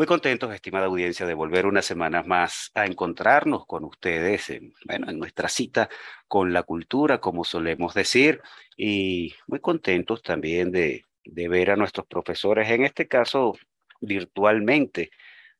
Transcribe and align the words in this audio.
Muy 0.00 0.06
contentos, 0.06 0.50
estimada 0.54 0.86
audiencia, 0.86 1.26
de 1.26 1.34
volver 1.34 1.66
unas 1.66 1.84
semanas 1.84 2.26
más 2.26 2.70
a 2.72 2.86
encontrarnos 2.86 3.66
con 3.66 3.84
ustedes 3.84 4.48
en, 4.48 4.72
bueno, 4.86 5.10
en 5.10 5.18
nuestra 5.18 5.46
cita 5.50 5.90
con 6.26 6.54
la 6.54 6.62
cultura, 6.62 7.20
como 7.20 7.44
solemos 7.44 7.92
decir, 7.92 8.40
y 8.78 9.34
muy 9.46 9.60
contentos 9.60 10.22
también 10.22 10.72
de, 10.72 11.04
de 11.22 11.48
ver 11.48 11.70
a 11.70 11.76
nuestros 11.76 12.06
profesores, 12.06 12.70
en 12.70 12.82
este 12.84 13.08
caso 13.08 13.58
virtualmente, 14.00 15.10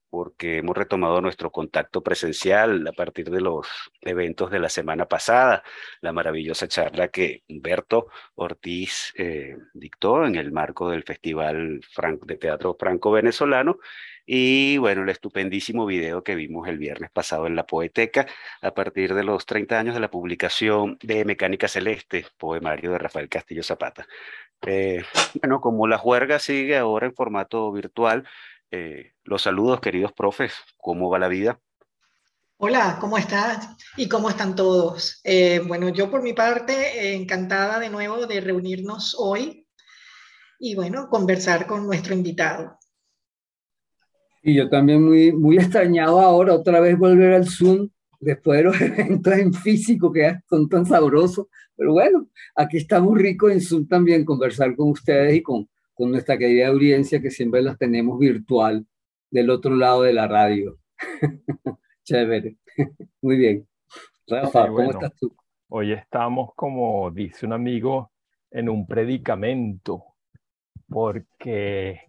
porque 0.08 0.56
hemos 0.56 0.75
retomado 0.75 1.20
nuestro 1.20 1.52
contacto 1.52 2.02
presencial 2.02 2.86
a 2.86 2.92
partir 2.92 3.28
de 3.28 3.42
los 3.42 3.69
eventos 4.00 4.50
de 4.50 4.58
la 4.58 4.70
semana 4.70 5.04
pasada, 5.04 5.62
la 6.00 6.12
maravillosa 6.12 6.66
charla 6.66 7.08
que 7.08 7.44
Humberto 7.47 8.06
Ortiz 8.36 9.12
eh, 9.19 9.58
dictó 9.75 10.25
en 10.25 10.36
el 10.36 10.50
marco 10.50 10.88
del 10.88 11.02
Festival 11.02 11.82
de 12.22 12.36
Teatro 12.38 12.75
Franco-Venezolano 12.80 13.78
y 14.26 14.78
bueno, 14.78 15.02
el 15.02 15.08
estupendísimo 15.08 15.86
video 15.86 16.22
que 16.22 16.34
vimos 16.34 16.68
el 16.68 16.78
viernes 16.78 17.10
pasado 17.10 17.46
en 17.46 17.56
la 17.56 17.66
Poeteca 17.66 18.26
a 18.62 18.72
partir 18.72 19.14
de 19.14 19.24
los 19.24 19.46
30 19.46 19.78
años 19.78 19.94
de 19.94 20.00
la 20.00 20.10
publicación 20.10 20.98
de 21.02 21.24
Mecánica 21.24 21.68
Celeste, 21.68 22.26
poemario 22.36 22.92
de 22.92 22.98
Rafael 22.98 23.28
Castillo 23.28 23.62
Zapata. 23.62 24.06
Eh, 24.66 25.04
bueno, 25.41 25.60
como 25.60 25.86
la 25.86 25.98
juerga 25.98 26.38
sigue 26.38 26.76
ahora 26.76 27.06
en 27.06 27.14
formato 27.14 27.72
virtual, 27.72 28.26
eh, 28.70 29.14
los 29.24 29.42
saludos, 29.42 29.80
queridos 29.80 30.12
profes, 30.12 30.52
¿cómo 30.76 31.10
va 31.10 31.18
la 31.18 31.28
vida? 31.28 31.58
Hola, 32.58 32.98
¿cómo 33.00 33.16
estás? 33.16 33.70
¿Y 33.96 34.06
cómo 34.06 34.28
están 34.28 34.54
todos? 34.54 35.20
Eh, 35.24 35.62
bueno, 35.66 35.88
yo 35.88 36.10
por 36.10 36.22
mi 36.22 36.34
parte, 36.34 37.14
encantada 37.14 37.78
de 37.78 37.88
nuevo 37.88 38.26
de 38.26 38.41
reunirnos 38.42 39.16
hoy 39.18 39.66
y 40.58 40.74
bueno, 40.74 41.08
conversar 41.08 41.66
con 41.66 41.86
nuestro 41.86 42.12
invitado. 42.12 42.78
Y 44.42 44.55
yo 44.55 44.69
también 44.69 45.05
muy, 45.05 45.33
muy 45.33 45.56
extrañado 45.56 46.20
ahora 46.20 46.55
otra 46.55 46.80
vez 46.80 46.98
volver 46.98 47.34
al 47.34 47.46
Zoom 47.46 47.88
después 48.20 48.58
de 48.58 48.64
los 48.64 48.80
eventos 48.80 49.32
en 49.34 49.52
físico 49.52 50.12
que 50.12 50.38
son 50.48 50.69
tan 50.69 50.86
sabrosos. 50.86 51.47
Pero 51.77 51.92
bueno, 51.92 52.28
aquí 52.55 52.78
estamos 52.78 53.16
ricos 53.16 53.52
en 53.52 53.60
Zoom 53.60 53.86
también, 53.86 54.24
conversar 54.24 54.74
con 54.77 54.91
ustedes 54.91 55.34
y 55.34 55.42
con, 55.42 55.69
con 55.94 56.10
nuestra 56.10 56.38
querida 56.38 56.69
audiencia 56.69 57.20
que 57.20 57.31
siempre 57.31 57.62
las 57.62 57.78
tenemos 57.78 58.19
virtual 58.19 58.87
del 59.31 59.50
otro 59.50 59.75
lado 59.75 60.03
de 60.03 60.12
la 60.12 60.26
radio. 60.26 60.78
Chévere. 62.04 62.56
Muy 63.22 63.36
bien. 63.36 63.66
Rafa, 64.26 64.69
¿cómo 64.69 64.91
estás 64.91 65.15
tú? 65.16 65.34
Hoy 65.69 65.92
estamos, 65.92 66.50
como 66.54 67.10
dice 67.10 67.47
un 67.47 67.53
amigo, 67.53 68.10
en 68.50 68.69
un 68.69 68.86
predicamento, 68.86 70.04
porque 70.88 72.00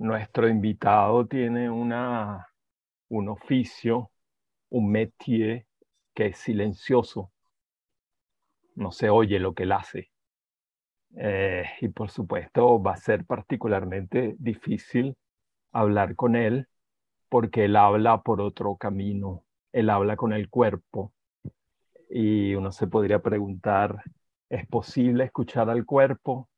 nuestro 0.00 0.48
invitado 0.48 1.26
tiene 1.26 1.70
una, 1.70 2.48
un 3.08 3.28
oficio, 3.28 4.10
un 4.70 4.90
métier 4.90 5.66
que 6.14 6.28
es 6.28 6.38
silencioso. 6.38 7.32
No 8.76 8.92
se 8.92 9.10
oye 9.10 9.38
lo 9.38 9.54
que 9.54 9.64
él 9.64 9.72
hace. 9.72 10.10
Eh, 11.16 11.64
y 11.82 11.88
por 11.88 12.10
supuesto 12.10 12.82
va 12.82 12.94
a 12.94 12.96
ser 12.96 13.26
particularmente 13.26 14.36
difícil 14.38 15.16
hablar 15.72 16.16
con 16.16 16.36
él 16.36 16.68
porque 17.28 17.66
él 17.66 17.76
habla 17.76 18.22
por 18.22 18.40
otro 18.42 18.76
camino, 18.76 19.44
él 19.72 19.90
habla 19.90 20.16
con 20.16 20.32
el 20.34 20.50
cuerpo. 20.50 21.14
Y 22.10 22.54
uno 22.56 22.72
se 22.72 22.88
podría 22.88 23.20
preguntar, 23.20 24.02
¿es 24.50 24.66
posible 24.68 25.24
escuchar 25.24 25.70
al 25.70 25.86
cuerpo? 25.86 26.49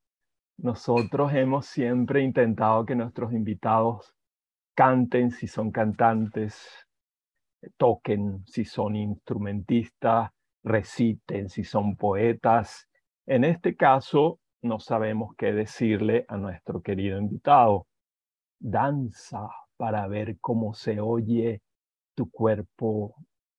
Nosotros 0.58 1.32
hemos 1.34 1.66
siempre 1.66 2.22
intentado 2.22 2.84
que 2.84 2.94
nuestros 2.94 3.32
invitados 3.32 4.14
canten 4.74 5.30
si 5.30 5.46
son 5.46 5.70
cantantes, 5.70 6.86
toquen 7.76 8.44
si 8.46 8.64
son 8.64 8.96
instrumentistas, 8.96 10.30
reciten 10.62 11.48
si 11.48 11.64
son 11.64 11.96
poetas. 11.96 12.88
En 13.26 13.44
este 13.44 13.76
caso, 13.76 14.38
no 14.62 14.78
sabemos 14.78 15.34
qué 15.36 15.52
decirle 15.52 16.24
a 16.28 16.36
nuestro 16.36 16.80
querido 16.80 17.18
invitado. 17.18 17.86
Danza 18.60 19.48
para 19.76 20.06
ver 20.06 20.38
cómo 20.40 20.74
se 20.74 21.00
oye 21.00 21.60
tu 22.14 22.30
cuerpo 22.30 23.16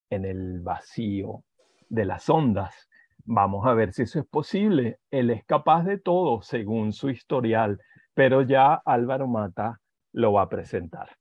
en 0.09 0.25
el 0.25 0.61
vacío 0.61 1.43
de 1.89 2.05
las 2.05 2.29
ondas. 2.29 2.87
Vamos 3.25 3.65
a 3.65 3.73
ver 3.73 3.93
si 3.93 4.03
eso 4.03 4.19
es 4.19 4.25
posible. 4.25 4.99
Él 5.09 5.29
es 5.29 5.45
capaz 5.45 5.83
de 5.83 5.97
todo 5.97 6.41
según 6.41 6.91
su 6.91 7.09
historial, 7.09 7.79
pero 8.13 8.41
ya 8.41 8.81
Álvaro 8.85 9.27
Mata 9.27 9.79
lo 10.11 10.33
va 10.33 10.43
a 10.43 10.49
presentar. 10.49 11.17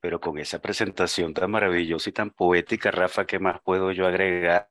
Pero 0.00 0.18
con 0.18 0.38
esa 0.38 0.60
presentación 0.60 1.34
tan 1.34 1.50
maravillosa 1.50 2.08
y 2.08 2.12
tan 2.14 2.30
poética, 2.30 2.90
Rafa, 2.90 3.26
¿qué 3.26 3.38
más 3.38 3.60
puedo 3.62 3.92
yo 3.92 4.06
agregar? 4.06 4.66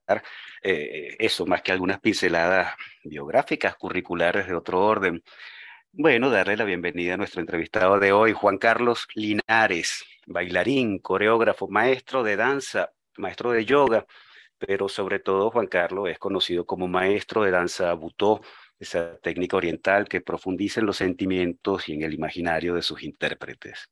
Eh, 0.64 1.16
eso, 1.20 1.46
más 1.46 1.62
que 1.62 1.72
algunas 1.72 2.00
pinceladas 2.00 2.74
biográficas, 3.04 3.76
curriculares 3.76 4.48
de 4.48 4.56
otro 4.56 4.84
orden. 4.84 5.24
Bueno, 5.92 6.32
darle 6.32 6.58
la 6.58 6.64
bienvenida 6.64 7.14
a 7.14 7.18
nuestro 7.18 7.42
entrevistado 7.42 8.00
de 8.00 8.12
hoy, 8.12 8.34
Juan 8.34 8.58
Carlos 8.58 9.08
Linares, 9.14 10.04
bailarín, 10.26 10.98
coreógrafo, 10.98 11.68
maestro 11.68 12.24
de 12.24 12.36
danza, 12.36 12.92
maestro 13.18 13.52
de 13.52 13.66
yoga, 13.66 14.08
pero 14.60 14.90
sobre 14.90 15.20
todo 15.20 15.52
Juan 15.52 15.68
Carlos 15.68 16.10
es 16.10 16.20
conocido 16.20 16.66
como 16.66 16.88
maestro 16.88 17.44
de 17.44 17.52
danza 17.52 17.94
butó, 17.94 18.42
esa 18.80 19.18
técnica 19.20 19.58
oriental 19.58 20.08
que 20.08 20.22
profundiza 20.22 20.80
en 20.80 20.86
los 20.86 20.98
sentimientos 20.98 21.90
y 21.90 21.94
en 21.94 22.04
el 22.04 22.14
imaginario 22.14 22.76
de 22.76 22.82
sus 22.82 23.04
intérpretes. 23.04 23.90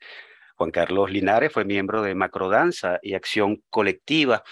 Juan 0.55 0.71
Carlos 0.71 1.11
Linares 1.11 1.51
fue 1.51 1.65
miembro 1.65 2.01
de 2.01 2.15
Macrodanza 2.15 2.99
y 3.01 3.13
Acción 3.13 3.63
Colectiva 3.69 4.43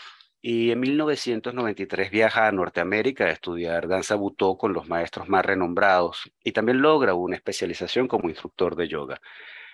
y 0.42 0.70
en 0.70 0.80
1993 0.80 2.12
viaja 2.12 2.47
a 2.47 2.52
Norteamérica 2.52 3.26
a 3.26 3.32
estudiar 3.32 3.88
danza 3.88 4.14
butó 4.14 4.58
con 4.58 4.74
los 4.74 4.88
maestros 4.88 5.28
más 5.28 5.44
renombrados 5.44 6.32
y 6.44 6.52
también 6.52 6.82
logra 6.82 7.16
una 7.16 7.36
especialización 7.36 8.08
como 8.08 8.30
instructor 8.30 8.76
de 8.76 8.88
yoga. 8.88 9.20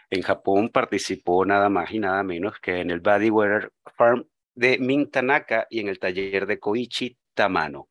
En 0.09 0.21
Japón 0.21 0.69
participó 0.69 1.45
nada 1.45 1.69
más 1.69 1.91
y 1.91 1.99
nada 1.99 2.23
menos 2.23 2.59
que 2.59 2.79
en 2.79 2.91
el 2.91 3.01
Bodywear 3.01 3.71
Farm 3.97 4.25
de 4.55 4.77
Mintanaka 4.79 5.67
y 5.69 5.79
en 5.79 5.87
el 5.87 5.99
taller 5.99 6.45
de 6.45 6.59
Koichi 6.59 7.17
Tamano. 7.33 7.89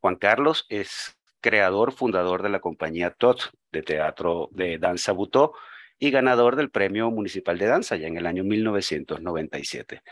Juan 0.00 0.16
Carlos 0.16 0.66
es 0.68 1.16
creador, 1.40 1.92
fundador 1.92 2.42
de 2.42 2.48
la 2.48 2.60
compañía 2.60 3.10
TOT 3.10 3.52
de 3.72 3.82
teatro 3.82 4.48
de 4.52 4.78
danza 4.78 5.12
butó 5.12 5.54
y 5.98 6.10
ganador 6.10 6.56
del 6.56 6.70
Premio 6.70 7.10
Municipal 7.10 7.58
de 7.58 7.66
Danza 7.66 7.96
ya 7.96 8.06
en 8.06 8.16
el 8.16 8.26
año 8.26 8.44
1997. 8.44 10.02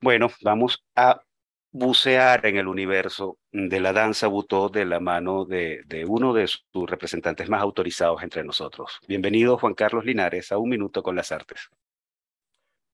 Bueno, 0.00 0.30
vamos 0.42 0.84
a 0.94 1.20
bucear 1.70 2.46
en 2.46 2.56
el 2.56 2.68
universo 2.68 3.38
de 3.52 3.80
la 3.80 3.92
danza 3.92 4.28
butó 4.28 4.70
de 4.70 4.86
la 4.86 4.98
mano 4.98 5.44
de, 5.44 5.82
de, 5.86 6.06
uno 6.06 6.32
de 6.32 6.46
sus 6.46 6.88
representantes 6.88 7.50
más 7.50 7.60
autorizados 7.60 8.22
entre 8.22 8.44
nosotros. 8.44 8.98
Bienvenido 9.06 9.58
Juan 9.58 9.74
Carlos 9.74 10.04
Linares 10.04 10.52
a 10.52 10.58
Un 10.58 10.70
Minuto 10.70 11.02
con 11.02 11.16
las 11.16 11.32
Artes. 11.32 11.68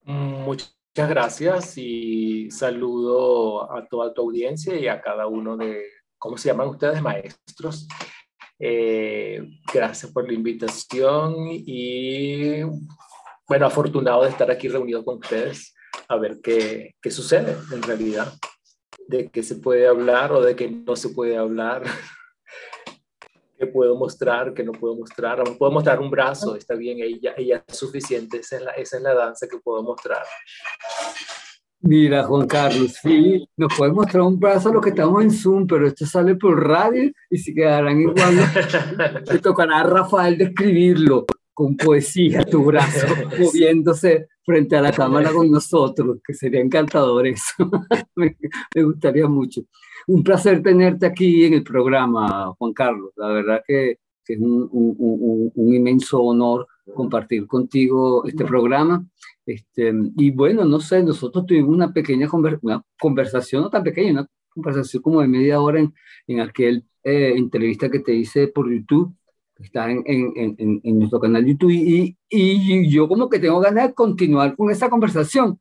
Muchas 0.04 0.81
gracias 0.94 1.76
y 1.78 2.50
saludo 2.50 3.72
a 3.72 3.86
toda 3.86 4.12
tu 4.12 4.22
audiencia 4.22 4.76
y 4.76 4.88
a 4.88 5.00
cada 5.00 5.26
uno 5.26 5.56
de, 5.56 5.84
¿cómo 6.18 6.36
se 6.36 6.48
llaman 6.48 6.68
ustedes? 6.68 7.00
Maestros 7.00 7.88
eh, 8.58 9.42
gracias 9.72 10.12
por 10.12 10.26
la 10.28 10.34
invitación 10.34 11.34
y 11.48 12.62
bueno, 13.48 13.66
afortunado 13.66 14.22
de 14.22 14.30
estar 14.30 14.50
aquí 14.50 14.68
reunido 14.68 15.04
con 15.04 15.18
ustedes 15.18 15.74
a 16.08 16.16
ver 16.16 16.38
qué, 16.42 16.94
qué 17.02 17.10
sucede 17.10 17.56
en 17.72 17.82
realidad. 17.82 18.32
de 19.08 19.28
qué 19.30 19.42
se 19.42 19.56
puede 19.56 19.88
hablar 19.88 20.32
o 20.32 20.40
de 20.42 20.54
qué 20.54 20.70
no 20.70 20.94
se 20.96 21.08
puede 21.08 21.36
hablar. 21.36 21.82
Puedo 23.66 23.96
mostrar, 23.96 24.54
qué 24.54 24.64
no 24.64 24.72
puedo 24.72 24.96
mostrar. 24.96 25.42
Puedo 25.58 25.72
mostrar 25.72 26.00
un 26.00 26.10
brazo, 26.10 26.56
está 26.56 26.74
bien, 26.74 26.98
ella, 27.00 27.34
ella 27.36 27.64
es 27.66 27.76
suficiente, 27.76 28.38
esa 28.38 28.56
es, 28.56 28.62
la, 28.62 28.70
esa 28.72 28.96
es 28.96 29.02
la 29.02 29.14
danza 29.14 29.46
que 29.48 29.58
puedo 29.58 29.82
mostrar. 29.82 30.22
Mira, 31.80 32.22
Juan 32.24 32.46
Carlos, 32.46 32.94
sí, 33.02 33.44
nos 33.56 33.76
puede 33.76 33.92
mostrar 33.92 34.22
un 34.22 34.38
brazo 34.38 34.68
a 34.68 34.72
los 34.72 34.82
que 34.82 34.90
estamos 34.90 35.20
en 35.22 35.32
Zoom, 35.32 35.66
pero 35.66 35.88
esto 35.88 36.06
sale 36.06 36.36
por 36.36 36.64
radio 36.64 37.10
y 37.28 37.38
se 37.38 37.52
quedarán 37.52 38.00
igual. 38.00 38.36
Le 39.30 39.38
tocará 39.40 39.80
a 39.80 39.82
Rafael 39.82 40.38
describirlo 40.38 41.26
con 41.52 41.76
poesía, 41.76 42.44
tu 42.44 42.64
brazo 42.64 43.06
moviéndose 43.38 44.28
frente 44.44 44.76
a 44.76 44.80
la 44.80 44.92
cámara 44.92 45.32
con 45.32 45.50
nosotros, 45.50 46.18
que 46.24 46.34
sería 46.34 46.60
encantador 46.60 47.26
eso. 47.26 47.52
me, 48.16 48.36
gustaría 48.74 49.26
mucho. 49.26 49.62
Un 50.06 50.22
placer 50.22 50.62
tenerte 50.62 51.06
aquí 51.06 51.44
en 51.44 51.54
el 51.54 51.62
programa, 51.62 52.52
Juan 52.58 52.72
Carlos. 52.72 53.12
La 53.16 53.28
verdad 53.28 53.62
que, 53.66 53.98
es 54.26 54.38
un, 54.38 54.68
un, 54.70 55.52
un 55.54 55.74
inmenso 55.74 56.22
honor 56.22 56.66
compartir 56.94 57.46
contigo 57.46 58.24
este 58.24 58.44
programa 58.44 59.04
este, 59.46 59.92
y 60.16 60.30
bueno, 60.30 60.64
no 60.64 60.80
sé, 60.80 61.02
nosotros 61.02 61.46
tuvimos 61.46 61.70
una 61.70 61.92
pequeña 61.92 62.28
una 62.62 62.82
conversación, 62.98 63.62
no 63.62 63.70
tan 63.70 63.82
pequeña, 63.82 64.12
una 64.12 64.28
conversación 64.50 65.02
como 65.02 65.20
de 65.20 65.28
media 65.28 65.60
hora 65.60 65.80
en, 65.80 65.92
en 66.28 66.40
aquel 66.40 66.84
eh, 67.02 67.34
entrevista 67.36 67.90
que 67.90 68.00
te 68.00 68.14
hice 68.14 68.48
por 68.48 68.70
YouTube, 68.72 69.14
que 69.56 69.64
está 69.64 69.90
en, 69.90 70.02
en, 70.06 70.80
en, 70.82 70.98
nuestro 70.98 71.18
canal 71.20 71.44
YouTube, 71.44 71.70
y, 71.72 72.16
y, 72.28 72.88
yo 72.88 73.08
como 73.08 73.28
que 73.28 73.40
tengo 73.40 73.58
ganas 73.60 73.88
de 73.88 73.94
continuar 73.94 74.56
con 74.56 74.70
esa 74.70 74.88
conversación, 74.88 75.58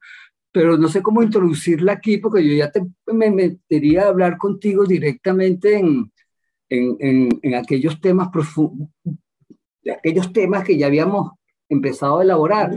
pero 0.52 0.78
no 0.78 0.88
sé 0.88 1.02
cómo 1.02 1.24
introducirla 1.24 1.94
aquí, 1.94 2.18
porque 2.18 2.46
yo 2.46 2.54
ya 2.54 2.72
te, 2.72 2.82
me 3.14 3.32
metería 3.32 4.04
a 4.04 4.10
hablar 4.10 4.38
contigo 4.38 4.86
directamente 4.86 5.78
en, 5.78 6.12
en, 6.70 7.56
aquellos 7.56 8.00
temas 8.00 8.30
profundos, 8.30 8.90
aquellos 9.98 10.32
temas 10.32 10.64
que 10.64 10.78
ya 10.78 10.88
habíamos 10.88 11.32
empezado 11.70 12.20
a 12.20 12.24
elaborar, 12.24 12.72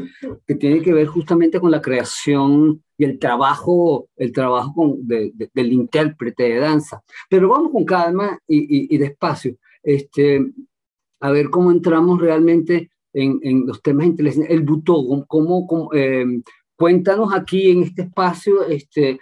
que 0.47 0.55
tiene 0.55 0.81
que 0.81 0.93
ver 0.93 1.06
justamente 1.09 1.59
con 1.59 1.71
la 1.71 1.82
creación 1.82 2.82
y 2.97 3.05
el 3.05 3.19
trabajo, 3.19 4.09
el 4.17 4.32
trabajo 4.32 4.97
del 5.00 5.73
intérprete 5.73 6.44
de 6.44 6.59
danza. 6.59 7.03
Pero 7.29 7.49
vamos 7.49 7.73
con 7.73 7.85
calma 7.85 8.38
y, 8.47 8.97
despacio, 8.97 9.56
este, 9.82 10.47
a 11.20 11.31
ver 11.32 11.50
cómo 11.50 11.73
entramos 11.73 12.20
realmente 12.20 12.91
en, 13.12 13.67
los 13.67 13.82
temas 13.82 14.06
interesantes. 14.06 14.50
El 14.50 14.62
butó, 14.62 15.03
cómo, 15.27 15.93
em, 15.93 16.43
cuéntanos 16.76 17.32
aquí 17.35 17.71
en 17.71 17.82
este 17.85 18.03
espacio, 18.03 18.65
este, 18.67 19.19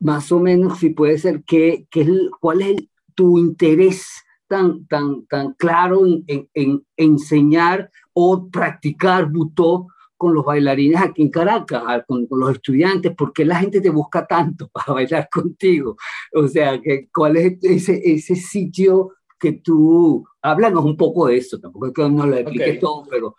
más 0.00 0.30
o 0.32 0.40
menos, 0.40 0.78
si 0.78 0.90
puede 0.90 1.18
ser, 1.18 1.42
qué, 1.44 1.86
qué 1.90 2.02
es 2.02 2.10
cuál 2.40 2.62
es 2.62 2.76
tu 3.14 3.38
interés 3.38 4.06
tan, 4.46 4.86
tan, 4.86 5.26
tan 5.26 5.52
claro 5.54 6.02
en, 6.06 6.48
en, 6.54 6.86
enseñar 6.96 7.90
o 8.12 8.48
practicar 8.48 9.30
butó 9.30 9.88
con 10.16 10.34
los 10.34 10.44
bailarines 10.44 11.00
aquí 11.00 11.22
en 11.22 11.30
Caracas, 11.30 11.82
con, 12.06 12.26
los 12.30 12.52
estudiantes, 12.52 13.14
¿por 13.14 13.32
qué 13.32 13.44
la 13.44 13.56
gente 13.56 13.80
te 13.80 13.90
busca 13.90 14.26
tanto 14.26 14.68
para 14.72 14.94
bailar 14.94 15.28
contigo? 15.30 15.96
O 16.34 16.48
sea, 16.48 16.80
¿cuál 17.14 17.36
es 17.36 17.58
ese, 17.62 18.00
ese 18.04 18.34
sitio 18.34 19.12
que 19.38 19.52
tú, 19.52 20.26
háblanos 20.42 20.84
un 20.84 20.96
poco 20.96 21.26
de 21.26 21.36
eso, 21.36 21.60
tampoco 21.60 21.86
es 21.86 21.92
que 21.92 22.08
nos 22.08 22.26
lo 22.26 22.36
expliques 22.36 22.80
todo, 22.80 23.04
pero 23.08 23.36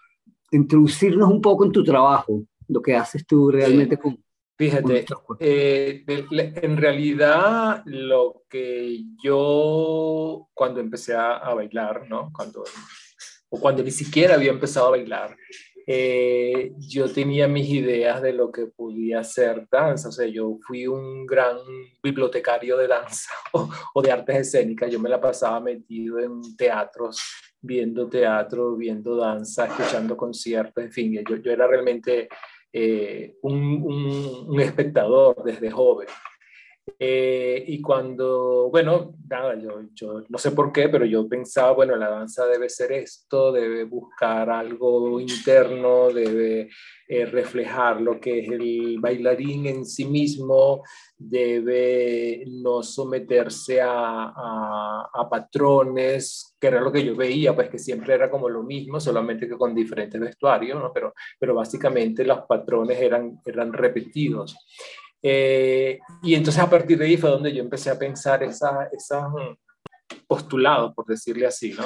introducirnos 0.52 1.30
un 1.30 1.42
poco 1.42 1.66
en 1.66 1.72
tu 1.72 1.84
trabajo, 1.84 2.44
lo 2.70 2.82
que 2.82 2.96
haces 2.96 3.26
tú 3.28 3.52
realmente 3.52 3.98
con, 3.98 4.18
Fíjate, 4.60 5.06
eh, 5.40 6.04
en 6.06 6.76
realidad 6.76 7.82
lo 7.86 8.44
que 8.50 9.06
yo 9.24 10.50
cuando 10.54 10.82
empecé 10.82 11.16
a, 11.16 11.54
bailar, 11.54 12.10
¿no? 12.10 12.30
Cuando, 12.36 12.66
o 13.48 13.58
cuando 13.58 13.82
ni 13.82 13.92
siquiera 13.92 14.36
había 14.36 14.52
empezado 14.52 14.88
a 14.88 14.92
bailar, 14.92 15.38
eh, 15.88 16.74
yo 16.78 17.10
tenía 17.10 17.48
mis 17.48 17.70
ideas 17.70 18.22
de 18.22 18.34
lo 18.34 18.52
que 18.52 18.66
podía 18.66 19.24
ser 19.24 19.66
danza. 19.72 20.10
O 20.10 20.12
sea, 20.12 20.28
yo 20.28 20.58
fui 20.68 20.88
un 20.88 21.26
gran 21.26 21.56
bibliotecario 22.04 22.76
de 22.76 22.90
danza 22.90 23.32
o, 23.94 24.02
de 24.02 24.12
artes 24.12 24.36
escénicas. 24.40 24.92
Yo 24.92 25.00
me 25.00 25.08
la 25.08 25.22
pasaba 25.22 25.62
metido 25.62 26.20
en 26.20 26.42
teatros, 26.58 27.22
viendo 27.62 28.10
teatro, 28.10 28.76
viendo 28.76 29.16
danza, 29.16 29.68
escuchando 29.68 30.18
conciertos, 30.18 30.84
en 30.84 30.92
fin, 30.92 31.14
yo, 31.14 31.38
yo 31.38 31.50
era 31.50 31.66
realmente 31.66 32.28
eh, 32.74 33.36
un, 33.42 34.60
espectador 34.60 35.44
desde 35.44 35.72
joven. 35.72 36.08
Eh, 36.98 37.64
y 37.68 37.82
cuando, 37.82 38.70
bueno, 38.70 39.16
nada, 39.28 39.56
yo, 39.60 39.82
yo, 39.94 40.24
no 40.30 40.38
sé 40.38 40.52
por 40.52 40.72
qué, 40.72 40.90
pero 40.90 41.06
yo 41.06 41.28
pensaba, 41.28 41.72
bueno, 41.72 41.96
la 41.96 42.10
danza 42.10 42.46
debe 42.48 42.70
ser 42.70 42.92
esto, 42.92 43.52
debe 43.52 43.84
buscar 43.84 44.50
algo 44.50 45.20
interno, 45.20 46.10
debe 46.10 46.70
eh, 47.08 47.26
reflejar 47.26 48.02
lo 48.02 48.20
que 48.20 48.40
es 48.40 48.50
el 48.50 48.98
bailarín 49.00 49.66
en 49.66 49.86
sí 49.86 50.06
mismo, 50.06 50.84
debe 51.18 52.44
no 52.48 52.84
someterse 52.84 53.82
a, 53.82 54.34
a, 55.14 55.30
patrones, 55.30 56.56
que 56.60 56.68
era 56.68 56.82
lo 56.82 56.92
que 56.92 57.04
yo 57.04 57.16
veía, 57.16 57.56
pues 57.56 57.70
que 57.70 57.80
siempre 57.80 58.14
era 58.14 58.30
como 58.30 58.48
lo 58.48 58.64
mismo, 58.64 59.00
solamente 59.00 59.48
que 59.48 59.58
con 59.58 59.76
diferentes 59.76 60.20
vestuarios, 60.20 60.80
¿no? 60.80 60.92
pero, 60.94 61.14
pero 61.40 61.56
básicamente 61.56 62.24
los 62.24 62.42
patrones 62.42 63.00
eran, 63.02 63.42
eran 63.46 63.74
repetidos. 63.74 64.56
Eh, 65.22 66.00
y 66.24 66.34
entonces 66.34 66.62
a 66.62 66.70
partir 66.70 66.98
de 66.98 67.06
ahí 67.06 67.18
fue 67.18 67.30
donde 67.30 67.54
yo 67.54 67.62
empecé 67.62 67.90
a 67.90 68.00
pensar 68.00 68.42
esas 68.44 68.92
esa, 68.94 69.28
mm, 69.28 69.58
postulados, 70.28 70.94
por 70.94 71.06
decirle 71.06 71.46
así, 71.46 71.74
¿no? 71.74 71.84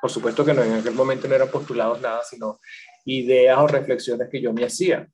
por 0.00 0.10
supuesto 0.10 0.44
que 0.44 0.54
no, 0.54 0.62
en 0.62 0.74
aquel 0.74 0.94
momento 0.94 1.28
no 1.28 1.34
eran 1.34 1.50
postulados 1.50 2.00
nada, 2.00 2.22
sino 2.22 2.58
ideas 3.04 3.58
o 3.58 3.66
reflexiones 3.66 4.28
que 4.30 4.40
yo 4.40 4.52
me 4.52 4.64
hacía. 4.64 5.06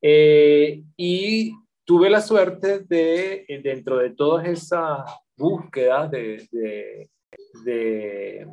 Eh, 0.00 0.82
y 0.96 1.52
tuve 1.84 2.10
la 2.10 2.20
suerte 2.20 2.80
de, 2.80 3.44
eh, 3.48 3.60
dentro 3.62 3.98
de 3.98 4.10
todas 4.10 4.46
esas 4.46 5.00
búsquedas 5.36 6.10
de, 6.10 6.48
de, 6.50 7.10
de 7.64 8.46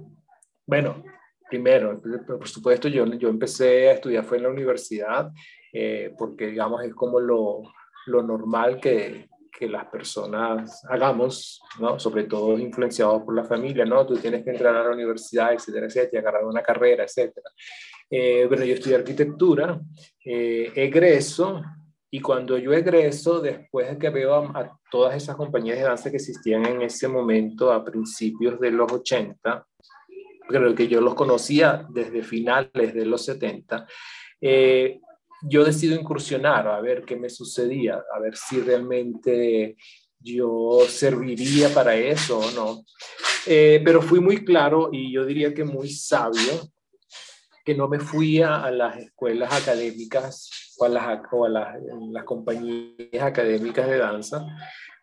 bueno, 0.65 1.03
primero, 1.49 2.01
por 2.27 2.47
supuesto, 2.47 2.87
yo, 2.87 3.05
yo 3.15 3.29
empecé 3.29 3.89
a 3.89 3.93
estudiar, 3.93 4.23
fue 4.23 4.37
en 4.37 4.43
la 4.43 4.49
universidad, 4.49 5.31
porque 6.17 6.47
digamos 6.47 6.83
es 6.83 6.93
como 6.93 7.19
lo, 7.19 7.63
lo 8.09 8.23
normal 8.23 8.79
que, 8.79 9.29
que 9.59 9.67
las 9.67 9.85
personas 9.85 10.85
hagamos, 10.89 11.61
¿no? 11.79 11.99
sobre 11.99 12.23
todo 12.23 12.57
influenciados 12.57 13.23
por 13.23 13.35
la 13.35 13.43
familia, 13.43 13.85
¿no? 13.85 14.05
Tú 14.05 14.15
tienes 14.15 14.43
que 14.43 14.51
entrar 14.51 14.75
a 14.75 14.83
la 14.83 14.91
universidad, 14.91 15.53
etcétera, 15.53 15.87
etcétera, 15.87 16.21
agarrar 16.21 16.45
una 16.45 16.61
carrera, 16.61 17.03
etcétera. 17.03 17.49
Eh, 18.09 18.45
bueno, 18.47 18.63
yo 18.63 18.73
estudié 18.73 18.95
arquitectura, 18.95 19.79
eh, 20.23 20.71
egreso, 20.75 21.61
y 22.11 22.21
cuando 22.21 22.57
yo 22.57 22.73
egreso, 22.73 23.39
después 23.39 23.89
de 23.89 23.97
que 23.97 24.09
veo 24.09 24.33
a, 24.33 24.79
todas 24.89 25.15
esas 25.15 25.35
compañías 25.35 25.77
de 25.77 25.83
danza 25.83 26.09
que 26.09 26.17
existían 26.17 26.65
en 26.65 26.81
ese 26.81 27.07
momento, 27.07 27.71
a 27.71 27.83
principios 27.83 28.59
de 28.59 28.71
los 28.71 28.91
80, 28.91 29.67
creo 30.47 30.73
que 30.73 30.87
yo 30.87 31.01
los 31.01 31.13
conocía 31.13 31.85
desde 31.89 32.23
finales 32.23 32.93
de 32.93 33.05
los 33.05 33.25
70, 33.25 33.85
eh, 34.41 34.99
yo 35.41 35.63
decido 35.63 35.99
incursionar 35.99 36.67
a 36.67 36.81
ver 36.81 37.03
qué 37.03 37.15
me 37.15 37.29
sucedía, 37.29 38.03
a 38.13 38.19
ver 38.19 38.35
si 38.35 38.61
realmente 38.61 39.77
yo 40.19 40.81
serviría 40.87 41.73
para 41.73 41.95
eso 41.95 42.39
o 42.39 42.51
no. 42.51 42.83
Eh, 43.45 43.81
pero 43.83 44.01
fui 44.01 44.19
muy 44.19 44.43
claro 44.43 44.89
y 44.91 45.13
yo 45.13 45.25
diría 45.25 45.53
que 45.53 45.63
muy 45.63 45.89
sabio 45.89 46.69
que 47.63 47.75
no 47.75 47.87
me 47.87 47.99
fui 47.99 48.41
a, 48.41 48.69
las 48.71 48.97
escuelas 48.97 49.53
académicas 49.53 50.49
o 50.79 50.85
a, 50.85 50.89
las, 50.89 51.19
o 51.31 51.45
a 51.45 51.49
las, 51.49 51.75
las 52.11 52.23
compañías 52.23 53.21
académicas 53.21 53.87
de 53.87 53.97
danza, 53.97 54.45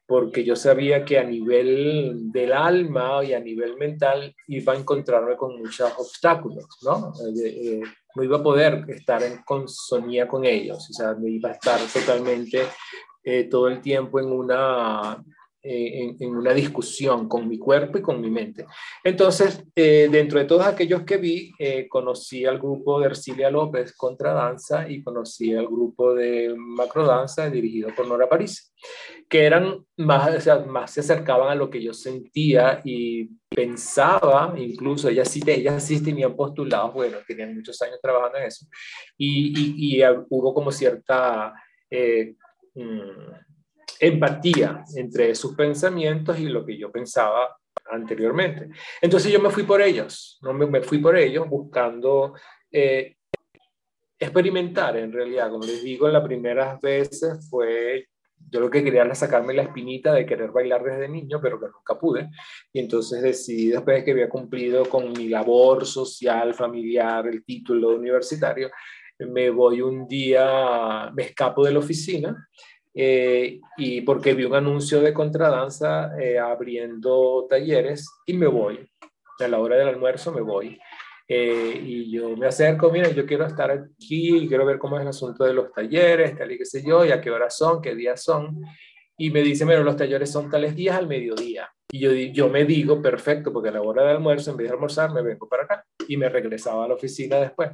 porque 0.07 0.45
yo 0.45 0.57
sabía 0.57 1.05
que 1.05 1.19
a 1.19 1.25
nivel 1.25 2.33
del 2.33 2.53
alma 2.53 3.25
y 3.25 3.35
a 3.35 3.41
nivel 3.41 3.77
mental 3.77 4.35
iba 4.49 4.73
a 4.73 4.77
encontrarme 4.77 5.37
con 5.37 5.59
muchos 5.59 5.93
obstáculos, 5.97 6.67
¿no? 6.83 7.13
Eh, 7.41 7.45
eh, 7.45 7.83
no 8.17 8.23
iba 8.23 8.39
a 8.39 8.43
poder 8.43 8.85
estar 8.89 9.23
en 9.23 9.43
consonía 9.45 10.27
con 10.27 10.45
ellos, 10.45 10.89
o 10.91 10.93
sea, 10.93 11.15
me 11.15 11.31
iba 11.31 11.51
a 11.51 11.53
estar 11.53 11.79
totalmente 11.93 12.63
eh, 13.23 13.45
todo 13.45 13.69
el 13.69 13.81
tiempo 13.81 14.19
en 14.19 14.33
una 14.33 15.23
eh, 15.69 16.15
en, 16.21 16.37
una 16.37 16.55
discusión 16.55 17.29
con 17.29 17.49
mi 17.49 17.59
cuerpo 17.59 17.99
y 17.99 18.03
con 18.03 18.21
mi 18.21 18.31
mente. 18.31 18.67
Entonces, 19.03 19.65
eh, 19.75 20.09
dentro 20.09 20.39
de 20.39 20.45
todos 20.45 20.65
aquellos 20.65 21.03
que 21.03 21.17
vi, 21.17 21.51
eh, 21.59 21.89
conocí 21.89 22.45
al 22.45 22.59
grupo 22.59 23.01
de 23.01 23.07
Ercilia 23.07 23.51
López 23.51 23.93
contra 23.97 24.33
danza 24.33 24.89
y 24.89 25.03
conocí 25.03 25.53
al 25.55 25.67
grupo 25.67 26.15
de 26.15 26.55
Macrodanza 26.57 27.51
dirigido 27.51 27.89
por 27.97 28.07
Nora 28.07 28.29
París, 28.29 28.73
que 29.29 29.45
eran 29.45 29.85
más, 29.97 30.37
o 30.37 30.41
sea, 30.41 30.59
más 30.61 30.93
se 30.93 31.01
acercaban 31.01 31.49
a 31.49 31.57
lo 31.57 31.69
que 31.69 31.83
yo 31.83 31.93
sentía 31.93 32.81
y 32.85 33.29
pensaba, 33.49 34.55
incluso 34.57 35.09
ellas 35.09 35.29
sí, 35.29 35.43
ellas 35.45 35.83
sí 35.83 36.01
tenían 36.01 36.37
postulados, 36.37 36.95
bueno, 36.95 37.19
tenían 37.27 37.57
muchos 37.57 37.83
años 37.83 37.99
trabajando 38.01 38.39
en 38.39 38.45
eso, 38.45 38.67
y, 39.19 39.49
y, 39.49 39.99
y 39.99 40.05
hubo 40.31 40.55
como 40.55 40.71
cierta... 40.71 41.53
Mm, 42.75 43.46
empatía 44.01 44.85
entre 44.95 45.35
sus 45.35 45.55
pensamientos 45.55 46.39
y 46.39 46.45
lo 46.45 46.65
que 46.65 46.77
yo 46.77 46.91
pensaba 46.91 47.57
anteriormente. 47.91 48.69
Entonces 49.01 49.33
yo 49.33 49.41
me 49.41 49.51
fui 49.51 49.63
por 49.63 49.81
ellos, 49.81 50.39
no 50.43 50.53
me, 50.53 50.83
fui 50.83 50.99
por 50.99 51.17
ellos 51.17 51.49
buscando 51.49 52.35
eh, 52.71 53.17
experimentar 54.19 54.97
en 54.97 55.13
realidad, 55.13 55.51
como 55.51 55.65
les 55.65 55.83
digo, 55.83 56.09
las 56.09 56.25
primeras 56.25 56.81
veces 56.81 57.49
fue, 57.51 58.09
yo 58.51 58.61
lo 58.61 58.71
que 58.71 58.83
quería 58.83 59.03
era 59.03 59.15
sacarme 59.15 59.55
la 59.55 59.63
espinita 59.63 60.13
de 60.13 60.27
querer 60.27 60.51
bailar 60.51 60.83
desde 60.83 61.09
niño, 61.09 61.41
pero 61.41 61.61
que 61.61 61.67
nunca 61.67 61.99
pude. 61.99 62.31
Y 62.73 62.81
entonces 62.81 63.23
decidí, 63.23 63.69
después 63.69 63.99
de 63.99 64.05
que 64.05 64.13
había 64.13 64.29
cumplido 64.29 64.85
con 64.87 65.13
mi 65.13 65.29
labor 65.29 65.87
social, 65.87 66.55
familiar, 66.55 67.27
el 67.27 67.45
título 67.45 67.91
universitario, 67.91 68.71
me 69.19 69.51
voy 69.51 69.81
un 69.81 70.07
día, 70.07 71.11
me 71.15 71.25
escapo 71.25 71.65
de 71.65 71.73
la 71.73 71.79
oficina 71.79 72.49
eh, 72.99 73.61
y 73.77 74.01
porque 74.01 74.33
vi 74.33 74.45
un 74.45 74.55
anuncio 74.55 75.03
de 75.03 75.13
contradanza 75.13 76.19
eh, 76.19 76.39
abriendo 76.39 77.47
talleres 77.49 78.09
y 78.25 78.33
me 78.33 78.47
voy. 78.47 78.89
A 79.39 79.49
la 79.49 79.59
hora 79.59 79.77
del 79.77 79.89
almuerzo 79.89 80.33
me 80.33 80.41
voy. 80.41 80.79
Eh, 81.29 81.79
y 81.85 82.11
yo 82.11 82.35
me 82.39 82.47
acerco, 82.47 82.91
mira, 82.91 83.11
yo 83.11 83.27
quiero 83.27 83.45
estar 83.45 83.71
aquí 83.71 84.47
quiero 84.49 84.65
ver 84.65 84.79
cómo 84.79 84.97
es 84.97 85.03
el 85.03 85.09
asunto 85.09 85.45
de 85.45 85.53
los 85.53 85.71
talleres, 85.73 86.39
tal 86.39 86.53
y 86.53 86.57
qué 86.57 86.65
sé 86.65 86.83
yo, 86.83 87.05
y 87.05 87.11
a 87.11 87.21
qué 87.21 87.31
horas 87.31 87.55
son, 87.55 87.83
qué 87.83 87.95
días 87.95 88.23
son. 88.23 88.63
Y 89.19 89.31
me 89.31 89.43
dice, 89.43 89.65
mira, 89.65 89.81
los 89.81 89.97
talleres 89.97 90.31
son 90.31 90.51
tales 90.51 90.75
días 90.75 90.97
al 90.97 91.07
mediodía. 91.07 91.71
Y 91.91 92.01
yo, 92.01 92.13
yo 92.13 92.49
me 92.49 92.65
digo, 92.65 93.01
perfecto, 93.01 93.53
porque 93.53 93.69
a 93.69 93.73
la 93.73 93.83
hora 93.83 94.05
de 94.05 94.11
almuerzo, 94.11 94.51
en 94.51 94.57
vez 94.57 94.69
de 94.69 94.75
almorzar, 94.75 95.13
me 95.13 95.23
vengo 95.23 95.49
para 95.49 95.65
acá 95.65 95.85
y 96.09 96.17
me 96.17 96.29
regresaba 96.29 96.85
a 96.85 96.89
la 96.89 96.95
oficina 96.95 97.37
después. 97.37 97.71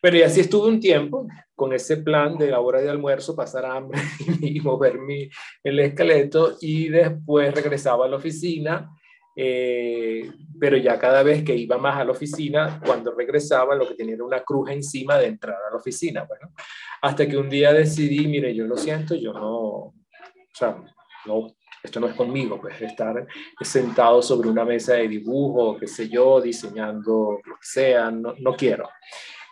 Pero 0.00 0.16
y 0.16 0.22
así 0.22 0.40
estuve 0.40 0.68
un 0.68 0.80
tiempo 0.80 1.26
con 1.54 1.72
ese 1.72 1.98
plan 1.98 2.38
de 2.38 2.50
la 2.50 2.60
hora 2.60 2.80
de 2.80 2.88
almuerzo, 2.88 3.34
pasar 3.34 3.66
hambre 3.66 4.00
y 4.40 4.60
mover 4.60 4.98
mi, 4.98 5.28
el 5.62 5.80
esqueleto 5.80 6.56
y 6.60 6.88
después 6.88 7.54
regresaba 7.54 8.06
a 8.06 8.08
la 8.08 8.16
oficina 8.16 8.90
eh, 9.40 10.28
pero 10.58 10.76
ya 10.76 10.98
cada 10.98 11.22
vez 11.22 11.44
que 11.44 11.54
iba 11.54 11.78
más 11.78 11.96
a 11.96 12.04
la 12.04 12.10
oficina, 12.10 12.80
cuando 12.84 13.14
regresaba, 13.14 13.76
lo 13.76 13.86
que 13.86 13.94
tenía 13.94 14.16
era 14.16 14.24
una 14.24 14.42
cruz 14.42 14.68
encima 14.70 15.16
de 15.16 15.26
entrar 15.26 15.54
a 15.54 15.70
la 15.70 15.76
oficina. 15.76 16.24
Bueno, 16.24 16.52
hasta 17.02 17.28
que 17.28 17.36
un 17.36 17.48
día 17.48 17.72
decidí, 17.72 18.26
mire, 18.26 18.52
yo 18.52 18.66
lo 18.66 18.76
siento, 18.76 19.14
yo 19.14 19.32
no, 19.32 19.94
sea, 20.58 20.76
no, 21.26 21.54
esto 21.82 22.00
no 22.00 22.08
es 22.08 22.14
conmigo, 22.14 22.60
pues 22.60 22.80
estar 22.80 23.26
sentado 23.60 24.22
sobre 24.22 24.48
una 24.48 24.64
mesa 24.64 24.94
de 24.94 25.08
dibujo, 25.08 25.76
qué 25.78 25.86
sé 25.86 26.08
yo, 26.08 26.40
diseñando 26.40 27.38
lo 27.44 27.54
que 27.54 27.66
sea, 27.66 28.10
no, 28.10 28.34
no 28.38 28.54
quiero. 28.54 28.88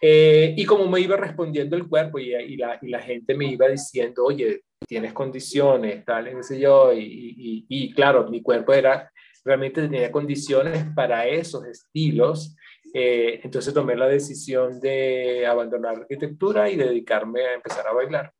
Eh, 0.00 0.54
y 0.56 0.64
como 0.64 0.88
me 0.88 1.00
iba 1.00 1.16
respondiendo 1.16 1.76
el 1.76 1.88
cuerpo 1.88 2.18
y, 2.18 2.34
y, 2.34 2.56
la, 2.56 2.78
y, 2.82 2.88
la, 2.88 3.00
gente 3.00 3.34
me 3.34 3.46
iba 3.46 3.68
diciendo, 3.68 4.24
oye, 4.24 4.62
tienes 4.86 5.12
condiciones, 5.12 6.04
tal, 6.04 6.28
qué 6.28 6.42
sé 6.42 6.60
yo, 6.60 6.92
y, 6.92 7.64
y, 7.68 7.94
claro, 7.94 8.28
mi 8.28 8.42
cuerpo 8.42 8.72
era 8.74 9.10
realmente 9.44 9.82
tenía 9.82 10.10
condiciones 10.10 10.84
para 10.94 11.26
esos 11.26 11.64
estilos. 11.66 12.56
Eh, 12.92 13.40
entonces 13.42 13.72
tomé 13.72 13.94
la 13.94 14.08
decisión 14.08 14.80
de 14.80 15.46
abandonar 15.46 15.94
la 15.94 16.00
arquitectura 16.00 16.68
y 16.68 16.76
dedicarme 16.76 17.42
a 17.42 17.54
empezar 17.54 17.86
a 17.86 17.92
bailar. 17.92 18.32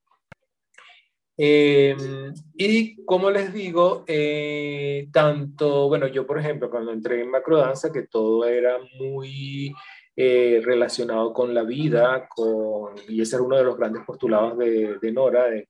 Em, 1.38 2.32
y 2.54 3.04
como 3.04 3.30
les 3.30 3.52
digo, 3.52 4.04
eh, 4.06 5.08
tanto, 5.12 5.88
bueno, 5.88 6.06
yo 6.06 6.26
por 6.26 6.38
ejemplo, 6.38 6.70
cuando 6.70 6.92
entré 6.92 7.20
en 7.22 7.30
macrodanza, 7.30 7.92
que 7.92 8.06
todo 8.06 8.46
era 8.46 8.78
muy 8.98 9.74
eh, 10.16 10.62
relacionado 10.64 11.32
con 11.34 11.52
la 11.54 11.62
vida, 11.62 12.26
con, 12.34 12.94
y 13.08 13.20
ese 13.20 13.36
era 13.36 13.44
uno 13.44 13.56
de 13.56 13.64
los 13.64 13.76
grandes 13.76 14.02
postulados 14.06 14.56
de, 14.58 14.98
de 15.00 15.12
Nora, 15.12 15.48
el 15.48 15.66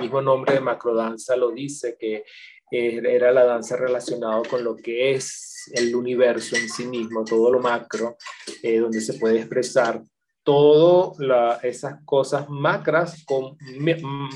mismo 0.00 0.22
nombre 0.22 0.54
de 0.54 0.60
macrodanza 0.60 1.36
lo 1.36 1.50
dice, 1.50 1.96
que 1.98 2.24
era 2.70 3.32
la 3.32 3.44
danza 3.44 3.76
relacionada 3.76 4.40
con 4.48 4.64
lo 4.64 4.76
que 4.76 5.12
es 5.12 5.70
el 5.74 5.94
universo 5.94 6.56
en 6.56 6.68
sí 6.68 6.86
mismo, 6.86 7.24
todo 7.24 7.50
lo 7.50 7.60
macro, 7.60 8.16
eh, 8.62 8.78
donde 8.78 9.00
se 9.00 9.14
puede 9.14 9.38
expresar 9.38 10.02
todas 10.42 11.62
esas 11.64 12.04
cosas 12.04 12.48
macras, 12.48 13.24
con, 13.24 13.56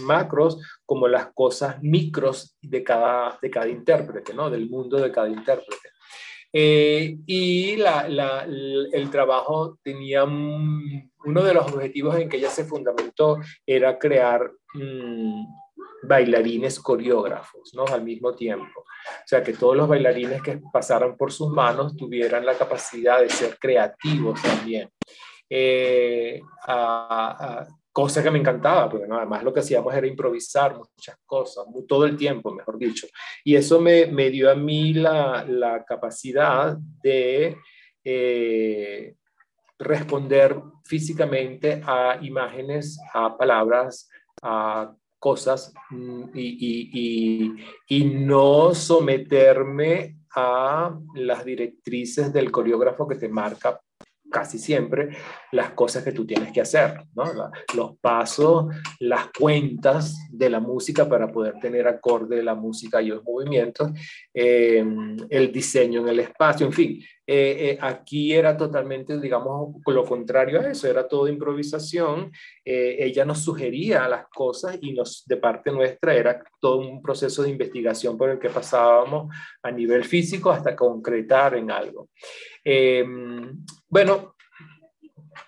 macros 0.05 0.59
como 0.85 1.09
las 1.09 1.33
cosas 1.33 1.83
micros 1.83 2.57
de 2.61 2.83
cada, 2.83 3.39
de 3.41 3.51
cada 3.51 3.69
intérprete, 3.69 4.35
¿no? 4.35 4.51
del 4.51 4.69
mundo 4.69 4.99
de 4.99 5.11
cada 5.11 5.29
intérprete. 5.29 5.91
Eh, 6.53 7.19
y 7.27 7.77
la, 7.77 8.07
el 8.07 9.11
trabajo 9.11 9.79
tenía 9.83 10.25
uno 10.25 11.43
de 11.43 11.55
los 11.55 11.67
objetivos 11.67 12.17
en 12.17 12.29
que 12.29 12.39
ella 12.39 12.51
se 12.51 12.65
fundamentó 12.65 13.39
era 13.67 13.99
crear 13.99 14.51
mm, 14.73 15.45
bailarines 16.03 16.81
coreógrafos, 16.81 17.75
¿no? 17.75 17.85
Al 17.85 18.03
mismo 18.03 18.35
tiempo. 18.35 18.81
O 18.81 19.27
sea, 19.27 19.43
que 19.43 19.53
todos 19.53 19.77
los 19.77 19.89
bailarines 19.89 20.43
que 20.43 20.61
pasaran 20.73 21.17
por 21.17 21.33
sus 21.33 21.51
manos 21.51 21.97
tuvieran 21.97 22.47
la 22.47 22.55
capacidad 22.55 23.21
de 23.21 23.29
ser 23.29 23.59
creativos 23.59 24.41
también. 24.41 24.91
Eh, 25.49 26.41
cosa 27.93 28.23
que 28.23 28.31
me 28.31 28.39
encantaba, 28.39 28.91
porque 28.91 29.07
además 29.11 29.43
lo 29.43 29.55
que 29.55 29.61
hacíamos 29.61 29.95
era 29.95 30.07
improvisar 30.07 30.77
muchas 30.77 31.17
cosas, 31.25 31.65
todo 31.89 32.05
el 32.05 32.17
tiempo, 32.17 32.53
mejor 32.53 32.77
dicho. 32.77 33.07
Y 33.43 33.57
eso 33.57 33.81
me, 33.81 34.07
me 34.07 34.29
dio 34.29 34.51
a 34.51 34.55
mí 34.55 34.93
la, 34.93 35.45
la 35.49 35.83
capacidad 35.85 36.77
de 37.03 37.57
eh, 38.05 39.15
responder 39.79 40.57
físicamente 40.85 41.81
a 41.85 42.19
imágenes, 42.21 43.01
a 43.15 43.37
palabras, 43.37 44.09
a 44.43 44.95
cosas 45.19 45.73
mm, 45.91 46.25
y, 46.35 47.57
y, 47.89 48.05
no 48.05 48.75
someterme 48.75 50.19
a 50.35 50.97
las 51.15 51.45
directrices 51.45 52.33
del 52.33 52.51
coreógrafo 52.51 53.09
que 53.09 53.17
te 53.17 53.29
marca 53.29 53.81
casi 54.31 54.59
siempre 54.59 55.11
las 55.53 55.71
cosas 55.71 56.03
que 56.03 56.13
tú 56.13 56.27
tienes 56.27 56.53
que 56.53 56.61
hacer, 56.61 57.05
los 57.75 57.99
pasos, 57.99 58.67
las 59.01 59.29
cuentas 59.39 60.17
de 60.31 60.51
la 60.51 60.61
música 60.61 61.09
para 61.09 61.31
poder 61.31 61.55
tener 61.61 61.87
acorde 61.87 62.43
la 62.43 62.55
música 62.55 63.01
y 63.01 63.09
los 63.09 63.25
movimientos, 63.25 63.93
em, 64.35 65.17
el 65.31 65.53
diseño 65.53 66.01
en 66.01 66.09
el 66.09 66.21
espacio, 66.21 66.67
en 66.67 66.73
fin. 66.73 67.01
Eh, 67.29 67.71
eh, 67.71 67.79
aquí 67.81 68.33
era 68.33 68.57
totalmente, 68.57 69.19
digamos, 69.19 69.77
lo 69.85 70.05
contrario 70.05 70.61
a 70.61 70.71
eso, 70.71 70.89
era 70.89 71.09
todo 71.09 71.27
improvisación. 71.27 72.31
Eh, 72.65 72.97
ella 73.01 73.25
nos 73.25 73.43
sugería 73.43 74.07
las 74.09 74.29
cosas 74.29 74.79
y 74.81 74.93
nos, 74.93 75.25
de 75.27 75.37
parte 75.37 75.73
nuestra 75.73 76.15
era 76.15 76.43
todo 76.61 76.79
un 76.79 77.03
proceso 77.03 77.43
de 77.43 77.51
investigación 77.51 78.17
por 78.17 78.31
el 78.31 78.39
que 78.39 78.51
pasábamos 78.51 79.35
a 79.63 79.71
nivel 79.73 80.05
físico 80.05 80.51
hasta 80.51 80.77
concretar 80.77 81.57
en 81.57 81.71
algo. 81.71 82.11
Em, 82.63 83.65
bueno, 83.89 84.37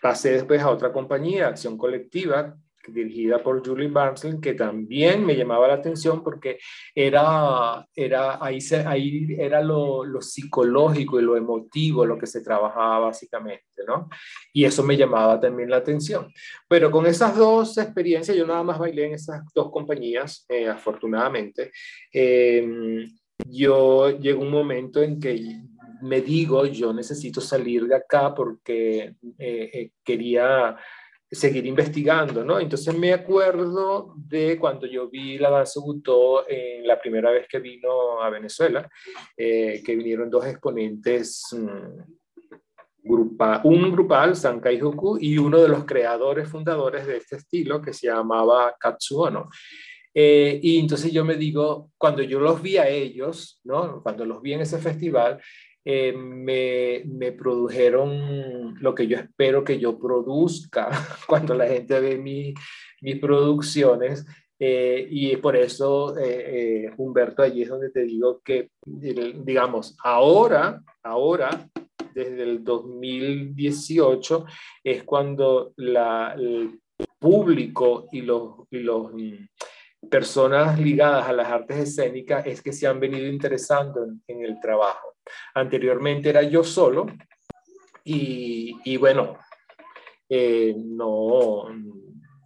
pasé 0.02 0.32
después 0.32 0.60
a 0.60 0.70
otra 0.70 0.92
compañía, 0.92 1.48
Acción 1.48 1.78
Colectiva, 1.78 2.56
dirigida 2.92 3.42
por 3.42 3.66
Julie 3.66 3.88
Barnsley, 3.88 4.40
que 4.40 4.54
también 4.54 5.24
me 5.24 5.36
llamaba 5.36 5.68
la 5.68 5.74
atención 5.74 6.22
porque 6.22 6.58
era, 6.94 7.86
era, 7.94 8.44
ahí, 8.44 8.60
se, 8.60 8.78
ahí 8.86 9.36
era 9.38 9.62
lo, 9.62 10.04
lo, 10.04 10.20
psicológico 10.20 11.18
y 11.18 11.22
lo 11.22 11.36
emotivo 11.36 12.04
lo 12.04 12.18
que 12.18 12.26
se 12.26 12.40
trabajaba 12.40 12.98
básicamente, 13.00 13.64
¿no? 13.86 14.08
Y 14.52 14.64
eso 14.64 14.82
me 14.82 14.96
llamaba 14.96 15.40
también 15.40 15.70
la 15.70 15.78
atención. 15.78 16.32
Pero 16.68 16.90
con 16.90 17.06
esas 17.06 17.36
dos 17.36 17.78
experiencias, 17.78 18.36
yo 18.36 18.46
nada 18.46 18.62
más 18.62 18.78
bailé 18.78 19.06
en 19.06 19.14
esas 19.14 19.42
dos 19.54 19.70
compañías, 19.70 20.44
eh, 20.48 20.68
afortunadamente. 20.68 21.72
Eh, 22.12 23.08
yo 23.46 24.10
llegó 24.18 24.42
un 24.42 24.50
momento 24.50 25.02
en 25.02 25.20
que 25.20 25.62
me 26.00 26.20
digo, 26.20 26.66
yo 26.66 26.92
necesito 26.92 27.40
salir 27.40 27.86
de 27.86 27.96
acá 27.96 28.34
porque 28.34 29.14
eh, 29.38 29.70
eh, 29.72 29.90
quería 30.04 30.76
seguir 31.30 31.66
investigando, 31.66 32.44
¿no? 32.44 32.58
Entonces 32.58 32.96
me 32.96 33.12
acuerdo 33.12 34.14
de 34.16 34.58
cuando 34.58 34.86
yo 34.86 35.08
vi 35.10 35.38
la 35.38 35.50
danza 35.50 35.80
Butó 35.80 36.48
en 36.48 36.86
la 36.86 36.98
primera 36.98 37.30
vez 37.30 37.46
que 37.48 37.58
vino 37.58 38.22
a 38.22 38.30
Venezuela, 38.30 38.88
eh, 39.36 39.82
que 39.84 39.96
vinieron 39.96 40.30
dos 40.30 40.46
exponentes, 40.46 41.44
mm, 41.52 42.18
grupa, 43.02 43.60
un 43.64 43.90
grupal, 43.92 44.36
Sankai 44.36 44.80
Hoku, 44.80 45.18
y 45.20 45.38
uno 45.38 45.60
de 45.60 45.68
los 45.68 45.84
creadores, 45.84 46.48
fundadores 46.48 47.06
de 47.06 47.18
este 47.18 47.36
estilo, 47.36 47.80
que 47.80 47.92
se 47.92 48.06
llamaba 48.06 48.74
Katsuono. 48.78 49.48
Eh, 50.14 50.58
y 50.62 50.78
entonces 50.78 51.12
yo 51.12 51.24
me 51.24 51.36
digo, 51.36 51.90
cuando 51.96 52.22
yo 52.22 52.40
los 52.40 52.60
vi 52.60 52.76
a 52.76 52.88
ellos, 52.88 53.60
¿no? 53.64 54.02
Cuando 54.02 54.24
los 54.24 54.42
vi 54.42 54.54
en 54.54 54.62
ese 54.62 54.78
festival, 54.78 55.40
eh, 55.90 56.12
me, 56.12 57.02
me, 57.06 57.32
produjeron 57.32 58.74
lo 58.78 58.94
que 58.94 59.06
yo 59.06 59.16
espero 59.16 59.64
que 59.64 59.78
yo 59.78 59.98
produzca 59.98 60.90
cuando 61.26 61.54
la 61.54 61.66
gente 61.66 61.98
ve 61.98 62.18
mi, 62.18 62.52
mis 63.00 63.18
producciones. 63.18 64.26
Eh, 64.58 65.08
y 65.10 65.34
por 65.38 65.56
eso, 65.56 66.14
eh, 66.18 66.92
Humberto, 66.98 67.42
allí 67.42 67.62
es 67.62 67.70
donde 67.70 67.88
te 67.88 68.02
digo 68.02 68.42
que, 68.44 68.68
digamos, 68.84 69.96
ahora, 70.04 70.82
ahora, 71.02 71.70
desde 72.12 72.42
el 72.42 72.62
2018, 72.62 74.44
es 74.84 75.04
cuando 75.04 75.72
la, 75.76 76.34
el 76.36 76.80
público 77.18 78.08
y 78.12 78.20
los, 78.20 78.66
y 78.70 78.80
los 78.80 79.10
personas 80.10 80.78
ligadas 80.78 81.28
a 81.28 81.32
las 81.32 81.48
artes 81.48 81.78
escénicas 81.78 82.46
es 82.46 82.62
que 82.62 82.72
se 82.72 82.86
han 82.86 83.00
venido 83.00 83.26
interesando 83.26 84.06
en, 84.26 84.44
el 84.44 84.60
trabajo. 84.60 85.14
Anteriormente 85.54 86.28
era 86.28 86.42
yo 86.42 86.62
solo 86.64 87.06
y, 88.04 88.96
bueno, 88.96 89.38
eh, 90.28 90.74
no, 90.76 91.66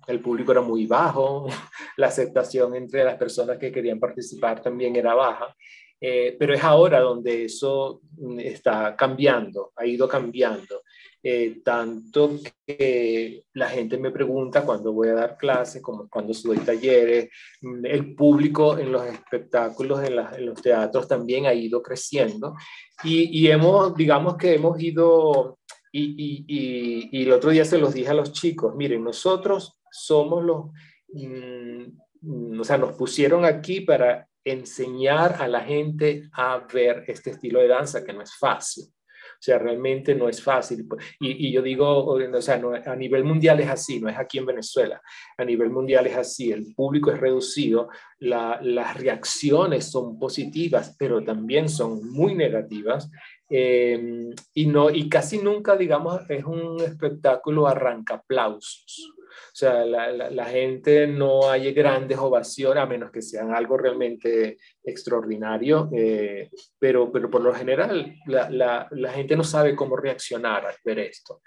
el 0.06 0.20
público 0.20 0.52
era 0.52 0.60
muy 0.60 0.86
bajo, 0.86 1.46
la 1.96 2.08
aceptación 2.08 2.74
entre 2.74 3.04
las 3.04 3.16
personas 3.16 3.58
que 3.58 3.70
querían 3.70 4.00
participar 4.00 4.60
también 4.60 4.96
era 4.96 5.14
baja, 5.14 5.54
eh, 6.00 6.34
pero 6.36 6.52
es 6.52 6.64
ahora 6.64 6.98
donde 6.98 7.44
eso 7.44 8.00
está 8.38 8.96
cambiando, 8.96 9.72
ha 9.76 9.86
ido 9.86 10.08
cambiando. 10.08 10.82
Eh, 11.24 11.60
tanto 11.64 12.32
que 12.66 13.44
la 13.52 13.68
gente 13.68 13.96
me 13.96 14.10
pregunta 14.10 14.64
cuando 14.64 14.92
voy 14.92 15.08
a 15.08 15.14
dar 15.14 15.36
clases, 15.36 15.80
como 15.80 16.08
cuando 16.08 16.32
doy 16.42 16.58
talleres, 16.58 17.30
mm, 17.60 17.86
el 17.86 18.14
público 18.16 18.76
en 18.76 18.90
los 18.90 19.06
espectáculos, 19.06 20.02
en, 20.02 20.16
los 20.16 20.60
teatros 20.60 21.06
también 21.06 21.46
ha 21.46 21.54
ido 21.54 21.80
creciendo 21.80 22.56
y, 23.04 23.46
hemos, 23.46 23.94
digamos 23.94 24.36
que 24.36 24.54
hemos 24.54 24.80
ido, 24.80 25.60
y, 25.92 26.46
y, 26.46 27.08
y, 27.12 27.22
el 27.22 27.32
otro 27.32 27.50
día 27.50 27.64
se 27.64 27.78
los 27.78 27.94
dije 27.94 28.10
a 28.10 28.14
los 28.14 28.32
chicos, 28.32 28.74
miren, 28.74 29.04
nosotros 29.04 29.78
somos 29.92 30.42
los, 30.42 30.66
mm, 31.12 32.60
o 32.60 32.64
sea, 32.64 32.78
nos 32.78 32.94
pusieron 32.94 33.44
aquí 33.44 33.80
para 33.82 34.28
enseñar 34.44 35.36
a 35.40 35.46
la 35.46 35.60
gente 35.60 36.28
a 36.32 36.66
ver 36.72 37.04
este 37.06 37.30
estilo 37.30 37.60
de 37.60 37.68
danza 37.68 38.04
que 38.04 38.12
no 38.12 38.22
es 38.22 38.34
fácil. 38.34 38.92
Sea, 39.42 39.58
realmente 39.58 40.14
no 40.14 40.28
es 40.28 40.40
fácil. 40.40 40.86
Y, 41.18 41.48
y 41.48 41.52
yo 41.52 41.62
digo, 41.62 42.04
o 42.04 42.40
sea, 42.40 42.58
no, 42.58 42.74
a 42.74 42.94
nivel 42.94 43.24
mundial 43.24 43.58
es 43.58 43.68
así, 43.68 43.98
no 43.98 44.08
es 44.08 44.16
aquí 44.16 44.38
en 44.38 44.46
Venezuela. 44.46 45.02
A 45.36 45.44
nivel 45.44 45.68
mundial 45.70 46.06
es 46.06 46.16
así, 46.16 46.52
el 46.52 46.72
público 46.76 47.10
es 47.10 47.18
reducido, 47.18 47.88
las 48.20 48.96
reacciones 48.96 49.90
son 49.90 50.16
positivas, 50.16 50.94
pero 50.96 51.24
también 51.24 51.68
son 51.68 52.08
muy 52.08 52.36
negativas. 52.36 53.10
Eh, 53.50 54.30
y, 54.54 54.66
no, 54.66 54.90
y 54.90 55.08
casi 55.08 55.38
nunca, 55.38 55.76
digamos, 55.76 56.22
es 56.28 56.44
un 56.44 56.80
espectáculo 56.80 57.66
arranca 57.66 58.14
aplausos. 58.14 59.12
O 59.32 59.54
sea, 59.54 59.84
la, 59.84 60.44
gente 60.46 61.06
no 61.06 61.50
hay 61.50 61.72
grandes 61.72 62.18
ovaciones, 62.18 62.82
a 62.82 62.86
menos 62.86 63.10
que 63.10 63.22
sean 63.22 63.54
algo 63.54 63.76
realmente 63.76 64.58
extraordinario, 64.82 65.88
eh, 65.94 66.50
pero, 66.78 67.10
pero 67.10 67.30
por 67.30 67.42
lo 67.42 67.52
general 67.54 68.14
la, 68.26 68.88
la, 68.90 69.12
gente 69.12 69.36
no 69.36 69.44
sabe 69.44 69.74
cómo 69.76 69.96
reaccionar 69.96 70.66
al 70.66 70.76
ver 70.84 71.00
esto. 71.00 71.42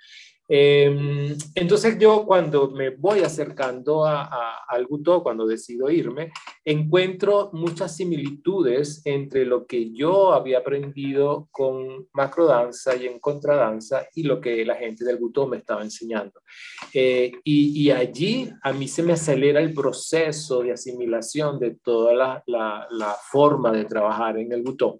Em, 0.47 1.35
entonces 1.55 1.97
yo 1.97 2.23
cuando 2.25 2.69
me 2.69 2.91
voy 2.91 3.21
acercando 3.21 4.05
a, 4.05 4.59
al 4.67 4.85
Butó, 4.85 5.23
cuando 5.23 5.47
decido 5.47 5.89
irme, 5.89 6.31
encuentro 6.63 7.49
muchas 7.53 7.95
similitudes 7.95 9.01
entre 9.05 9.45
lo 9.45 9.65
que 9.65 9.91
yo 9.91 10.33
había 10.33 10.59
aprendido 10.59 11.47
con 11.51 12.07
macrodanza 12.13 12.95
y 12.95 13.07
en 13.07 13.19
contradanza 13.19 14.07
y 14.13 14.23
lo 14.23 14.39
que 14.39 14.63
la 14.65 14.75
gente 14.75 15.03
del 15.03 15.17
Butó 15.17 15.47
me 15.47 15.57
estaba 15.57 15.81
enseñando. 15.81 16.41
Eh, 16.93 17.31
y, 17.43 17.89
allí 17.89 18.49
a 18.63 18.73
mí 18.73 18.87
se 18.87 19.03
me 19.03 19.13
acelera 19.13 19.59
el 19.59 19.73
proceso 19.73 20.61
de 20.61 20.73
asimilación 20.73 21.59
de 21.59 21.75
toda 21.75 22.13
la, 22.45 23.17
forma 23.31 23.71
de 23.71 23.85
trabajar 23.85 24.37
en 24.37 24.51
el 24.51 24.61
Butó. 24.61 24.97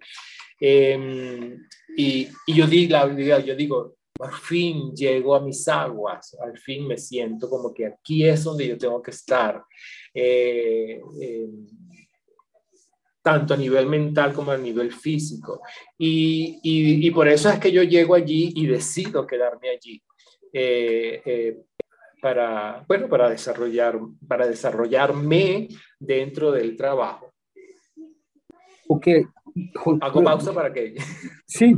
Em, 0.58 1.56
y, 1.96 2.28
y, 2.46 2.54
yo, 2.54 2.66
digo, 2.66 2.96
yo 3.44 3.54
digo, 3.54 3.95
al 4.20 4.32
fin 4.32 4.94
llego 4.94 5.34
a 5.34 5.40
mis 5.40 5.66
aguas, 5.68 6.36
al 6.40 6.58
fin 6.58 6.86
me 6.86 6.96
siento 6.98 7.48
como 7.48 7.72
que 7.72 7.86
aquí 7.86 8.26
es 8.26 8.44
donde 8.44 8.68
yo 8.68 8.78
tengo 8.78 9.02
que 9.02 9.10
estar, 9.10 9.62
eh, 10.14 11.00
eh, 11.20 11.48
tanto 13.22 13.54
a 13.54 13.56
nivel 13.56 13.86
mental 13.86 14.32
como 14.32 14.52
a 14.52 14.56
nivel 14.56 14.92
físico. 14.92 15.60
Y, 15.98 16.60
y, 16.62 17.10
por 17.10 17.26
eso 17.28 17.50
es 17.50 17.58
que 17.58 17.72
yo 17.72 17.82
llego 17.82 18.14
allí 18.14 18.52
y 18.54 18.66
decido 18.66 19.26
quedarme 19.26 19.70
allí. 19.70 20.00
Eh, 20.52 21.58
para, 22.22 22.84
bueno, 22.88 23.08
para, 23.08 23.28
desarrollar, 23.28 23.98
para 24.26 24.46
desarrollarme 24.46 25.68
dentro 25.98 26.52
del 26.52 26.76
trabajo. 26.76 27.32
Ok. 28.88 29.08
Hago 30.00 30.22
pausa 30.22 30.52
para 30.52 30.72
que... 30.72 30.94
Sí, 31.46 31.74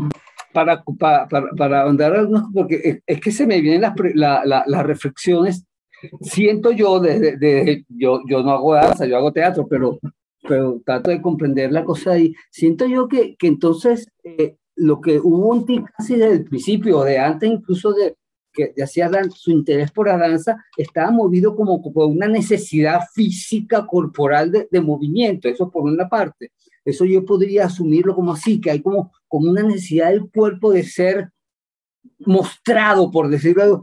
para, 0.65 1.29
para, 1.29 1.51
para, 1.57 1.83
ahondar 1.83 2.15
algunos, 2.15 2.45
porque 2.53 3.01
es, 3.07 3.21
que 3.21 3.31
se 3.31 3.47
me 3.47 3.61
vienen 3.61 3.83
las, 3.83 3.95
las 4.45 4.87
reflexiones. 4.87 5.65
Siento 6.21 6.73
yo, 6.73 6.99
desde, 6.99 7.85
yo, 7.89 8.23
yo 8.29 8.43
no 8.43 8.51
hago 8.51 8.75
danza, 8.75 9.07
yo 9.07 9.17
hago 9.17 9.33
teatro, 9.33 9.67
pero, 9.69 9.99
pero 10.49 10.81
trato 10.85 11.11
de 11.11 11.23
comprender 11.23 11.71
la 11.71 11.85
cosa 11.85 12.13
ahí. 12.13 12.35
Siento 12.51 12.87
yo 12.87 13.07
que, 13.07 13.37
que 13.37 13.47
entonces 13.47 14.09
eh, 14.25 14.57
lo 14.75 15.01
que 15.01 15.21
hubo 15.21 15.49
un 15.49 15.65
tic 15.65 15.89
casi 15.97 16.17
desde 16.17 16.35
el 16.35 16.45
principio, 16.45 17.03
de 17.05 17.19
antes 17.19 17.49
incluso 17.49 17.93
de 17.93 18.17
que 18.53 18.73
hacía 18.83 19.09
su 19.33 19.53
interés 19.53 19.93
por 19.93 20.09
la 20.09 20.19
danza, 20.19 20.57
estaba 20.77 21.13
movido 21.13 21.55
como 21.55 21.81
por 21.81 22.07
una 22.07 22.27
necesidad 22.27 23.03
física 23.15 23.87
corporal 23.87 24.51
de, 24.51 24.69
de 24.69 24.81
movimiento, 24.81 25.49
eso 25.49 25.71
por 25.71 25.85
una 25.85 26.09
parte. 26.09 26.51
Eso 26.89 27.05
yo 27.05 27.25
podría 27.25 27.67
asumirlo 27.67 28.15
como 28.15 28.33
así, 28.33 28.61
que 28.61 28.71
hay 28.71 28.81
como, 28.81 29.13
como 29.27 29.51
una 29.51 29.63
necesidad 29.63 30.09
del 30.09 30.31
cuerpo 30.31 30.73
de 30.73 30.85
ser 30.85 31.31
mostrado, 32.21 33.11
por 33.11 33.29
decirlo 33.29 33.83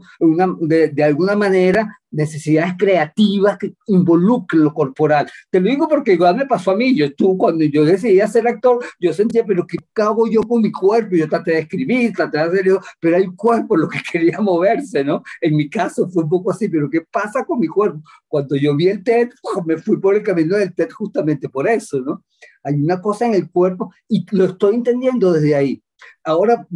de, 0.60 0.88
de, 0.88 1.04
alguna 1.04 1.36
manera, 1.36 1.98
necesidades 2.10 2.74
creativas 2.76 3.56
que 3.58 3.74
involucren 3.86 4.64
lo 4.64 4.74
corporal. 4.74 5.30
Te 5.50 5.60
lo 5.60 5.70
digo 5.70 5.88
porque 5.88 6.14
igual 6.14 6.36
me 6.36 6.46
pasó 6.46 6.72
a 6.72 6.76
mí. 6.76 6.94
Yo, 6.94 7.14
tú, 7.14 7.36
cuando 7.38 7.64
yo 7.64 7.84
decidí 7.84 8.20
ser 8.26 8.46
actor, 8.46 8.84
yo 9.00 9.12
sentía, 9.12 9.44
pero 9.44 9.66
¿qué 9.66 9.78
hago 10.02 10.28
yo 10.28 10.42
con 10.42 10.62
mi 10.62 10.70
cuerpo? 10.70 11.16
Yo 11.16 11.28
traté 11.28 11.52
de 11.52 11.58
escribir, 11.60 12.12
traté 12.12 12.38
de 12.38 12.44
hacer, 12.44 12.66
pero 13.00 13.16
el 13.16 13.34
cuerpo 13.34 13.76
lo 13.76 13.88
que 13.88 13.98
quería 14.12 14.40
moverse, 14.40 15.04
¿no? 15.04 15.22
En 15.40 15.56
mi 15.56 15.68
caso 15.70 16.08
fue 16.08 16.24
un 16.24 16.28
poco 16.28 16.50
así, 16.50 16.68
pero 16.68 16.90
¿qué 16.90 17.02
pasa 17.02 17.44
con 17.44 17.58
mi 17.58 17.68
cuerpo? 17.68 18.02
Cuando 18.28 18.56
yo 18.56 18.76
vi 18.76 18.88
el 18.88 19.02
TED, 19.02 19.30
me 19.64 19.76
fui 19.78 19.98
por 19.98 20.14
el 20.14 20.22
camino 20.22 20.56
del 20.56 20.74
TED 20.74 20.90
justamente 20.90 21.48
por 21.48 21.68
eso, 21.68 22.00
¿no? 22.00 22.22
Hay 22.66 22.74
una 22.74 23.00
cosa 23.00 23.26
en 23.26 23.34
el 23.34 23.50
cuerpo 23.50 23.92
y 24.08 24.26
lo 24.32 24.46
estoy 24.46 24.74
entendiendo 24.74 25.32
desde 25.32 25.54
ahí. 25.54 25.82
Ahora 26.24 26.66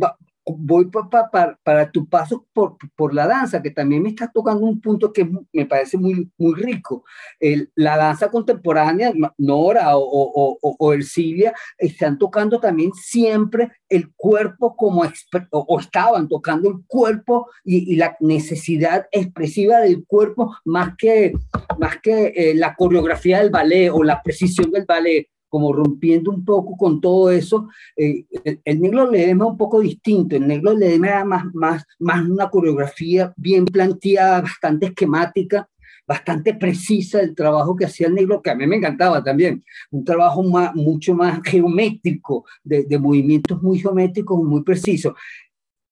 voy 0.47 0.91
para, 1.31 1.59
para 1.63 1.91
tu 1.91 2.09
paso 2.09 2.47
por, 2.53 2.77
por, 2.97 3.15
la 3.15 3.27
danza, 3.27 3.63
que 3.63 3.71
también 3.71 4.03
me 4.03 4.11
estás 4.11 4.33
tocando 4.33 4.65
un 4.65 4.81
punto 4.81 5.13
que 5.13 5.29
me 5.53 5.67
parece 5.67 5.99
muy, 5.99 6.31
muy 6.39 6.55
rico. 6.55 7.05
El, 7.39 7.71
la 7.75 7.97
danza 7.97 8.31
contemporánea, 8.31 9.13
Nora 9.39 9.97
o, 9.97 10.03
o, 10.03 10.59
o, 10.61 10.77
o 10.79 10.93
Ercilia, 10.93 11.55
están 11.79 12.19
tocando 12.19 12.61
también 12.61 12.93
siempre 12.95 13.73
el 13.89 14.13
cuerpo 14.15 14.77
como, 14.77 15.03
o, 15.51 15.81
estaban 15.81 16.29
tocando 16.29 16.69
el 16.69 16.77
cuerpo 16.87 17.49
y, 17.65 17.93
y, 17.93 17.97
la 17.97 18.17
necesidad 18.21 19.07
expresiva 19.11 19.81
del 19.81 20.05
cuerpo 20.07 20.55
más 20.65 20.95
que, 20.97 21.33
más 21.79 21.99
que 22.01 22.33
eh, 22.35 22.55
la 22.55 22.75
coreografía 22.75 23.41
del 23.41 23.51
ballet 23.51 23.91
o 23.91 24.03
la 24.03 24.23
precisión 24.23 24.71
del 24.71 24.85
ballet 24.87 25.29
como 25.51 25.73
rompiendo 25.73 26.31
un 26.31 26.45
poco 26.45 26.77
con 26.77 27.01
todo 27.01 27.31
eso. 27.31 27.69
Eh, 27.97 28.25
el, 28.65 28.81
negro 28.81 29.11
Ledema 29.11 29.45
un 29.45 29.59
poco 29.59 29.81
distinto, 29.81 30.37
el 30.37 30.47
negro 30.47 30.73
Ledema 30.73 31.09
era 31.09 31.25
más, 31.25 31.45
más, 31.53 31.85
más 31.99 32.27
una 32.27 32.49
coreografía 32.49 33.35
bien 33.37 33.67
planteada, 33.67 34.43
bastante 34.43 34.87
esquemática, 34.87 35.69
bastante 36.07 36.55
precisa 36.55 37.19
del 37.19 37.35
trabajo 37.35 37.77
que 37.77 37.85
hacía 37.85 38.07
el 38.07 38.15
negro, 38.15 38.41
que 38.41 38.51
a 38.51 38.55
mí 38.55 38.67
me 38.67 38.77
encantaba 38.77 39.23
también, 39.23 39.63
un 39.91 40.05
trabajo 40.05 40.43
más, 40.45 40.75
mucho 40.75 41.15
más 41.15 41.41
geométrico, 41.45 42.45
de, 42.63 42.85
de 42.85 42.99
movimientos 42.99 43.61
muy 43.61 43.79
geométricos, 43.79 44.43
muy 44.43 44.63
precisos. 44.63 45.15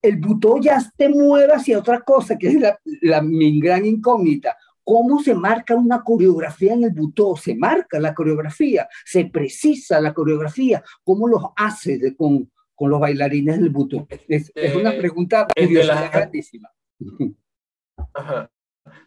El 0.00 0.18
butó 0.18 0.60
ya 0.60 0.80
te 0.96 1.08
mueve 1.08 1.52
hacia 1.52 1.80
otra 1.80 2.00
cosa, 2.00 2.38
que 2.38 2.46
es 2.46 2.54
la, 2.54 2.78
la 3.02 3.20
mi 3.20 3.60
gran 3.60 3.84
incógnita 3.84 4.56
¿Cómo 4.88 5.22
se 5.22 5.34
marca 5.34 5.74
una 5.74 6.02
coreografía 6.02 6.72
en 6.72 6.84
el 6.84 6.92
butó? 6.92 7.36
Se 7.36 7.54
marca 7.54 8.00
la 8.00 8.14
coreografía, 8.14 8.88
se 9.04 9.26
precisa 9.26 10.00
la 10.00 10.14
coreografía. 10.14 10.82
¿Cómo 11.04 11.28
los 11.28 11.42
hace 11.56 12.16
con, 12.16 12.50
con 12.74 12.88
los 12.88 12.98
bailarines 12.98 13.60
del 13.60 13.68
butó? 13.68 14.08
Es, 14.26 14.50
una 14.74 14.96
pregunta 14.96 15.46
grandísima. 16.10 16.70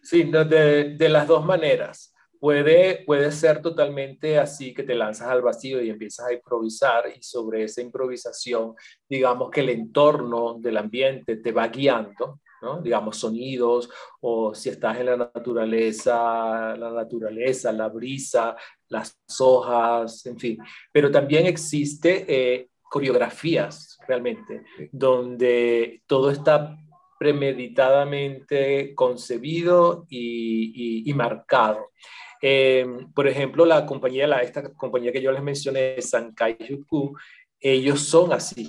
Sí, 0.03 0.23
de, 0.23 0.95
de, 0.95 1.09
las 1.09 1.27
dos 1.27 1.43
maneras. 1.43 2.13
Puede, 2.39 3.03
puede 3.03 3.31
ser 3.31 3.59
totalmente 3.63 4.37
así 4.37 4.75
que 4.75 4.83
te 4.83 4.93
lanzas 4.93 5.29
al 5.29 5.41
vacío 5.41 5.81
y 5.81 5.89
empiezas 5.89 6.27
a 6.27 6.33
improvisar 6.33 7.05
y 7.17 7.23
sobre 7.23 7.63
esa 7.63 7.81
improvisación, 7.81 8.75
digamos 9.09 9.49
que 9.49 9.61
el 9.61 9.69
entorno 9.69 10.59
del 10.59 10.77
ambiente 10.77 11.37
te 11.37 11.51
va 11.51 11.67
guiando 11.69 12.39
digamos, 12.83 13.17
sonidos, 13.17 13.89
o 14.19 14.53
si 14.53 14.69
estás 14.69 14.99
en 14.99 15.07
la 15.07 15.17
naturaleza, 15.17 16.75
la 16.75 16.91
naturaleza, 16.91 17.71
la 17.71 17.89
brisa, 17.89 18.55
las 18.89 19.17
hojas, 19.39 20.25
en 20.25 20.37
fin. 20.37 20.57
Pero 20.91 21.09
también 21.09 21.45
existe 21.45 22.25
eh, 22.27 22.69
coreografías 22.81 23.97
realmente, 24.07 24.63
donde 24.91 26.03
todo 26.05 26.29
está 26.29 26.77
premeditadamente 27.17 28.93
concebido 28.95 30.05
y, 30.09 31.11
marcado. 31.15 31.91
Eh, 32.41 32.85
por 33.13 33.27
ejemplo, 33.27 33.65
la 33.65 33.85
compañía, 33.85 34.25
la, 34.25 34.41
esta 34.41 34.73
compañía 34.73 35.11
que 35.11 35.21
yo 35.21 35.31
les 35.31 35.43
mencioné, 35.43 36.01
Sankai 36.01 36.57
Yuku, 36.67 37.15
ellos 37.59 38.01
son 38.01 38.33
así. 38.33 38.67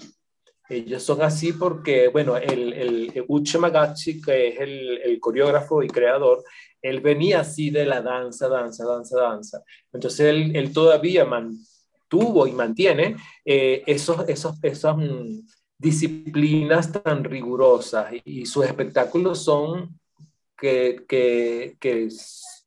Ellos 0.69 1.03
son 1.03 1.23
así 1.23 1.53
porque, 1.53 2.09
bueno, 2.09 2.37
el, 2.37 2.73
el 2.73 3.25
Uche 3.29 3.59
Magachi, 3.59 4.21
que 4.21 4.49
es 4.49 4.61
el, 4.61 4.99
el, 4.99 5.21
coreógrafo 5.21 5.83
y 5.83 5.89
creador, 5.89 6.45
él 6.81 7.01
venía 7.01 7.41
así 7.41 7.71
de 7.71 7.85
la 7.85 8.01
danza, 8.01 8.49
danza, 8.49 8.85
danza, 8.85 9.21
danza. 9.21 9.63
Entonces 9.93 10.21
él, 10.21 10.57
él 10.57 10.73
todavía 10.73 11.25
mantuvo 11.25 12.47
y 12.47 12.53
mantiene 12.53 13.17
eh, 13.45 13.83
esos, 13.87 14.29
esos, 14.29 14.57
esas 14.63 14.97
mm, 14.97 15.41
disciplinas 15.79 16.93
tan 16.93 17.25
rigurosas 17.25 18.13
y, 18.25 18.47
sus 18.47 18.65
espectáculos 18.65 19.45
son 19.45 19.99
que, 20.57 21.05
que, 21.09 21.77
que 21.81 22.09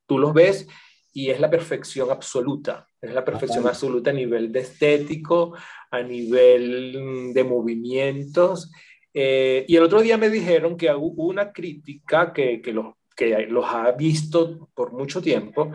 tú 0.05 0.19
los 0.19 0.33
ves 0.33 0.67
y 1.13 1.29
es 1.29 1.39
la 1.39 1.49
perfección 1.49 2.11
absoluta, 2.11 2.87
es 3.07 3.13
la 3.13 3.25
perfección 3.25 3.67
absoluta 3.67 4.09
a 4.09 4.13
nivel 4.13 4.51
de 4.51 4.61
estético, 4.61 5.55
a 5.91 6.01
nivel 6.01 7.01
mm, 7.01 7.33
de 7.33 7.43
movimientos. 7.43 8.71
Eh, 9.13 9.65
y 9.67 9.75
el 9.75 9.83
otro 9.83 10.01
día 10.01 10.17
me 10.17 10.29
dijeron 10.29 10.75
que 10.77 10.93
hubo 10.93 11.25
una 11.25 11.51
crítica 11.51 12.33
que, 12.33 12.61
que, 12.61 12.73
los, 12.73 12.95
que 13.15 13.47
los 13.47 13.65
ha 13.65 13.91
visto 13.91 14.69
por 14.73 14.91
mucho 14.91 15.21
tiempo 15.21 15.71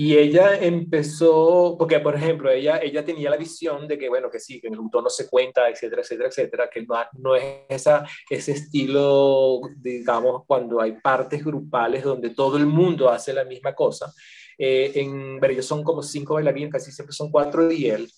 y 0.00 0.16
ella 0.16 0.56
empezó, 0.56 1.74
porque 1.76 1.98
por 1.98 2.14
ejemplo, 2.14 2.48
ella, 2.50 2.78
ella 2.78 3.04
tenía 3.04 3.30
la 3.30 3.36
visión 3.36 3.88
de 3.88 3.98
que, 3.98 4.08
bueno, 4.08 4.30
que 4.30 4.38
sí, 4.38 4.60
que 4.60 4.68
en 4.68 4.74
el 4.74 4.80
tono 4.92 5.10
se 5.10 5.28
cuenta, 5.28 5.68
etcétera, 5.68 6.02
etcétera, 6.02 6.28
etcétera, 6.28 6.70
que 6.70 6.82
no, 6.82 6.94
no 7.14 7.34
es 7.34 7.64
esa, 7.68 8.06
ese 8.30 8.52
estilo, 8.52 9.60
digamos, 9.76 10.44
cuando 10.46 10.80
hay 10.80 10.92
partes 11.02 11.44
grupales 11.44 12.04
donde 12.04 12.30
todo 12.30 12.58
el 12.58 12.66
mundo 12.66 13.08
hace 13.08 13.32
la 13.32 13.44
misma 13.44 13.74
cosa, 13.74 14.12
eh, 14.58 14.92
en, 14.96 15.38
ellos 15.42 15.66
son 15.66 15.84
como 15.84 16.02
cinco 16.02 16.34
bailarines, 16.34 16.72
casi 16.72 16.90
siempre 16.90 17.14
son 17.14 17.30
cuatro 17.30 17.70
y 17.70 17.86
él. 17.86 18.10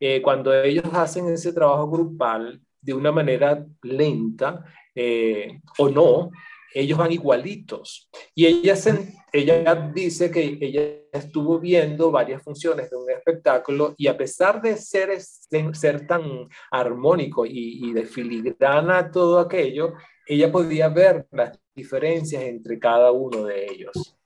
Eh, 0.00 0.20
cuando 0.20 0.52
ellos 0.52 0.84
hacen 0.92 1.28
ese 1.28 1.52
trabajo 1.52 1.88
grupal 1.88 2.60
de 2.80 2.92
una 2.92 3.12
manera 3.12 3.64
lenta 3.82 4.64
eh, 4.94 5.60
o 5.78 5.88
no, 5.88 6.30
ellos 6.74 6.98
van 6.98 7.12
igualitos. 7.12 8.10
Y 8.34 8.46
ella, 8.46 8.74
se, 8.74 9.14
ella 9.32 9.92
dice 9.94 10.30
que 10.32 10.58
ella 10.60 10.82
estuvo 11.12 11.60
viendo 11.60 12.10
varias 12.10 12.42
funciones 12.42 12.90
de 12.90 12.96
un 12.96 13.08
espectáculo 13.10 13.94
y 13.96 14.08
a 14.08 14.16
pesar 14.16 14.60
de 14.60 14.76
ser, 14.76 15.16
ser 15.20 16.06
tan 16.08 16.48
armónico 16.72 17.46
y, 17.46 17.88
y 17.88 17.92
de 17.92 18.04
filigrana 18.04 19.12
todo 19.12 19.38
aquello, 19.38 19.94
ella 20.26 20.50
podía 20.50 20.88
ver 20.88 21.26
las 21.30 21.56
diferencias 21.74 22.42
entre 22.42 22.80
cada 22.80 23.12
uno 23.12 23.44
de 23.44 23.66
ellos. 23.66 24.16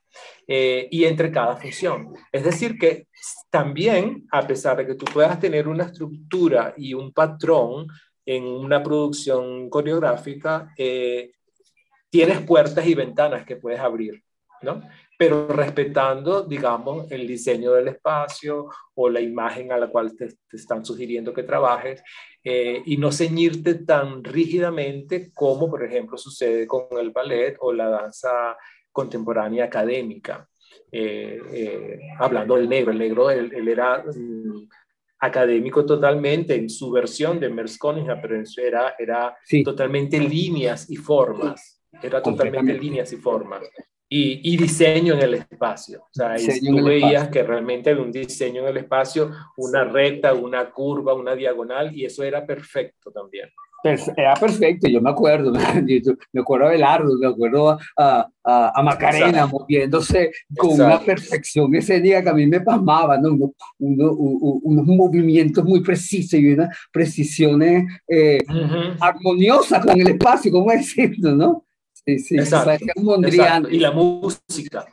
Eh, 0.51 0.87
y 0.89 1.03
entre 1.03 1.31
cada 1.31 1.57
función. 1.57 2.11
Es 2.31 2.43
decir, 2.43 2.79
que 2.79 3.05
también, 3.51 4.27
a 4.31 4.47
pesar 4.47 4.77
de 4.77 4.87
que 4.87 4.95
tú 4.95 5.05
puedas 5.05 5.39
tener 5.39 5.67
una 5.67 5.83
estructura 5.83 6.73
y 6.75 6.95
un 6.95 7.13
patrón 7.13 7.85
en 8.25 8.45
una 8.45 8.81
producción 8.81 9.69
coreográfica, 9.69 10.73
eh, 10.75 11.33
tienes 12.09 12.41
puertas 12.41 12.87
y 12.87 12.95
ventanas 12.95 13.45
que 13.45 13.57
puedes 13.57 13.79
abrir, 13.79 14.23
¿no? 14.63 14.81
Pero 15.19 15.49
respetando, 15.49 16.41
digamos, 16.41 17.11
el 17.11 17.27
diseño 17.27 17.73
del 17.73 17.89
espacio 17.89 18.69
o 18.95 19.07
la 19.07 19.21
imagen 19.21 19.71
a 19.71 19.77
la 19.77 19.89
cual 19.89 20.15
te, 20.15 20.29
están 20.51 20.83
sugiriendo 20.83 21.31
que 21.31 21.43
trabajes 21.43 22.01
eh, 22.43 22.81
y 22.87 22.97
no 22.97 23.11
ceñirte 23.11 23.75
tan 23.75 24.23
rígidamente 24.23 25.31
como, 25.31 25.69
por 25.69 25.83
ejemplo, 25.83 26.17
sucede 26.17 26.65
con 26.65 26.87
el 26.99 27.11
ballet 27.11 27.55
o 27.59 27.71
la 27.71 27.87
danza 27.87 28.57
contemporánea 28.99 29.65
académica. 29.65 30.45
Eh, 30.91 31.39
eh, 31.53 31.99
hablando 32.17 32.55
del 32.55 32.67
negro, 32.67 32.91
el 32.91 32.99
negro 32.99 33.29
él, 33.29 33.67
era 33.67 34.03
mm, 34.03 34.67
académico 35.19 35.85
totalmente 35.85 36.55
en 36.55 36.69
su 36.69 36.91
versión 36.91 37.39
de 37.39 37.49
Merce 37.49 37.77
pero 38.21 38.43
era, 38.57 38.95
era 38.97 39.37
totalmente 39.63 40.19
líneas 40.19 40.89
y 40.89 40.97
formas, 40.97 41.81
era 42.01 42.21
totalmente 42.21 42.73
líneas 42.73 43.13
y 43.13 43.17
formas. 43.17 43.63
Y, 44.11 44.53
y, 44.53 44.57
diseño 44.57 45.13
en 45.13 45.21
el 45.21 45.33
espacio. 45.35 46.01
O 46.01 46.09
sea, 46.11 46.35
tú 46.35 46.83
veías 46.83 47.29
que 47.29 47.43
realmente 47.43 47.91
era 47.91 48.01
un 48.01 48.11
diseño 48.11 48.63
en 48.63 48.69
el 48.69 48.77
espacio, 48.77 49.31
una 49.55 49.83
recta, 49.83 50.33
una 50.33 50.71
curva, 50.71 51.13
una 51.13 51.35
diagonal, 51.35 51.95
y 51.95 52.05
eso 52.05 52.23
era 52.23 52.43
perfecto 52.43 53.11
también 53.11 53.49
era 53.83 54.33
perfecto, 54.35 54.87
yo 54.87 55.01
me 55.01 55.09
acuerdo, 55.09 55.51
me 56.33 56.41
acuerdo 56.41 56.67
a 56.67 56.69
Belardo, 56.69 57.17
me 57.17 57.27
acuerdo 57.27 57.69
a, 57.69 57.79
a, 58.43 58.79
a 58.79 58.83
Macarena 58.83 59.45
moviéndose 59.47 60.31
con 60.57 60.73
una 60.73 60.99
perfección 60.99 61.73
escénica 61.75 62.23
que 62.23 62.29
a 62.29 62.33
mí 62.33 62.47
me 62.47 62.61
pasmaba, 62.61 63.17
¿no? 63.17 63.53
unos 63.77 64.85
movimientos 64.85 65.63
muy 65.63 65.81
precisos 65.81 66.39
y 66.39 66.53
unas 66.53 66.75
precisiones 66.91 67.85
eh, 68.07 68.39
armoniosas 68.99 69.85
con 69.85 69.99
el 69.99 70.09
espacio, 70.09 70.51
¿cómo 70.51 70.71
decirlo? 70.71 71.35
¿no? 71.35 71.65
Sí, 71.93 72.19
sí, 72.19 72.35
Y 73.69 73.79
la 73.79 73.91
música. 73.91 74.85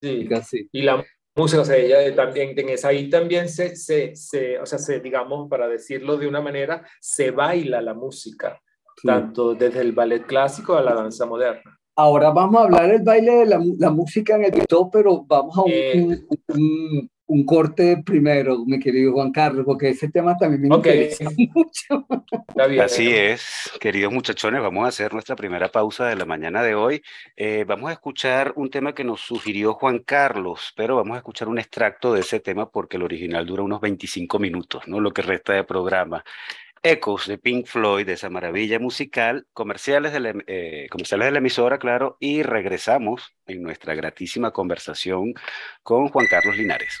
Sí. 0.00 0.28
sí. 0.44 0.68
Y 0.72 0.82
la 0.82 1.04
música, 1.38 1.62
o 1.62 1.64
sea, 1.64 1.76
ella 1.76 2.14
también, 2.14 2.58
en 2.58 2.68
esa, 2.68 2.88
ahí 2.88 3.08
también 3.08 3.48
se, 3.48 3.76
se, 3.76 4.14
se, 4.14 4.58
o 4.58 4.66
sea, 4.66 4.78
se, 4.78 5.00
digamos, 5.00 5.48
para 5.48 5.68
decirlo 5.68 6.16
de 6.16 6.26
una 6.26 6.40
manera, 6.40 6.84
se 7.00 7.30
baila 7.30 7.80
la 7.80 7.94
música, 7.94 8.60
tanto 9.02 9.54
desde 9.54 9.80
el 9.80 9.92
ballet 9.92 10.26
clásico 10.26 10.74
a 10.74 10.82
la 10.82 10.94
danza 10.94 11.24
moderna. 11.24 11.78
Ahora 11.96 12.30
vamos 12.30 12.60
a 12.60 12.64
hablar 12.64 12.88
del 12.88 13.02
baile 13.02 13.32
de 13.32 13.46
la, 13.46 13.60
la 13.78 13.90
música 13.90 14.36
en 14.36 14.44
el 14.44 14.66
todo, 14.66 14.90
pero 14.90 15.24
vamos 15.26 15.56
a 15.56 15.62
un, 15.62 15.70
eh, 15.70 15.94
un, 15.96 16.26
un 16.48 17.10
corte 17.44 18.02
primero, 18.04 18.64
mi 18.64 18.78
querido 18.78 19.12
Juan 19.12 19.32
Carlos, 19.32 19.64
porque 19.64 19.90
ese 19.90 20.08
tema 20.08 20.36
también 20.36 20.62
me 20.62 20.74
interesa 20.74 21.24
mucho. 21.54 22.06
Así 22.82 23.14
es, 23.14 23.70
queridos 23.80 24.12
muchachones, 24.12 24.62
vamos 24.62 24.84
a 24.84 24.88
hacer 24.88 25.12
nuestra 25.12 25.36
primera 25.36 25.68
pausa 25.68 26.06
de 26.06 26.16
la 26.16 26.24
mañana 26.24 26.62
de 26.62 26.74
hoy. 26.74 27.02
Eh, 27.36 27.64
vamos 27.66 27.90
a 27.90 27.92
escuchar 27.92 28.52
un 28.56 28.70
tema 28.70 28.94
que 28.94 29.04
nos 29.04 29.20
sugirió 29.20 29.74
Juan 29.74 30.00
Carlos, 30.00 30.72
pero 30.76 30.96
vamos 30.96 31.14
a 31.14 31.18
escuchar 31.18 31.48
un 31.48 31.58
extracto 31.58 32.12
de 32.12 32.20
ese 32.20 32.40
tema 32.40 32.70
porque 32.70 32.96
el 32.96 33.02
original 33.02 33.46
dura 33.46 33.62
unos 33.62 33.80
25 33.80 34.38
minutos, 34.38 34.88
¿no? 34.88 35.00
Lo 35.00 35.12
que 35.12 35.22
resta 35.22 35.52
de 35.52 35.64
programa. 35.64 36.24
Ecos 36.82 37.26
de 37.26 37.38
Pink 37.38 37.66
Floyd, 37.66 38.06
de 38.06 38.12
esa 38.12 38.30
maravilla 38.30 38.78
musical, 38.78 39.46
comerciales 39.52 40.12
de, 40.12 40.20
la, 40.20 40.34
eh, 40.46 40.86
comerciales 40.90 41.26
de 41.26 41.32
la 41.32 41.38
emisora, 41.38 41.78
claro, 41.78 42.16
y 42.20 42.42
regresamos 42.42 43.34
en 43.46 43.62
nuestra 43.62 43.94
gratísima 43.94 44.52
conversación 44.52 45.34
con 45.82 46.08
Juan 46.08 46.26
Carlos 46.30 46.56
Linares. 46.56 47.00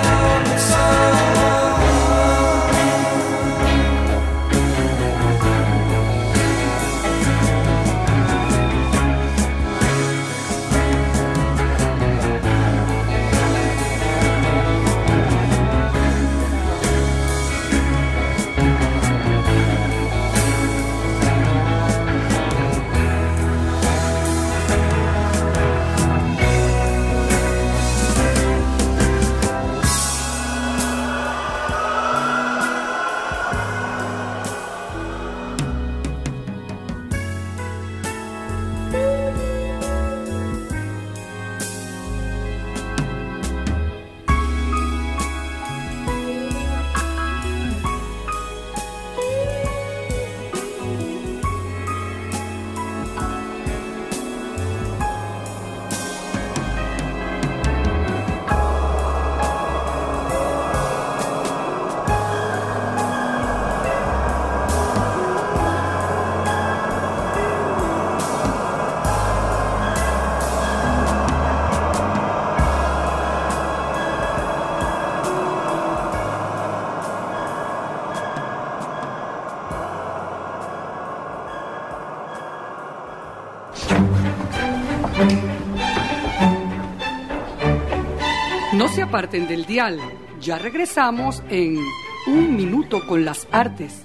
parten 89.21 89.47
del 89.47 89.67
dial. 89.67 89.99
Ya 90.39 90.57
regresamos 90.57 91.43
en 91.47 91.77
Un 92.25 92.55
Minuto 92.55 93.05
con 93.05 93.23
las 93.23 93.47
Artes. 93.51 94.03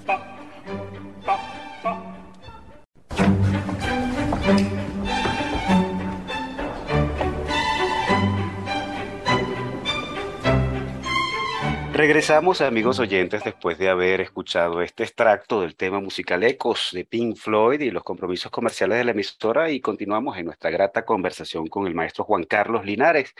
Regresamos, 11.93 12.61
amigos 12.61 12.99
oyentes, 12.99 13.43
después 13.43 13.79
de 13.79 13.89
haber 13.89 14.21
escuchado 14.21 14.83
este 14.83 15.01
extracto 15.01 15.61
del 15.61 15.75
tema 15.75 15.99
musical 15.99 16.43
Ecos 16.43 16.89
de 16.91 17.05
Pink 17.05 17.37
Floyd 17.37 17.81
y 17.81 17.89
los 17.89 18.03
compromisos 18.03 18.51
comerciales 18.51 18.99
de 18.99 19.03
la 19.03 19.11
emisora 19.13 19.71
y 19.71 19.81
continuamos 19.81 20.37
en 20.37 20.45
nuestra 20.45 20.69
grata 20.69 21.05
conversación 21.05 21.65
con 21.65 21.87
el 21.87 21.95
maestro 21.95 22.23
Juan 22.23 22.43
Carlos 22.43 22.85
Linares, 22.85 23.33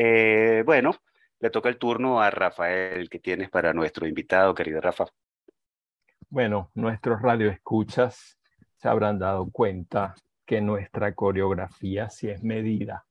eh, 0.00 0.62
bueno, 0.64 0.92
le 1.40 1.50
toca 1.50 1.68
el 1.68 1.78
turno 1.78 2.20
a 2.20 2.30
Rafael, 2.30 3.08
que 3.08 3.18
tienes 3.18 3.48
para 3.50 3.72
nuestro 3.72 4.06
invitado, 4.06 4.54
querido 4.54 4.80
Rafa. 4.80 5.06
Bueno, 6.28 6.70
nuestros 6.74 7.22
radioescuchas 7.22 8.38
se 8.76 8.88
habrán 8.88 9.18
dado 9.18 9.50
cuenta 9.50 10.14
que 10.44 10.60
nuestra 10.60 11.14
coreografía 11.14 12.10
sí 12.10 12.28
es 12.28 12.42
medida. 12.42 13.04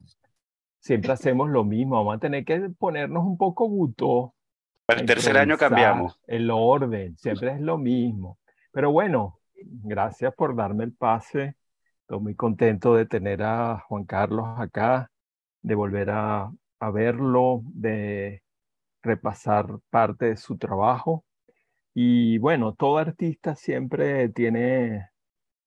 Siempre 0.80 1.12
hacemos 1.14 1.50
lo 1.50 1.64
mismo, 1.64 1.96
vamos 1.98 2.18
a 2.18 2.20
tener 2.20 2.44
que 2.46 2.70
ponernos 2.78 3.24
un 3.24 3.38
poco 3.38 3.70
buto. 3.70 4.34
El 4.88 5.06
tercer 5.06 5.38
año 5.38 5.58
cambiamos. 5.58 6.20
El 6.28 6.50
orden, 6.50 7.18
siempre 7.18 7.54
es 7.54 7.62
lo 7.62 7.78
mismo. 7.78 8.40
Pero 8.72 8.92
bueno, 8.92 9.40
gracias 9.56 10.34
por 10.34 10.56
darme 10.56 10.86
el 10.86 10.94
pase. 10.94 11.56
Estoy 12.02 12.20
muy 12.20 12.36
contento 12.36 12.96
de 12.96 13.06
tener 13.06 13.44
a 13.44 13.84
Juan 13.88 14.06
Carlos 14.06 14.48
acá, 14.58 15.12
de 15.62 15.76
volver 15.76 16.10
a 16.10 16.50
a 16.80 16.92
verlo, 16.92 17.62
de 17.66 18.44
repasar 19.04 19.68
parte 19.90 20.26
de 20.28 20.38
su 20.38 20.58
trabajo. 20.58 21.26
Y 21.94 22.38
bueno, 22.40 22.74
todo 22.76 22.98
artista 22.98 23.56
siempre 23.56 24.30
tiene 24.30 25.10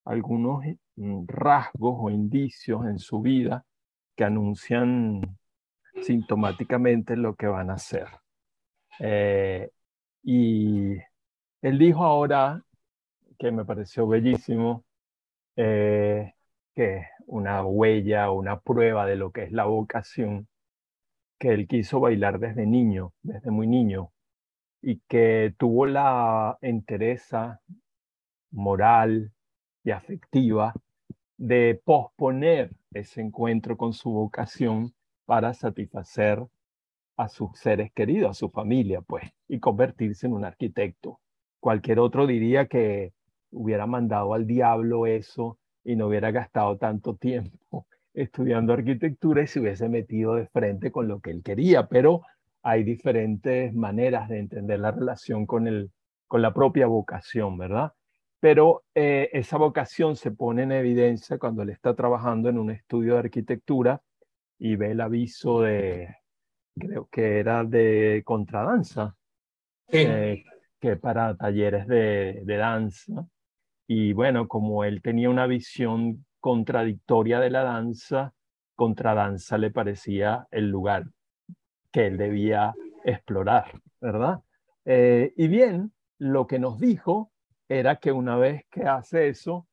algunos 0.04 0.64
mm, 0.96 1.24
rasgos 1.26 1.96
o 1.98 2.10
indicios 2.10 2.86
en 2.86 2.98
su 2.98 3.20
vida 3.20 3.64
que 4.16 4.24
anuncian 4.24 5.38
sintomáticamente 6.02 7.16
lo 7.16 7.34
que 7.36 7.46
van 7.46 7.70
a 7.70 7.74
hacer. 7.74 8.06
Eh, 9.00 9.70
y 10.22 10.96
él 11.62 11.78
dijo 11.78 12.04
ahora, 12.04 12.62
que 13.38 13.50
me 13.50 13.64
pareció 13.64 14.06
bellísimo, 14.06 14.84
eh, 15.56 16.34
que 16.74 17.06
una 17.26 17.64
huella, 17.64 18.30
una 18.30 18.60
prueba 18.60 19.06
de 19.06 19.16
lo 19.16 19.32
que 19.32 19.44
es 19.44 19.52
la 19.52 19.64
vocación, 19.64 20.46
que 21.40 21.48
él 21.54 21.66
quiso 21.66 22.00
bailar 22.00 22.38
desde 22.38 22.66
niño, 22.66 23.14
desde 23.22 23.50
muy 23.50 23.66
niño, 23.66 24.12
y 24.82 25.00
que 25.08 25.54
tuvo 25.58 25.86
la 25.86 26.58
entereza 26.60 27.62
moral 28.50 29.32
y 29.82 29.90
afectiva 29.90 30.74
de 31.38 31.80
posponer 31.82 32.76
ese 32.92 33.22
encuentro 33.22 33.78
con 33.78 33.94
su 33.94 34.10
vocación 34.12 34.92
para 35.24 35.54
satisfacer 35.54 36.44
a 37.16 37.28
sus 37.28 37.58
seres 37.58 37.90
queridos, 37.92 38.30
a 38.30 38.34
su 38.34 38.50
familia, 38.50 39.00
pues, 39.00 39.24
y 39.48 39.60
convertirse 39.60 40.26
en 40.26 40.34
un 40.34 40.44
arquitecto. 40.44 41.20
Cualquier 41.58 42.00
otro 42.00 42.26
diría 42.26 42.66
que 42.66 43.14
hubiera 43.50 43.86
mandado 43.86 44.34
al 44.34 44.46
diablo 44.46 45.06
eso 45.06 45.58
y 45.84 45.96
no 45.96 46.08
hubiera 46.08 46.30
gastado 46.32 46.76
tanto 46.76 47.16
tiempo 47.16 47.86
estudiando 48.14 48.72
arquitectura 48.72 49.42
y 49.42 49.46
se 49.46 49.60
hubiese 49.60 49.88
metido 49.88 50.34
de 50.34 50.46
frente 50.46 50.90
con 50.90 51.08
lo 51.08 51.20
que 51.20 51.30
él 51.30 51.42
quería, 51.42 51.86
pero 51.86 52.22
hay 52.62 52.84
diferentes 52.84 53.72
maneras 53.74 54.28
de 54.28 54.38
entender 54.38 54.80
la 54.80 54.90
relación 54.90 55.46
con, 55.46 55.66
el, 55.66 55.90
con 56.26 56.42
la 56.42 56.52
propia 56.52 56.86
vocación, 56.86 57.56
¿verdad? 57.56 57.92
Pero 58.40 58.84
eh, 58.94 59.28
esa 59.32 59.58
vocación 59.58 60.16
se 60.16 60.30
pone 60.30 60.62
en 60.62 60.72
evidencia 60.72 61.38
cuando 61.38 61.62
él 61.62 61.70
está 61.70 61.94
trabajando 61.94 62.48
en 62.48 62.58
un 62.58 62.70
estudio 62.70 63.14
de 63.14 63.20
arquitectura 63.20 64.02
y 64.58 64.76
ve 64.76 64.92
el 64.92 65.00
aviso 65.00 65.62
de 65.62 66.16
creo 66.78 67.08
que 67.10 67.38
era 67.38 67.64
de 67.64 68.22
contradanza, 68.24 69.14
eh, 69.88 70.44
que 70.80 70.96
para 70.96 71.36
talleres 71.36 71.86
de, 71.86 72.42
de 72.44 72.56
danza. 72.56 73.26
Y 73.86 74.12
bueno, 74.12 74.48
como 74.48 74.84
él 74.84 75.02
tenía 75.02 75.28
una 75.28 75.46
visión 75.46 76.24
contradictoria 76.40 77.38
de 77.40 77.50
la 77.50 77.62
danza, 77.62 78.32
contradanza 78.74 79.58
le 79.58 79.70
parecía 79.70 80.46
el 80.50 80.68
lugar 80.68 81.04
que 81.92 82.06
él 82.06 82.16
debía 82.16 82.74
explorar, 83.04 83.80
¿verdad? 84.00 84.40
Eh, 84.84 85.32
y 85.36 85.48
bien, 85.48 85.92
lo 86.18 86.46
que 86.46 86.58
nos 86.58 86.78
dijo 86.78 87.30
era 87.68 87.96
que 87.96 88.12
una 88.12 88.36
vez 88.36 88.64
que 88.70 88.84
hace 88.84 89.28
eso, 89.28 89.66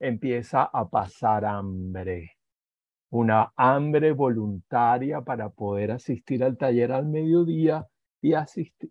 empieza 0.00 0.64
a 0.64 0.88
pasar 0.88 1.44
hambre, 1.44 2.32
una 3.10 3.52
hambre 3.56 4.12
voluntaria 4.12 5.20
para 5.20 5.50
poder 5.50 5.92
asistir 5.92 6.42
al 6.42 6.56
taller 6.56 6.92
al 6.92 7.06
mediodía 7.06 7.86
y, 8.20 8.32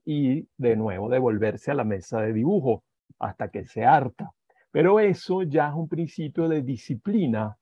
y 0.05 0.47
de 0.57 0.75
nuevo 0.75 1.09
devolverse 1.09 1.71
a 1.71 1.75
la 1.75 1.83
mesa 1.83 2.21
de 2.21 2.33
dibujo 2.33 2.83
hasta 3.19 3.49
que 3.49 3.65
se 3.65 3.83
harta. 3.83 4.31
Pero 4.71 4.99
eso 4.99 5.43
ya 5.43 5.67
es 5.67 5.73
un 5.73 5.87
principio 5.87 6.47
de 6.47 6.61
disciplina 6.61 7.57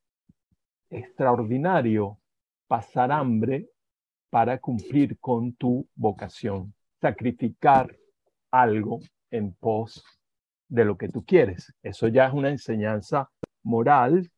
extraordinario, 0.90 2.20
pasar 2.68 3.12
hambre 3.12 3.70
para 4.30 4.60
cumplir 4.60 5.18
con 5.20 5.54
tu 5.54 5.88
vocación, 5.96 6.74
sacrificar 7.02 7.96
algo 8.52 9.00
en 9.32 9.54
pos 9.54 10.04
de 10.68 10.86
lo 10.86 10.98
que 10.98 11.10
tú 11.10 11.26
quieres. 11.26 11.74
Eso 11.82 12.08
ya 12.08 12.28
es 12.28 12.34
una 12.34 12.50
enseñanza 12.50 13.30
moral 13.64 14.30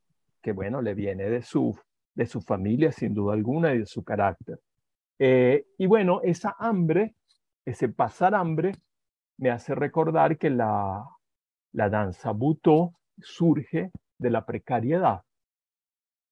que, 0.41 0.53
bueno, 0.53 0.81
le 0.81 0.93
viene 0.93 1.29
de 1.29 1.41
su, 1.41 1.77
de 2.15 2.25
su 2.25 2.41
familia, 2.41 2.91
sin 2.91 3.13
duda 3.13 3.33
alguna, 3.33 3.73
y 3.73 3.79
de 3.79 3.85
su 3.85 4.03
carácter. 4.03 4.59
Eh, 5.19 5.65
y 5.77 5.85
bueno, 5.87 6.21
esa 6.23 6.55
hambre, 6.57 7.15
ese 7.65 7.89
pasar 7.89 8.33
hambre, 8.33 8.73
me 9.37 9.49
hace 9.49 9.75
recordar 9.75 10.37
que 10.37 10.49
la, 10.49 11.05
la 11.73 11.89
danza 11.89 12.31
butó 12.31 12.93
surge 13.17 13.91
de 14.17 14.29
la 14.29 14.45
precariedad, 14.45 15.21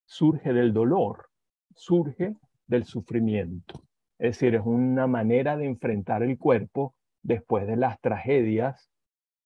surge 0.06 0.54
del 0.54 0.74
dolor, 0.74 1.30
surge 1.76 2.36
del 2.68 2.84
sufrimiento. 2.86 3.82
Es 4.18 4.38
decir, 4.38 4.56
es 4.56 4.62
una 4.66 5.08
manera 5.08 5.56
de 5.56 5.66
enfrentar 5.66 6.24
el 6.24 6.38
cuerpo 6.38 6.94
después 7.24 7.68
de 7.68 7.78
las 7.78 8.00
tragedias 8.02 8.90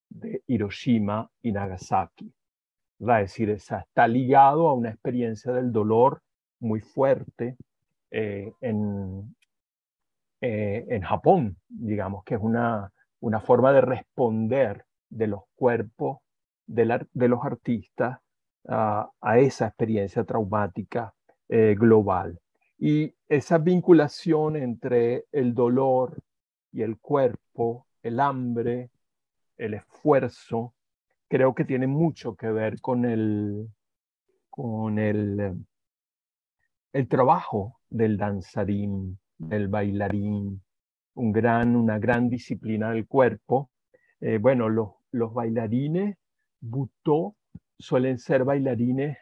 de 0.09 0.41
Hiroshima 0.47 1.29
y 1.41 1.51
Nagasaki. 1.51 2.33
Es 2.99 3.07
decir, 3.07 3.49
está 3.49 4.07
ligado 4.07 4.69
a 4.69 4.73
una 4.73 4.89
experiencia 4.89 5.51
del 5.51 5.71
dolor 5.71 6.21
muy 6.59 6.79
fuerte 6.79 7.57
eh, 8.11 8.53
en, 8.61 9.35
eh, 10.41 10.85
en 10.87 11.01
Japón, 11.01 11.57
digamos 11.67 12.23
que 12.23 12.35
es 12.35 12.41
una, 12.41 12.91
una 13.19 13.39
forma 13.41 13.73
de 13.73 13.81
responder 13.81 14.85
de 15.17 15.27
los 15.27 15.41
cuerpos 15.55 16.19
de, 16.65 16.85
los 17.27 17.43
artistas 17.43 18.19
a 18.65 19.39
esa 19.39 19.67
experiencia 19.67 20.23
traumática 20.23 21.13
eh, 21.49 21.75
global. 21.77 22.39
Y 22.79 23.13
esa 23.27 23.57
vinculación 23.57 24.55
entre 24.55 25.25
el 25.31 25.53
dolor 25.53 26.17
y 26.71 26.81
el 26.81 26.97
cuerpo, 26.99 27.85
el 28.01 28.19
hambre, 28.19 28.89
el 29.57 29.75
esfuerzo, 29.75 30.73
creo 31.27 31.53
que 31.53 31.65
tiene 31.65 31.87
mucho 31.87 32.35
que 32.35 32.47
ver 32.51 32.81
con 32.81 33.05
el, 33.05 33.69
con 34.49 34.99
el, 34.99 35.63
el 36.93 37.07
trabajo 37.07 37.79
del 37.89 38.17
danzarín, 38.17 39.19
del 39.37 39.67
bailarín, 39.67 40.61
una 41.15 41.99
gran 41.99 42.29
disciplina 42.29 42.91
del 42.91 43.07
cuerpo. 43.07 43.69
Eh, 44.21 44.39
bueno, 44.39 44.69
los, 44.69 44.89
los 45.13 45.33
bailarines 45.33 46.17
butó 46.59 47.35
suelen 47.77 48.17
ser 48.17 48.43
bailarines 48.43 49.17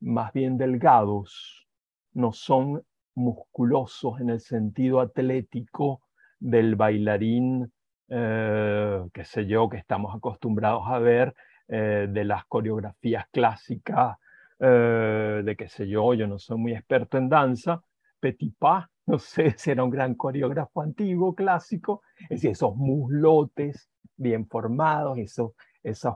más 0.00 0.32
bien 0.32 0.58
delgados, 0.58 1.66
no 2.12 2.32
son 2.32 2.82
musculosos 3.14 4.20
en 4.20 4.30
el 4.30 4.40
sentido 4.40 5.00
atlético 5.00 6.02
del 6.40 6.74
bailarín, 6.74 7.72
eh, 8.08 9.04
qué 9.12 9.24
sé 9.24 9.46
yo, 9.46 9.68
que 9.68 9.76
estamos 9.76 10.14
acostumbrados 10.14 10.84
a 10.86 10.98
ver 10.98 11.34
eh, 11.68 12.08
de 12.10 12.24
las 12.24 12.44
coreografías 12.46 13.26
clásicas, 13.30 14.16
eh, 14.58 15.42
de 15.44 15.56
qué 15.56 15.68
sé 15.68 15.88
yo, 15.88 16.14
yo 16.14 16.26
no 16.26 16.38
soy 16.38 16.58
muy 16.58 16.72
experto 16.72 17.16
en 17.16 17.28
danza, 17.28 17.82
Petit 18.22 18.54
Pas, 18.56 18.86
no 19.06 19.18
sé 19.18 19.54
si 19.58 19.72
era 19.72 19.82
un 19.82 19.90
gran 19.90 20.14
coreógrafo 20.14 20.80
antiguo, 20.80 21.34
clásico, 21.34 22.02
es 22.20 22.28
decir, 22.30 22.50
esos 22.52 22.76
muslotes 22.76 23.90
bien 24.16 24.46
formados, 24.46 25.18
esos, 25.18 25.52
esos 25.82 26.14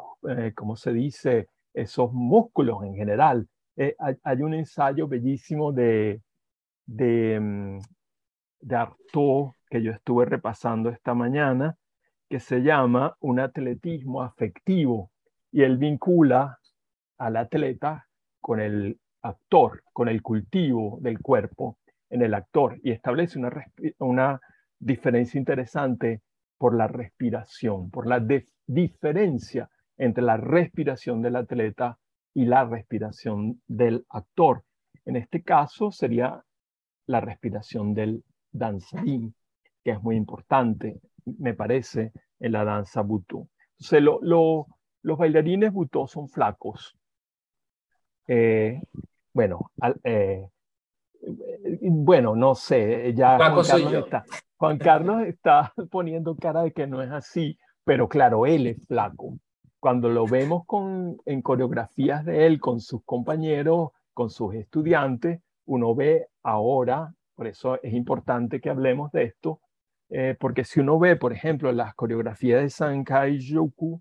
¿cómo 0.54 0.76
se 0.76 0.92
dice? 0.92 1.48
Esos 1.74 2.12
músculos 2.12 2.84
en 2.84 2.94
general. 2.94 3.48
hay, 4.22 4.42
un 4.42 4.54
ensayo 4.54 5.08
bellísimo 5.08 5.72
de, 5.72 6.22
de, 6.86 7.40
mm, 7.40 7.78
de 8.60 8.86
que 9.68 9.82
yo 9.82 9.90
estuve 9.90 10.24
repasando 10.26 10.90
esta 10.90 11.12
mañana, 11.12 11.76
que 12.28 12.38
se 12.38 12.60
llama 12.62 13.16
Un 13.20 13.40
atletismo 13.40 14.22
afectivo, 14.22 15.10
y 15.50 15.62
él 15.62 15.76
vincula 15.76 16.58
al 17.18 17.36
atleta 17.36 18.06
con 18.40 18.60
el 18.60 18.98
actor, 19.22 19.82
con 19.92 20.08
el 20.08 20.22
cultivo 20.22 20.98
del 21.00 21.18
cuerpo 21.18 21.78
en 22.10 22.22
el 22.22 22.34
actor, 22.34 22.78
y 22.82 22.92
establece 22.92 23.38
una, 23.38 23.52
una 23.98 24.40
diferencia 24.78 25.38
interesante 25.38 26.22
por 26.58 26.76
la 26.76 26.86
respiración, 26.86 27.90
por 27.90 28.06
la 28.06 28.24
diferencia 28.66 29.68
entre 29.98 30.22
la 30.22 30.36
respiración 30.36 31.22
del 31.22 31.36
atleta 31.36 31.98
y 32.34 32.44
la 32.44 32.64
respiración 32.64 33.60
del 33.66 34.04
actor. 34.10 34.62
En 35.04 35.16
este 35.16 35.42
caso 35.42 35.90
sería 35.90 36.42
la 37.06 37.20
respiración 37.20 37.94
del 37.94 38.24
danzarín, 38.50 39.34
que 39.82 39.92
es 39.92 40.02
muy 40.02 40.16
importante, 40.16 41.00
me 41.24 41.54
parece, 41.54 42.12
en 42.40 42.52
la 42.52 42.64
danza 42.64 43.02
butú. 43.02 43.48
Entonces, 43.78 44.02
los 45.02 45.18
bailarines 45.18 45.72
butú 45.72 46.06
son 46.08 46.28
flacos. 46.28 46.96
Eh, 48.26 48.80
bueno, 49.32 49.70
eh, 50.02 50.48
bueno, 51.80 52.36
no 52.36 52.54
sé, 52.54 53.12
ya 53.14 53.36
Juan 53.36 53.64
Carlos, 53.64 53.92
está, 53.92 54.24
Juan 54.56 54.78
Carlos 54.78 55.22
está 55.26 55.72
poniendo 55.90 56.36
cara 56.36 56.62
de 56.62 56.72
que 56.72 56.86
no 56.86 57.02
es 57.02 57.10
así, 57.10 57.58
pero 57.84 58.08
claro, 58.08 58.46
él 58.46 58.66
es 58.66 58.86
flaco. 58.86 59.38
Cuando 59.80 60.08
lo 60.08 60.26
vemos 60.26 60.64
con, 60.66 61.18
en 61.26 61.42
coreografías 61.42 62.24
de 62.24 62.46
él 62.46 62.60
con 62.60 62.80
sus 62.80 63.04
compañeros, 63.04 63.90
con 64.12 64.30
sus 64.30 64.54
estudiantes, 64.54 65.40
uno 65.66 65.94
ve 65.94 66.28
ahora, 66.42 67.12
por 67.34 67.46
eso 67.46 67.80
es 67.82 67.92
importante 67.92 68.60
que 68.60 68.70
hablemos 68.70 69.12
de 69.12 69.24
esto, 69.24 69.60
eh, 70.08 70.36
porque 70.38 70.64
si 70.64 70.80
uno 70.80 70.98
ve, 70.98 71.16
por 71.16 71.32
ejemplo, 71.32 71.70
las 71.72 71.94
coreografías 71.94 72.62
de 72.62 72.70
Sankai 72.70 73.38
Yoku, 73.38 74.00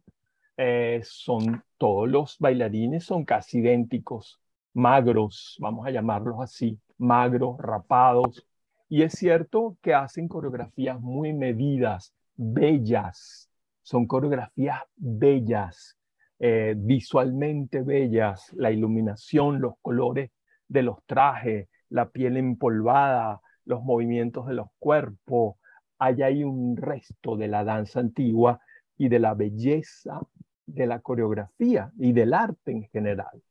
eh, 0.57 1.01
son 1.03 1.63
todos 1.77 2.07
los 2.07 2.37
bailarines 2.39 3.03
son 3.03 3.25
casi 3.25 3.59
idénticos, 3.59 4.39
magros, 4.75 5.57
vamos 5.59 5.87
a 5.87 5.91
llamarlos 5.91 6.35
así, 6.41 6.77
magros, 6.97 7.57
rapados. 7.57 8.45
Y 8.89 9.01
es 9.01 9.13
cierto 9.13 9.77
que 9.81 9.93
hacen 9.95 10.27
coreografías 10.27 10.99
muy 10.99 11.33
medidas, 11.33 12.13
bellas, 12.35 13.49
son 13.81 14.05
coreografías 14.05 14.81
bellas, 14.95 15.97
eh, 16.39 16.75
visualmente 16.77 17.81
bellas, 17.81 18.51
la 18.53 18.71
iluminación, 18.71 19.61
los 19.61 19.75
colores 19.81 20.31
de 20.67 20.83
los 20.83 20.97
trajes, 21.05 21.69
la 21.89 22.09
piel 22.09 22.37
empolvada, 22.37 23.41
los 23.63 23.81
movimientos 23.81 24.45
de 24.47 24.55
los 24.55 24.67
cuerpos. 24.77 25.55
Hay 25.97 26.21
ahí 26.21 26.43
un 26.43 26.75
resto 26.75 27.37
de 27.37 27.47
la 27.47 27.63
danza 27.63 28.01
antigua 28.01 28.59
y 28.97 29.07
de 29.07 29.19
la 29.19 29.33
belleza 29.33 30.19
de 30.65 30.87
la 30.87 30.99
coreografía 30.99 31.91
y 31.97 32.11
del 32.11 32.33
arte 32.33 32.71
en 32.71 32.83
general. 32.89 33.41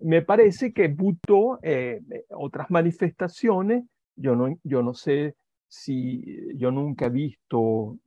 Me 0.00 0.22
parece 0.22 0.72
que 0.72 0.88
Buto, 0.88 1.58
eh, 1.62 2.00
otras 2.30 2.70
manifestaciones, 2.70 3.84
yo 4.16 4.34
no, 4.34 4.58
yo 4.64 4.82
no 4.82 4.94
sé 4.94 5.36
si 5.68 6.56
yo 6.56 6.70
nunca 6.70 7.06
he 7.06 7.10
visto, 7.10 7.98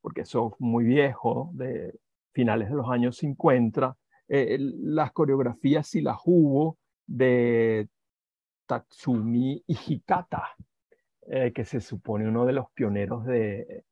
porque 0.00 0.22
eso 0.22 0.56
muy 0.58 0.84
viejo, 0.84 1.50
de 1.54 1.98
finales 2.32 2.68
de 2.68 2.76
los 2.76 2.88
años 2.90 3.16
50, 3.16 3.96
eh, 4.28 4.58
las 4.60 5.12
coreografías 5.12 5.86
si 5.88 6.00
las 6.00 6.18
hubo 6.24 6.78
de 7.06 7.88
Tatsumi 8.66 9.62
Hikata, 9.66 10.54
eh, 11.26 11.52
que 11.52 11.64
se 11.64 11.80
supone 11.80 12.28
uno 12.28 12.44
de 12.44 12.52
los 12.52 12.70
pioneros 12.72 13.24
de, 13.24 13.84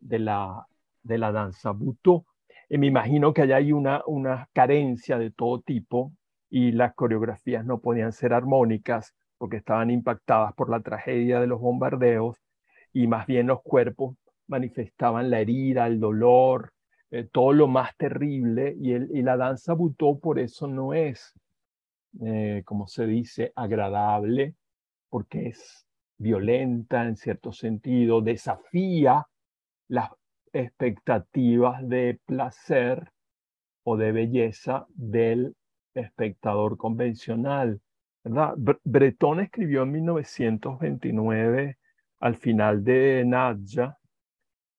de, 0.00 0.18
la, 0.18 0.66
de 1.02 1.18
la 1.18 1.32
danza 1.32 1.72
Buto. 1.72 2.26
Y 2.68 2.78
me 2.78 2.86
imagino 2.86 3.32
que 3.32 3.42
allá 3.42 3.56
hay 3.56 3.72
una, 3.72 4.02
una 4.06 4.48
carencia 4.52 5.18
de 5.18 5.30
todo 5.30 5.60
tipo 5.60 6.12
y 6.48 6.72
las 6.72 6.94
coreografías 6.94 7.64
no 7.64 7.80
podían 7.80 8.12
ser 8.12 8.32
armónicas 8.32 9.14
porque 9.38 9.58
estaban 9.58 9.90
impactadas 9.90 10.54
por 10.54 10.70
la 10.70 10.80
tragedia 10.80 11.40
de 11.40 11.46
los 11.46 11.60
bombardeos 11.60 12.38
y 12.92 13.06
más 13.06 13.26
bien 13.26 13.48
los 13.48 13.62
cuerpos 13.62 14.16
manifestaban 14.46 15.30
la 15.30 15.40
herida, 15.40 15.86
el 15.86 16.00
dolor, 16.00 16.72
eh, 17.10 17.28
todo 17.30 17.52
lo 17.52 17.68
más 17.68 17.96
terrible 17.96 18.74
y, 18.80 18.92
el, 18.92 19.10
y, 19.14 19.22
la 19.22 19.36
danza 19.36 19.74
butó 19.74 20.18
por 20.18 20.38
eso 20.38 20.66
no 20.66 20.94
es, 20.94 21.34
eh, 22.24 22.62
como 22.64 22.86
se 22.86 23.06
dice, 23.06 23.52
agradable, 23.54 24.54
porque 25.08 25.48
es 25.48 25.86
violenta 26.18 27.04
en 27.04 27.16
cierto 27.16 27.52
sentido, 27.52 28.22
desafía 28.22 29.26
las 29.88 30.10
expectativas 30.52 31.86
de 31.86 32.18
placer 32.24 33.12
o 33.84 33.96
de 33.96 34.12
belleza 34.12 34.86
del 34.88 35.54
espectador 36.00 36.76
convencional. 36.76 37.80
¿verdad? 38.24 38.54
Breton 38.84 39.40
escribió 39.40 39.82
en 39.82 39.92
1929, 39.92 41.78
al 42.20 42.34
final 42.36 42.82
de 42.84 43.24
Nadja, 43.26 43.98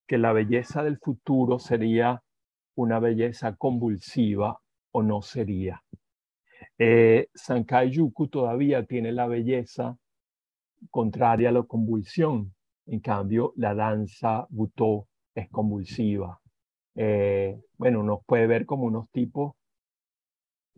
que 0.08 0.18
la 0.18 0.34
belleza 0.34 0.84
del 0.84 0.98
futuro 0.98 1.60
sería 1.60 2.22
una 2.76 3.00
belleza 3.00 3.56
convulsiva 3.56 4.60
o 4.92 5.04
no 5.04 5.22
sería. 5.22 5.84
Eh, 6.78 7.30
Sankai 7.34 7.92
Yuku 7.92 8.28
todavía 8.28 8.86
tiene 8.86 9.12
la 9.12 9.28
belleza 9.28 9.98
contraria 10.92 11.50
a 11.50 11.52
la 11.52 11.64
convulsión. 11.64 12.54
En 12.86 13.00
cambio, 13.00 13.54
la 13.58 13.74
danza 13.74 14.46
Butó 14.50 15.08
es 15.36 15.50
convulsiva. 15.50 16.40
Eh, 16.96 17.60
bueno, 17.78 18.04
nos 18.04 18.24
puede 18.26 18.48
ver 18.48 18.66
como 18.66 18.86
unos 18.86 19.10
tipos 19.12 19.57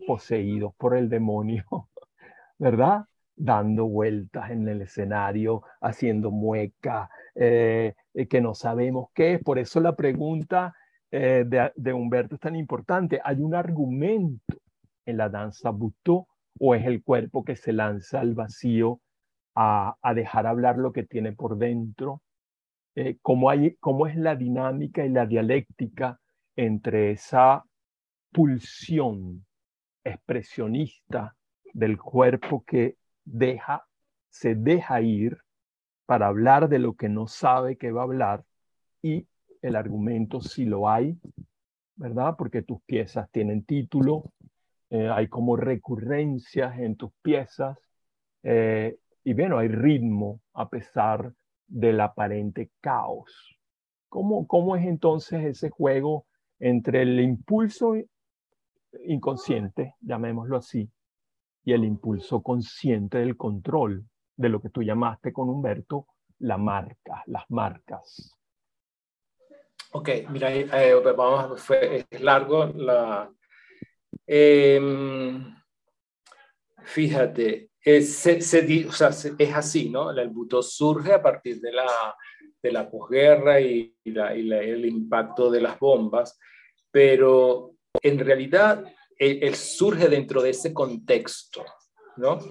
poseídos 0.06 0.74
por 0.78 0.96
el 0.96 1.10
demonio, 1.10 1.66
¿verdad? 2.58 3.06
Dando 3.36 3.86
vueltas 3.88 4.52
en 4.52 4.68
el 4.68 4.82
escenario, 4.82 5.64
haciendo 5.82 6.32
muecas, 6.32 7.10
eh, 7.36 7.96
que 8.30 8.42
no 8.42 8.54
sabemos 8.54 9.10
qué 9.14 9.36
es. 9.36 9.44
Por 9.44 9.60
eso 9.60 9.80
la 9.80 9.96
pregunta 9.96 10.74
eh, 11.12 11.46
de, 11.76 11.94
Humberto 11.94 12.36
es 12.36 12.42
tan 12.42 12.56
importante. 12.56 13.22
¿Hay 13.24 13.42
un 13.42 13.56
argumento 13.56 14.56
en 15.06 15.18
la 15.18 15.30
danza 15.30 15.72
Butó 15.72 16.28
o 16.60 16.76
es 16.76 16.86
el 16.86 17.04
cuerpo 17.04 17.44
que 17.44 17.56
se 17.56 17.74
lanza 17.74 18.20
al 18.20 18.36
vacío 18.36 19.02
a, 19.56 19.96
dejar 20.14 20.48
hablar 20.48 20.78
lo 20.78 20.92
que 20.92 21.04
tiene 21.04 21.34
por 21.34 21.58
dentro? 21.58 22.22
Eh, 22.96 23.18
¿cómo, 23.22 23.50
hay, 23.50 23.76
¿Cómo 23.80 24.08
es 24.08 24.16
la 24.16 24.36
dinámica 24.36 25.06
y 25.06 25.10
la 25.10 25.26
dialéctica 25.26 26.20
entre 26.56 27.12
esa 27.12 27.64
pulsión 28.32 29.46
expresionista 30.04 31.36
del 31.74 31.98
cuerpo 31.98 32.64
que 32.66 32.98
deja, 33.24 33.86
se 34.30 34.56
deja 34.56 35.02
ir 35.02 35.38
para 36.06 36.28
hablar 36.28 36.70
de 36.70 36.80
lo 36.80 36.94
que 36.96 37.10
no 37.10 37.28
sabe 37.28 37.78
que 37.78 37.92
va 37.92 38.02
a 38.02 38.06
hablar 38.06 38.44
y 39.02 39.28
el 39.62 39.76
argumento 39.76 40.42
si 40.42 40.66
lo 40.66 40.90
hay, 40.90 41.18
¿verdad? 41.96 42.36
Porque 42.38 42.62
tus 42.62 42.82
piezas 42.82 43.30
tienen 43.32 43.64
título, 43.64 44.32
eh, 44.90 45.10
hay 45.10 45.28
como 45.28 45.56
recurrencias 45.56 46.80
en 46.80 46.96
tus 46.96 47.12
piezas 47.22 47.78
eh, 48.44 48.98
y 49.24 49.34
bueno, 49.34 49.60
hay 49.60 49.68
ritmo 49.68 50.42
a 50.54 50.70
pesar 50.70 51.34
del 51.68 52.02
aparente 52.02 52.72
caos. 52.82 53.60
¿Cómo, 54.08 54.48
¿Cómo 54.48 54.76
es 54.76 54.86
entonces 54.86 55.46
ese 55.46 55.70
juego 55.70 56.26
entre 56.60 57.04
el 57.04 57.20
impulso 57.20 57.96
inconsciente, 59.06 59.96
llamémoslo 60.02 60.58
así, 60.58 60.90
y 61.64 61.74
el 61.74 61.84
impulso 61.84 62.42
consciente 62.42 63.20
del 63.20 63.38
control? 63.38 64.06
de 64.40 64.48
lo 64.48 64.62
que 64.62 64.70
tú 64.70 64.82
llamaste 64.82 65.34
con 65.34 65.50
Humberto 65.50 66.08
la 66.40 66.58
marca, 66.58 67.24
las 67.26 67.44
marcas. 67.50 68.40
Ok, 69.92 70.10
mira, 70.30 70.56
eh, 70.56 70.94
vamos, 70.96 71.62
fue, 71.62 72.06
es 72.10 72.22
largo 72.22 72.68
la... 72.68 73.30
Em, 74.26 75.54
fíjate, 76.84 77.72
es, 77.82 78.16
se, 78.16 78.38
o 78.88 78.92
sea, 78.94 79.10
es 79.10 79.54
así, 79.54 79.90
¿no? 79.90 80.10
El 80.12 80.30
buto 80.30 80.64
surge 80.64 81.12
a 81.12 81.22
partir 81.22 81.60
de 81.60 81.74
la, 81.74 82.16
de 82.64 82.72
la 82.72 82.90
posguerra 82.90 83.60
y, 83.60 83.94
la, 84.06 84.38
y 84.38 84.50
el 84.50 84.86
impacto 84.86 85.52
de 85.52 85.60
las 85.60 85.78
bombas, 85.78 86.40
pero 86.90 87.74
en 88.02 88.20
realidad 88.20 88.86
él 89.18 89.56
surge 89.56 90.08
dentro 90.08 90.42
de 90.42 90.52
ese 90.52 90.74
contexto, 90.74 91.66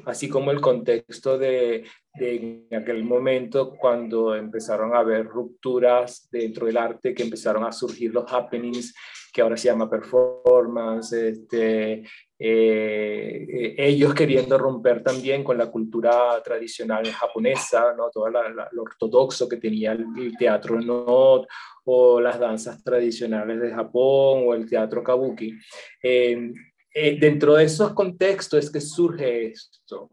Así 0.06 0.28
como 0.28 0.50
el 0.50 0.60
contexto 0.60 1.36
de, 1.36 1.84
de, 2.14 2.66
aquel 2.74 3.04
momento 3.04 3.74
cuando 3.76 4.34
empezaron 4.34 4.94
a 4.94 5.00
haber 5.00 5.26
rupturas 5.26 6.28
dentro 6.30 6.66
del 6.66 6.78
arte, 6.78 7.14
que 7.14 7.22
empezaron 7.22 7.64
a 7.64 7.72
surgir 7.72 8.12
los 8.14 8.32
happenings, 8.32 8.94
que 9.38 9.42
ahora 9.42 9.56
se 9.56 9.68
llama 9.68 9.88
performance, 9.88 11.12
este, 11.12 12.02
eh, 12.36 13.74
ellos 13.78 14.12
queriendo 14.12 14.58
romper 14.58 15.00
también 15.00 15.44
con 15.44 15.56
la 15.56 15.70
cultura 15.70 16.42
tradicional 16.42 17.06
japonesa, 17.06 17.94
¿no? 17.96 18.10
todo 18.10 18.28
lo 18.30 18.82
ortodoxo 18.82 19.48
que 19.48 19.58
tenía 19.58 19.92
el, 19.92 20.36
teatro 20.36 20.80
no 20.80 21.46
o 21.84 22.20
las 22.20 22.40
danzas 22.40 22.82
tradicionales 22.82 23.60
de 23.60 23.70
Japón 23.70 24.42
o 24.44 24.54
el 24.54 24.68
teatro 24.68 25.04
kabuki. 25.04 25.56
Eh, 26.02 26.52
eh, 26.92 27.16
dentro 27.20 27.54
de 27.54 27.62
esos 27.62 27.94
contextos 27.94 28.64
es 28.64 28.72
que 28.72 28.80
surge 28.80 29.52
esto. 29.52 30.10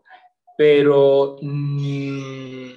Pero 0.55 1.37
mmm, 1.41 2.73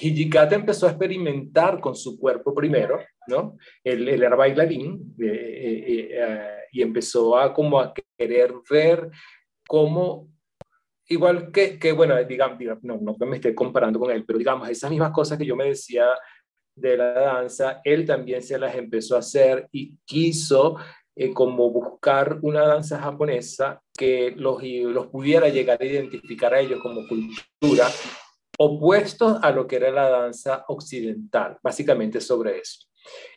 Hijikata 0.00 0.54
empezó 0.54 0.86
a 0.86 0.90
experimentar 0.90 1.80
con 1.80 1.94
su 1.94 2.18
cuerpo 2.18 2.54
primero, 2.54 3.00
¿no? 3.26 3.56
Él, 3.82 4.08
era 4.08 4.36
bailarín 4.36 5.14
eh, 5.20 6.08
eh, 6.10 6.48
y 6.72 6.82
empezó 6.82 7.36
a 7.36 7.52
como 7.52 7.80
a 7.80 7.92
querer 8.16 8.54
ver 8.70 9.10
cómo, 9.66 10.28
igual 11.08 11.50
que, 11.50 11.78
que 11.78 11.92
bueno, 11.92 12.22
digamos, 12.24 12.58
no, 12.82 12.98
no 13.00 13.26
me 13.26 13.36
esté 13.36 13.54
comparando 13.54 13.98
con 13.98 14.10
él, 14.10 14.24
pero 14.24 14.38
digamos, 14.38 14.68
esas 14.68 14.90
mismas 14.90 15.12
cosas 15.12 15.38
que 15.38 15.46
yo 15.46 15.56
me 15.56 15.66
decía 15.66 16.06
de 16.74 16.96
la 16.96 17.12
danza, 17.12 17.80
él 17.84 18.06
también 18.06 18.42
se 18.42 18.58
las 18.58 18.74
empezó 18.74 19.16
a 19.16 19.20
hacer 19.20 19.68
y 19.72 19.96
quiso 20.04 20.76
eh, 21.16 21.32
como 21.32 21.70
buscar 21.70 22.38
una 22.42 22.64
danza 22.64 23.00
japonesa 23.00 23.82
que 23.96 24.32
los, 24.36 24.62
los 24.62 25.08
pudiera 25.08 25.48
llegar 25.48 25.82
a 25.82 25.84
identificar 25.84 26.54
a 26.54 26.60
ellos 26.60 26.80
como 26.80 27.00
cultura, 27.08 27.88
opuestos 28.58 29.38
a 29.42 29.50
lo 29.50 29.66
que 29.66 29.76
era 29.76 29.90
la 29.90 30.08
danza 30.08 30.64
occidental, 30.68 31.58
básicamente 31.62 32.20
sobre 32.20 32.58
eso. 32.58 32.86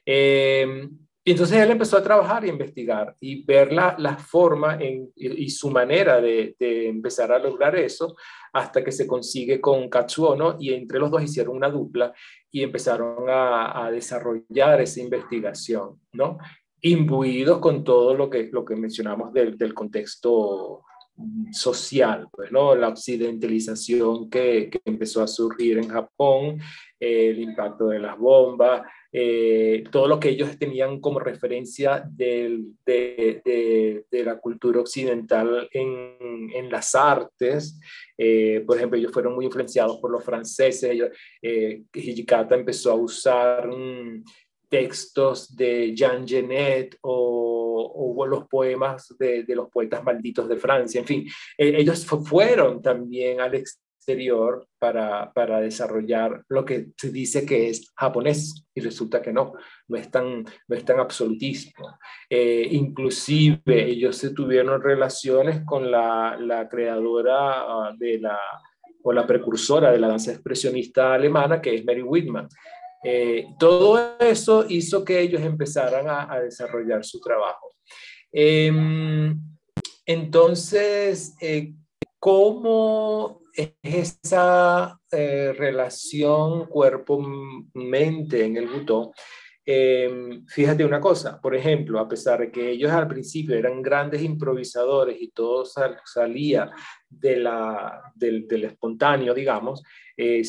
Eh, 0.06 0.88
y 1.24 1.32
entonces 1.32 1.58
él 1.60 1.70
empezó 1.70 1.98
a 1.98 2.04
trabajar 2.04 2.44
y 2.44 2.50
investigar 2.50 3.16
y 3.20 3.46
ver 3.46 3.72
la, 3.72 3.96
la 4.00 4.18
forma 4.18 4.80
y, 4.82 5.50
su 5.52 5.70
manera 5.70 6.20
de, 6.20 6.56
empezar 6.60 7.32
a 7.32 7.38
lograr 7.38 7.76
eso 7.76 8.16
hasta 8.54 8.84
que 8.84 8.92
se 8.92 9.06
consigue 9.06 9.62
con 9.62 9.88
Katsuono 9.88 10.58
y 10.60 10.74
entre 10.74 10.98
los 10.98 11.12
dos 11.12 11.22
hicieron 11.22 11.56
una 11.56 11.70
dupla 11.70 12.12
y 12.50 12.64
empezaron 12.64 13.30
a, 13.30 13.86
a 13.86 13.92
desarrollar 13.92 14.82
esa 14.82 15.00
investigación, 15.00 16.02
¿no? 16.14 16.40
imbuidos 16.82 17.60
con 17.60 17.84
todo 17.84 18.16
lo 18.16 18.30
que, 18.30 18.50
lo 18.52 18.66
que 18.66 18.76
mencionamos 18.76 19.32
del, 19.32 19.58
del 19.58 19.74
contexto 19.74 20.84
social, 21.52 22.28
pues, 22.32 22.52
¿no? 22.52 22.76
la 22.76 22.90
occidentalización 22.90 24.30
que, 24.30 24.70
que, 24.70 24.82
empezó 24.86 25.24
a 25.24 25.28
surgir 25.28 25.78
en 25.78 25.90
Japón, 25.90 26.60
el 27.00 27.40
impacto 27.40 27.88
de 27.88 28.00
las 28.00 28.18
bombas, 28.18 28.84
eh, 29.14 29.84
todo 29.92 30.08
lo 30.08 30.20
que 30.20 30.30
ellos 30.30 30.58
tenían 30.58 31.02
como 31.02 31.20
referencia 31.20 32.02
de, 32.10 32.62
de, 32.86 34.06
de, 34.10 34.24
la 34.24 34.38
cultura 34.38 34.80
occidental 34.80 35.68
en, 35.74 36.50
en 36.54 36.72
las 36.72 36.96
artes. 36.96 37.78
Eh, 38.18 38.64
por 38.66 38.78
ejemplo, 38.78 38.98
ellos 38.98 39.12
fueron 39.12 39.36
muy 39.36 39.46
influenciados 39.46 39.98
por 39.98 40.12
los 40.12 40.24
franceses. 40.24 40.84
Ellos, 40.84 41.10
eh, 41.42 41.84
Hijikata 41.94 42.56
empezó 42.56 42.92
a 42.92 42.96
usar 42.96 43.70
textos 44.70 45.54
de 45.58 45.94
Jean 45.94 46.26
Genet 46.26 46.98
o, 47.02 47.61
o 47.82 48.26
los 48.26 48.48
poemas 48.48 49.16
de, 49.18 49.44
de, 49.44 49.56
los 49.56 49.70
poetas 49.70 50.04
malditos 50.04 50.48
de 50.48 50.58
Francia. 50.58 51.00
En 51.00 51.08
fin, 51.08 51.28
eh, 51.58 51.74
ellos 51.78 52.06
fueron 52.06 52.82
también 52.82 53.42
al 53.42 53.56
exterior 53.56 54.68
para, 54.80 55.32
para, 55.32 55.62
desarrollar 55.62 56.44
lo 56.50 56.66
que 56.66 56.88
se 56.98 57.12
dice 57.12 57.46
que 57.46 57.70
es 57.70 57.92
japonés 57.96 58.66
y 58.74 58.82
resulta 58.82 59.22
que 59.22 59.32
no, 59.32 59.54
no 59.88 59.98
es 59.98 60.10
tan, 60.10 60.44
no 60.68 60.76
es 60.76 60.84
tan 60.84 61.00
absolutismo. 61.00 61.98
Eh, 62.30 62.68
inclusive 62.72 63.62
ellos 63.66 64.18
se 64.18 64.32
tuvieron 64.32 64.82
relaciones 64.82 65.62
con 65.66 65.92
la, 65.92 66.36
la 66.40 66.68
creadora 66.68 67.62
ah, 67.62 67.96
de 67.98 68.20
la 68.20 68.40
o 69.04 69.12
la 69.12 69.26
precursora 69.26 69.92
de 69.92 70.00
la 70.00 70.08
danza 70.08 70.32
expresionista 70.32 71.14
alemana, 71.14 71.62
que 71.62 71.76
es 71.76 71.86
Mary 71.86 72.02
Whitman. 72.02 72.48
Eh, 73.04 73.48
todo 73.58 74.16
eso 74.20 74.66
hizo 74.70 75.04
que 75.04 75.20
ellos 75.20 75.42
empezaran 75.42 76.06
a, 76.08 76.40
desarrollar 76.40 77.04
su 77.04 77.20
trabajo. 77.20 77.71
Em, 78.32 79.40
entonces, 80.06 81.36
eh, 81.42 81.74
¿cómo 82.20 83.42
es 83.54 83.74
esa 83.84 85.00
eh, 85.12 85.54
relación 85.58 86.68
cuerpo-mente 86.68 88.46
en 88.46 88.58
el 88.58 88.68
butó. 88.68 89.14
Em, 89.64 90.46
fíjate 90.48 90.84
una 90.84 91.00
cosa, 91.00 91.40
por 91.40 91.56
ejemplo, 91.56 92.00
a 92.00 92.08
pesar 92.08 92.40
de 92.40 92.52
que 92.52 92.72
ellos 92.72 92.92
al 92.92 93.08
principio 93.08 93.56
eran 93.56 93.82
grandes 93.82 94.24
improvisadores 94.24 95.22
y 95.22 95.30
todo 95.30 95.66
salía 95.66 96.72
de 97.08 97.38
la, 97.38 98.02
del, 98.16 98.48
del, 98.48 98.64
espontáneo, 98.66 99.34
digamos, 99.34 99.84
eh, 100.18 100.42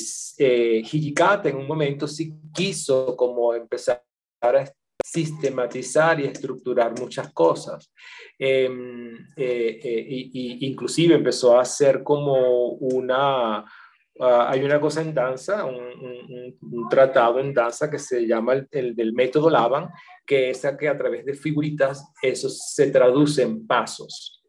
Hijikata 0.82 1.48
en 1.48 1.56
un 1.56 1.66
momento 1.66 2.06
sí 2.08 2.34
quiso 2.54 3.14
como 3.16 3.54
empezar 3.54 4.02
a 4.40 4.64
sistematizar 5.04 6.20
y 6.20 6.24
estructurar 6.24 6.98
muchas 6.98 7.32
cosas. 7.32 7.92
Em, 8.38 9.14
eh, 9.36 9.80
eh, 9.82 10.06
y, 10.08 10.66
inclusive 10.66 11.14
empezó 11.14 11.58
a 11.58 11.62
hacer 11.62 12.02
como 12.02 12.68
una, 12.72 13.58
ah, 13.58 14.46
hay 14.48 14.62
una 14.64 14.80
cosa 14.80 15.02
en 15.02 15.14
danza, 15.14 15.64
un, 15.64 16.88
tratado 16.88 17.40
en 17.40 17.54
danza 17.54 17.90
que 17.90 17.98
se 17.98 18.26
llama 18.26 18.66
el, 18.70 18.94
del 18.94 19.12
método 19.12 19.50
Laban, 19.50 19.88
que 20.26 20.50
es 20.50 20.66
que 20.78 20.88
a 20.88 20.98
través 20.98 21.24
de 21.24 21.34
figuritas 21.34 22.12
eso 22.22 22.48
se 22.48 22.90
traduce 22.90 23.42
en 23.42 23.66
pasos. 23.66 24.42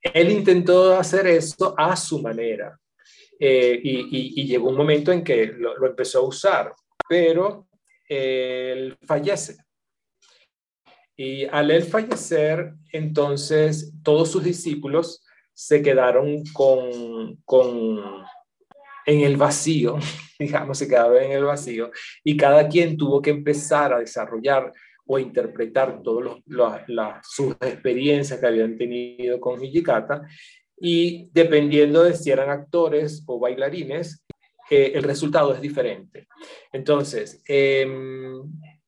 Él 0.00 0.30
intentó 0.30 0.96
hacer 0.96 1.26
eso 1.28 1.74
a 1.76 1.94
su 1.96 2.20
manera 2.20 2.76
eh, 3.38 3.80
y, 3.82 4.46
llegó 4.46 4.68
un 4.68 4.76
momento 4.76 5.12
en 5.12 5.22
que 5.22 5.46
lo, 5.46 5.76
lo 5.76 5.86
empezó 5.86 6.20
a 6.20 6.28
usar, 6.28 6.72
pero 7.08 7.68
él 8.08 8.96
fallece 9.06 9.56
y 11.22 11.44
al 11.44 11.70
él 11.70 11.84
fallecer, 11.84 12.74
entonces 12.90 13.92
todos 14.02 14.28
sus 14.28 14.42
discípulos 14.42 15.24
se 15.54 15.80
quedaron 15.80 16.42
con, 16.52 17.38
en 19.06 19.20
el 19.20 19.36
vacío, 19.36 19.98
digamos, 20.40 20.78
se 20.78 20.88
quedaron 20.88 21.22
en 21.22 21.30
el 21.30 21.44
vacío, 21.44 21.92
y 22.24 22.36
cada 22.36 22.68
quien 22.68 22.96
tuvo 22.96 23.22
que 23.22 23.30
empezar 23.30 23.92
a 23.92 24.00
desarrollar 24.00 24.72
o 25.06 25.16
interpretar 25.16 26.02
todas 26.02 26.40
sus 27.22 27.52
experiencias 27.60 28.40
que 28.40 28.46
habían 28.48 28.76
tenido 28.76 29.38
con 29.38 29.64
Hijikata, 29.64 30.22
y 30.76 31.30
dependiendo 31.32 32.02
de 32.02 32.14
si 32.14 32.32
eran 32.32 32.50
actores 32.50 33.22
o 33.26 33.38
bailarines, 33.38 34.24
eh, 34.68 34.90
el 34.96 35.04
resultado 35.04 35.54
es 35.54 35.60
diferente. 35.60 36.26
Entonces, 36.72 37.40
eh, 37.46 37.86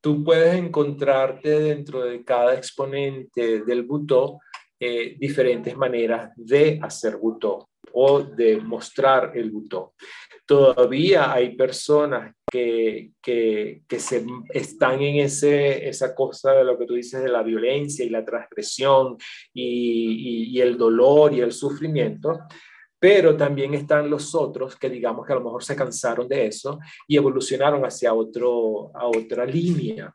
tú 0.05 0.23
puedes 0.23 0.55
encontrarte 0.55 1.49
dentro 1.49 2.05
de 2.05 2.23
cada 2.23 2.55
exponente 2.55 3.65
del 3.65 3.85
butó 3.85 4.39
eh, 4.79 5.17
diferentes 5.19 5.75
maneras 5.79 6.31
de 6.37 6.79
hacer 6.83 7.17
butó 7.17 7.71
o 7.95 8.23
de 8.23 8.61
mostrar 8.61 9.33
el 9.35 9.51
butó. 9.51 9.95
Todavía 10.45 11.33
hay 11.33 11.57
personas 11.57 12.35
que, 12.53 13.13
que, 13.23 13.81
que, 13.89 13.99
se 13.99 14.27
están 14.51 15.01
en 15.01 15.25
ese, 15.25 15.89
esa 15.89 16.15
cosa 16.15 16.53
de 16.53 16.65
lo 16.65 16.79
que 16.79 16.85
tú 16.85 16.93
dices 16.93 17.23
de 17.23 17.31
la 17.31 17.43
violencia 17.43 18.05
y 18.05 18.11
la 18.11 18.27
transgresión 18.27 19.17
y, 19.55 20.51
y, 20.53 20.59
y 20.59 20.61
el 20.61 20.77
dolor 20.77 21.33
y 21.33 21.41
el 21.41 21.53
sufrimiento, 21.53 22.41
pero 23.05 23.37
también 23.37 23.75
están 23.75 24.09
los 24.09 24.35
otros 24.35 24.77
que 24.77 24.89
digamos 24.89 25.27
que 25.27 25.35
a 25.35 25.37
lo 25.37 25.45
mejor 25.45 25.63
se 25.63 25.77
cansaron 25.77 26.27
de 26.27 26.47
eso 26.47 26.79
y 27.07 27.19
evolucionaron 27.19 27.85
hacia 27.85 28.15
otro, 28.15 28.91
a 28.95 29.07
otra 29.07 29.45
línea, 29.45 30.11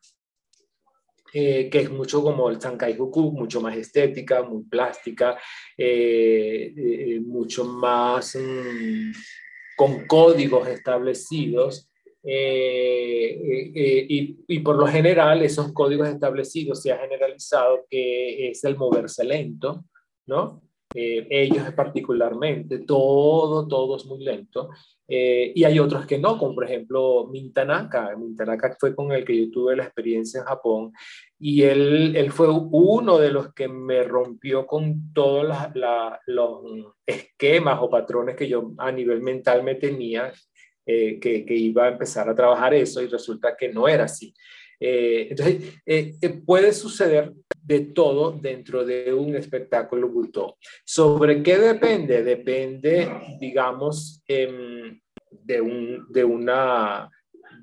eh, 1.32 1.70
que 1.70 1.82
es 1.82 1.92
mucho 1.92 2.24
como 2.24 2.50
el 2.50 2.60
Sankai 2.60 2.96
Hoku, 2.98 3.32
mucho 3.32 3.62
más 3.62 3.78
estética, 3.78 4.42
muy 4.42 4.64
plástica, 4.64 5.38
eh, 5.78 6.74
eh, 6.76 7.20
mucho 7.20 7.64
más 7.64 8.36
mm, 8.36 9.12
con 9.78 10.08
códigos 10.08 10.68
establecidos. 10.68 11.92
Y, 12.24 13.46
y, 14.48 14.60
por 14.62 14.78
lo 14.78 14.88
general 14.88 15.44
esos 15.44 15.72
códigos 15.74 16.10
establecidos 16.10 16.82
se 16.82 16.92
ha 16.92 16.98
generalizado 16.98 17.86
que 17.88 18.50
es 18.50 18.64
el 18.64 18.76
moverse 18.76 19.24
lento, 19.24 19.86
¿no? 20.26 20.68
Eh, 20.96 21.28
ellos 21.30 21.72
particularmente, 21.74 22.80
todo, 22.80 23.68
todo 23.68 23.98
es 23.98 24.06
muy 24.06 24.24
lento. 24.24 24.70
Eh, 25.08 25.52
y 25.56 25.64
hay 25.64 25.80
otros 25.80 26.06
que 26.06 26.18
no, 26.18 26.38
como 26.38 26.56
por 26.56 26.66
ejemplo 26.66 27.28
Mintanaka. 27.32 28.16
Mintanaka 28.16 28.76
fue 28.80 28.96
con 28.96 29.12
el 29.12 29.24
que 29.24 29.38
yo 29.38 29.52
tuve 29.52 29.76
la 29.76 29.84
experiencia 29.84 30.40
en 30.40 30.46
Japón 30.46 30.92
y 31.40 31.64
él, 31.64 32.16
él 32.16 32.32
fue 32.32 32.48
uno 32.50 33.18
de 33.18 33.32
los 33.32 33.54
que 33.54 33.68
me 33.68 34.04
rompió 34.04 34.66
con 34.66 35.14
todos 35.14 35.48
los 36.28 36.96
esquemas 37.06 37.80
o 37.82 37.90
patrones 37.90 38.36
que 38.36 38.48
yo 38.48 38.74
a 38.78 38.92
nivel 38.92 39.22
mental 39.22 39.64
me 39.64 39.76
tenía, 39.76 40.34
eh, 40.86 41.20
que, 41.20 41.46
que, 41.46 41.54
iba 41.56 41.86
a 41.86 41.90
empezar 41.90 42.28
a 42.30 42.36
trabajar 42.36 42.74
eso 42.74 43.02
y 43.02 43.08
resulta 43.08 43.56
que 43.56 43.70
no 43.70 43.88
era 43.88 44.06
así. 44.06 44.34
Entonces, 44.80 45.82
puede 46.46 46.74
suceder 46.74 47.34
de 47.70 47.82
todo 47.82 48.32
dentro 48.32 48.84
de 48.84 49.14
un 49.14 49.36
espectáculo 49.36 50.10
bulto. 50.10 50.58
¿Sobre 50.84 51.44
qué 51.44 51.58
depende? 51.58 52.24
Depende, 52.24 53.08
digamos, 53.40 54.24
em, 54.28 55.00
de, 55.30 55.62
un, 55.62 56.06
de 56.10 56.24
una... 56.24 57.10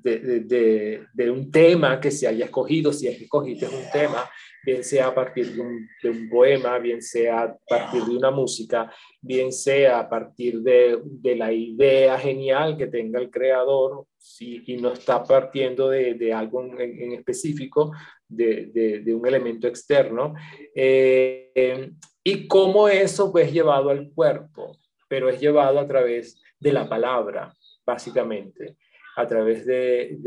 De, 0.03 1.05
de, 1.13 1.31
un 1.31 1.51
tema 1.51 1.99
que 1.99 2.11
se 2.11 2.27
haya 2.27 2.45
escogido, 2.45 2.93
si 2.93 3.07
es 3.07 3.17
que 3.17 3.25
escogiste 3.25 3.65
un 3.65 3.89
tema, 3.91 4.29
bien 4.65 4.83
sea 4.83 5.07
a 5.07 5.15
partir 5.15 5.53
de 5.53 5.61
un, 5.61 6.29
poema, 6.29 6.77
bien 6.79 7.01
sea 7.01 7.43
a 7.43 7.57
partir 7.67 8.03
de 8.03 8.17
una 8.17 8.31
música, 8.31 8.91
bien 9.21 9.51
sea 9.51 9.99
a 9.99 10.09
partir 10.09 10.59
de, 10.61 10.99
la 11.35 11.51
idea 11.51 12.17
genial 12.19 12.77
que 12.77 12.87
tenga 12.87 13.19
el 13.19 13.29
creador, 13.29 14.05
y 14.39 14.77
no 14.77 14.91
está 14.91 15.23
partiendo 15.23 15.89
de, 15.89 16.33
algo 16.33 16.63
en, 16.77 17.13
específico, 17.13 17.91
de, 18.27 19.01
de, 19.03 19.13
un 19.13 19.25
elemento 19.25 19.67
externo, 19.67 20.33
eh, 20.75 21.91
y 22.23 22.47
cómo 22.47 22.89
eso 22.89 23.31
pues, 23.31 23.47
es 23.47 23.53
llevado 23.53 23.89
al 23.89 24.11
cuerpo, 24.13 24.77
pero 25.07 25.29
es 25.29 25.39
llevado 25.39 25.79
a 25.79 25.87
través 25.87 26.41
de 26.59 26.73
la 26.73 26.89
palabra, 26.89 27.53
básicamente, 27.85 28.75
a 29.17 29.27
través 29.27 29.65
de, 29.65 30.17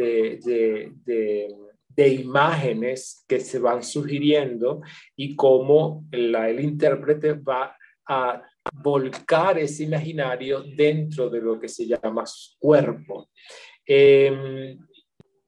de 1.97 2.09
imágenes 2.09 3.24
que 3.26 3.41
se 3.41 3.59
van 3.59 3.82
sugiriendo 3.82 4.80
y 5.16 5.36
cómo 5.36 6.05
la, 6.12 6.49
el 6.49 6.61
intérprete 6.61 7.34
va 7.34 7.76
a 8.07 8.43
volcar 8.72 9.59
ese 9.59 9.84
imaginario 9.84 10.62
dentro 10.62 11.28
de 11.28 11.41
lo 11.41 11.59
que 11.59 11.68
se 11.68 11.86
llama 11.86 12.24
cuerpo. 12.59 13.28
Eh, 13.86 14.76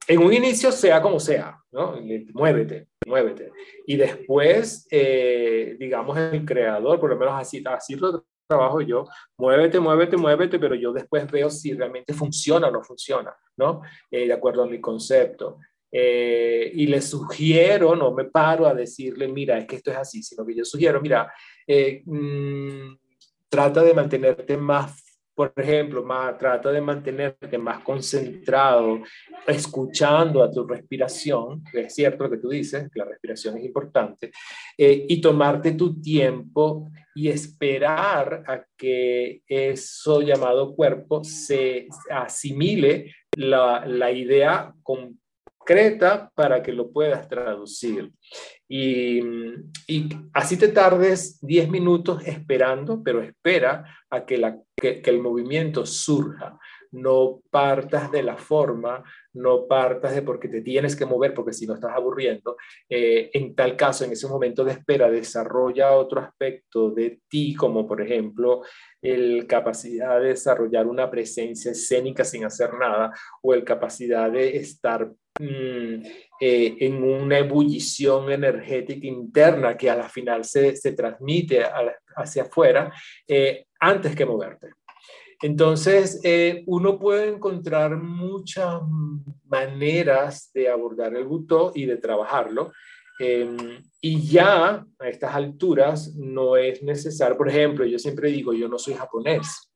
en 0.07 0.19
un 0.19 0.33
inicio 0.33 0.71
sea 0.71 1.01
como 1.01 1.19
sea, 1.19 1.57
¿no? 1.71 1.99
Muévete, 2.33 2.87
muévete. 3.07 3.51
Y 3.87 3.95
después, 3.95 4.85
eh, 4.91 5.77
digamos, 5.79 6.17
el 6.17 6.45
creador, 6.45 6.99
por 6.99 7.09
lo 7.09 7.17
menos 7.17 7.35
así, 7.35 7.63
así 7.65 7.95
lo 7.95 8.25
trabajo 8.47 8.81
yo, 8.81 9.05
muévete, 9.37 9.79
muévete, 9.79 10.17
muévete, 10.17 10.59
pero 10.59 10.75
yo 10.75 10.93
después 10.93 11.29
veo 11.31 11.49
si 11.49 11.73
realmente 11.73 12.13
funciona 12.13 12.67
o 12.67 12.71
no 12.71 12.83
funciona, 12.83 13.35
¿no? 13.57 13.81
Eh, 14.11 14.27
de 14.27 14.33
acuerdo 14.33 14.63
a 14.63 14.67
mi 14.67 14.79
concepto. 14.79 15.59
Eh, 15.91 16.71
y 16.73 16.87
le 16.87 17.01
sugiero, 17.01 17.95
no 17.95 18.13
me 18.13 18.25
paro 18.25 18.65
a 18.65 18.73
decirle, 18.73 19.27
mira, 19.27 19.57
es 19.57 19.65
que 19.67 19.75
esto 19.75 19.91
es 19.91 19.97
así, 19.97 20.23
sino 20.23 20.45
que 20.45 20.55
yo 20.55 20.65
sugiero, 20.65 20.99
mira, 20.99 21.31
mmm, 22.05 22.95
trata 23.47 23.83
de 23.83 23.93
mantenerte 23.93 24.57
más 24.57 25.02
por 25.35 25.53
ejemplo, 25.57 26.03
más, 26.03 26.37
trata 26.37 26.71
de 26.71 26.81
mantenerte 26.81 27.57
más 27.57 27.83
concentrado, 27.83 29.01
escuchando 29.47 30.43
a 30.43 30.51
tu 30.51 30.65
respiración, 30.65 31.63
que 31.71 31.81
es 31.81 31.95
cierto 31.95 32.25
lo 32.25 32.29
que 32.29 32.37
tú 32.37 32.49
dices, 32.49 32.89
que 32.91 32.99
la 32.99 33.05
respiración 33.05 33.57
es 33.57 33.65
importante, 33.65 34.31
eh, 34.77 35.05
y 35.07 35.19
tomarte 35.21 35.71
tu 35.71 35.99
tiempo 35.99 36.91
y 37.15 37.29
esperar 37.29 38.43
a 38.47 38.63
que 38.77 39.41
eso 39.47 40.21
llamado 40.21 40.75
cuerpo 40.75 41.23
se 41.23 41.87
asimile 42.09 43.13
la, 43.35 43.85
la 43.85 44.11
idea 44.11 44.73
concreta 45.63 46.29
para 46.35 46.61
que 46.61 46.73
lo 46.73 46.91
puedas 46.91 47.27
traducir. 47.27 48.11
Y, 48.67 49.21
así 50.33 50.57
te 50.57 50.69
tardes 50.69 51.39
10 51.41 51.69
minutos 51.69 52.21
esperando, 52.25 53.01
pero 53.03 53.21
espera 53.21 53.85
a 54.09 54.25
que, 54.25 54.37
la, 54.37 54.57
que, 54.75 55.01
el 55.05 55.19
movimiento 55.19 55.85
surja. 55.85 56.57
No 56.91 57.41
partas 57.49 58.11
de 58.11 58.21
la 58.21 58.37
forma, 58.37 59.03
no 59.33 59.67
partas 59.67 60.13
de 60.13 60.21
porque 60.21 60.47
te 60.47 60.61
tienes 60.61 60.95
que 60.95 61.07
mover, 61.07 61.33
porque 61.33 61.53
si 61.53 61.65
no 61.65 61.73
estás 61.73 61.91
aburriendo. 61.95 62.55
Eh, 62.87 63.31
en 63.33 63.55
tal 63.55 63.75
caso, 63.75 64.05
en 64.05 64.11
ese 64.11 64.27
momento 64.27 64.63
de 64.63 64.73
espera, 64.73 65.09
desarrolla 65.09 65.93
otro 65.93 66.21
aspecto 66.21 66.91
de 66.91 67.21
ti, 67.27 67.55
como 67.55 67.87
por 67.87 67.99
ejemplo 67.99 68.61
el 69.01 69.47
capacidad 69.47 70.19
de 70.19 70.29
desarrollar 70.29 70.85
una 70.85 71.09
presencia 71.09 71.71
escénica 71.71 72.23
sin 72.23 72.45
hacer 72.45 72.75
nada, 72.75 73.11
o 73.41 73.55
el 73.55 73.63
capacidad 73.63 74.31
de 74.31 74.57
estar 74.57 75.11
Mm, 75.39 76.05
eh, 76.39 76.77
en 76.79 77.03
una 77.03 77.39
ebullición 77.39 78.31
energética 78.31 79.07
interna 79.07 79.75
que 79.75 79.89
a 79.89 79.95
la 79.95 80.07
final 80.07 80.45
se, 80.45 80.75
se 80.75 80.91
transmite 80.91 81.63
hacia 82.15 82.43
afuera 82.43 82.93
eh, 83.27 83.65
antes 83.79 84.15
que 84.15 84.25
moverte. 84.25 84.69
Entonces, 85.41 86.21
eh, 86.23 86.63
uno 86.67 86.99
puede 86.99 87.29
encontrar 87.29 87.97
muchas 87.97 88.81
maneras 89.45 90.51
de 90.53 90.69
abordar 90.69 91.15
el 91.15 91.25
butó 91.25 91.71
y 91.73 91.85
de 91.85 91.97
trabajarlo. 91.97 92.71
Em, 93.19 93.83
y 94.01 94.21
ya 94.21 94.85
a 94.99 95.07
estas 95.09 95.33
alturas 95.33 96.15
no 96.15 96.57
es 96.57 96.81
necesario, 96.83 97.37
por 97.37 97.49
ejemplo, 97.49 97.85
yo 97.85 97.97
siempre 97.97 98.29
digo, 98.29 98.53
yo 98.53 98.67
no 98.67 98.77
soy 98.77 98.93
japonés, 98.93 99.71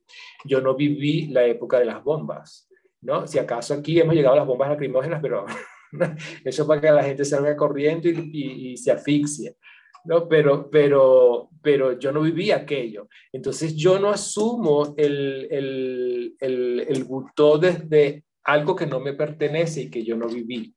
yo 0.45 0.61
no 0.61 0.75
viví 0.75 1.27
la 1.27 1.45
época 1.45 1.79
de 1.79 1.85
las 1.85 2.03
bombas, 2.03 2.66
¿no? 3.07 3.25
Si 3.25 3.39
acaso 3.39 3.73
aquí 3.73 3.99
hemos 3.99 4.13
llegado 4.13 4.35
a 4.35 4.39
las 4.39 4.45
bombas 4.45 4.69
lacrimógenas, 4.69 5.21
pero 5.21 5.45
eso 6.43 6.67
para 6.67 6.81
que 6.81 6.91
la 6.91 7.03
gente 7.03 7.23
salga 7.23 7.55
corriendo 7.55 8.09
y, 8.09 8.71
y 8.71 8.77
se 8.77 8.91
asfixie. 8.91 9.55
¿no? 10.03 10.27
Pero, 10.27 10.69
pero, 10.69 11.49
pero 11.61 11.97
yo 11.97 12.11
no 12.11 12.21
viví 12.21 12.51
aquello. 12.51 13.07
Entonces 13.31 13.75
yo 13.75 13.97
no 13.97 14.09
asumo 14.09 14.93
el, 14.97 15.47
el, 15.49 16.35
el, 16.39 16.85
el 16.87 17.03
butó 17.05 17.57
desde 17.57 18.23
algo 18.43 18.75
que 18.75 18.85
no 18.85 18.99
me 18.99 19.13
pertenece 19.13 19.81
y 19.83 19.89
que 19.89 20.03
yo 20.03 20.15
no 20.15 20.27
viví. 20.27 20.73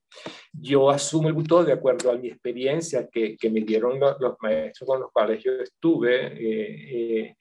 Yo 0.52 0.90
asumo 0.90 1.28
el 1.28 1.34
butó 1.34 1.64
de 1.64 1.72
acuerdo 1.72 2.10
a 2.10 2.16
mi 2.16 2.28
experiencia 2.28 3.08
que, 3.10 3.36
que 3.36 3.50
me 3.50 3.60
dieron 3.60 4.00
los, 4.00 4.36
maestros 4.40 4.86
con 4.86 5.00
los 5.00 5.12
cuales 5.12 5.42
yo 5.42 5.52
estuve 5.52 6.26
eh, 6.26 7.26
eh, 7.26 7.36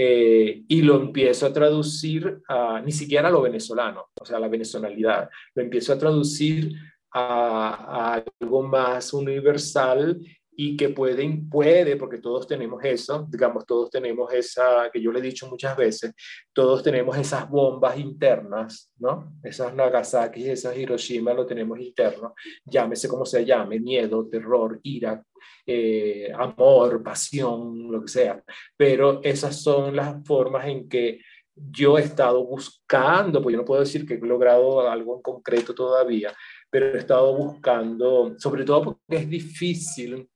eh, 0.00 0.62
y 0.68 0.82
lo 0.82 0.94
empiezo 0.94 1.44
a 1.44 1.52
traducir 1.52 2.40
ni 2.84 2.92
siquiera 2.92 3.26
a 3.26 3.32
lo 3.32 3.42
venezolano, 3.42 4.10
o 4.20 4.24
sea, 4.24 4.36
a 4.36 4.40
la 4.40 4.46
venezonalidad, 4.46 5.28
lo 5.56 5.62
empiezo 5.64 5.92
a 5.92 5.98
traducir 5.98 6.72
a 7.12 8.22
algo 8.40 8.62
más 8.62 9.12
universal 9.12 10.20
y 10.60 10.76
que 10.76 10.88
pueden, 10.88 11.48
puede, 11.48 11.94
porque 11.96 12.18
todos 12.18 12.44
tenemos 12.48 12.84
eso, 12.84 13.28
digamos, 13.30 13.64
todos 13.64 13.90
tenemos 13.90 14.32
esa, 14.34 14.90
que 14.92 15.00
yo 15.00 15.12
le 15.12 15.20
he 15.20 15.22
dicho 15.22 15.48
muchas 15.48 15.76
veces, 15.76 16.12
todos 16.52 16.82
tenemos 16.82 17.16
esas 17.16 17.48
bombas 17.48 17.96
internas, 17.96 18.90
¿no? 18.98 19.34
Esas 19.44 19.72
Nagasaki, 19.72 20.50
esas 20.50 20.76
Hiroshima 20.76 21.32
lo 21.32 21.46
tenemos 21.46 21.78
interno, 21.78 22.34
llámese 22.64 23.08
como 23.08 23.24
se 23.24 23.44
llame, 23.44 23.78
miedo, 23.78 24.26
terror, 24.28 24.80
ira, 24.82 25.22
eh, 25.64 26.32
amor, 26.36 27.04
pasión, 27.04 27.92
lo 27.92 28.02
que 28.02 28.08
sea, 28.08 28.42
pero 28.76 29.20
esas 29.22 29.62
son 29.62 29.94
las 29.94 30.26
formas 30.26 30.66
en 30.66 30.88
que 30.88 31.20
yo 31.54 31.98
he 31.98 32.02
estado 32.02 32.44
buscando, 32.44 33.40
pues 33.40 33.52
yo 33.52 33.58
no 33.58 33.64
puedo 33.64 33.82
decir 33.82 34.04
que 34.04 34.14
he 34.14 34.18
logrado 34.18 34.88
algo 34.88 35.16
en 35.16 35.22
concreto 35.22 35.72
todavía, 35.72 36.32
pero 36.70 36.94
he 36.94 36.98
estado 36.98 37.34
buscando, 37.34 38.34
sobre 38.38 38.64
todo 38.64 38.82
porque 38.82 39.16
es 39.16 39.28
difícil, 39.28 40.28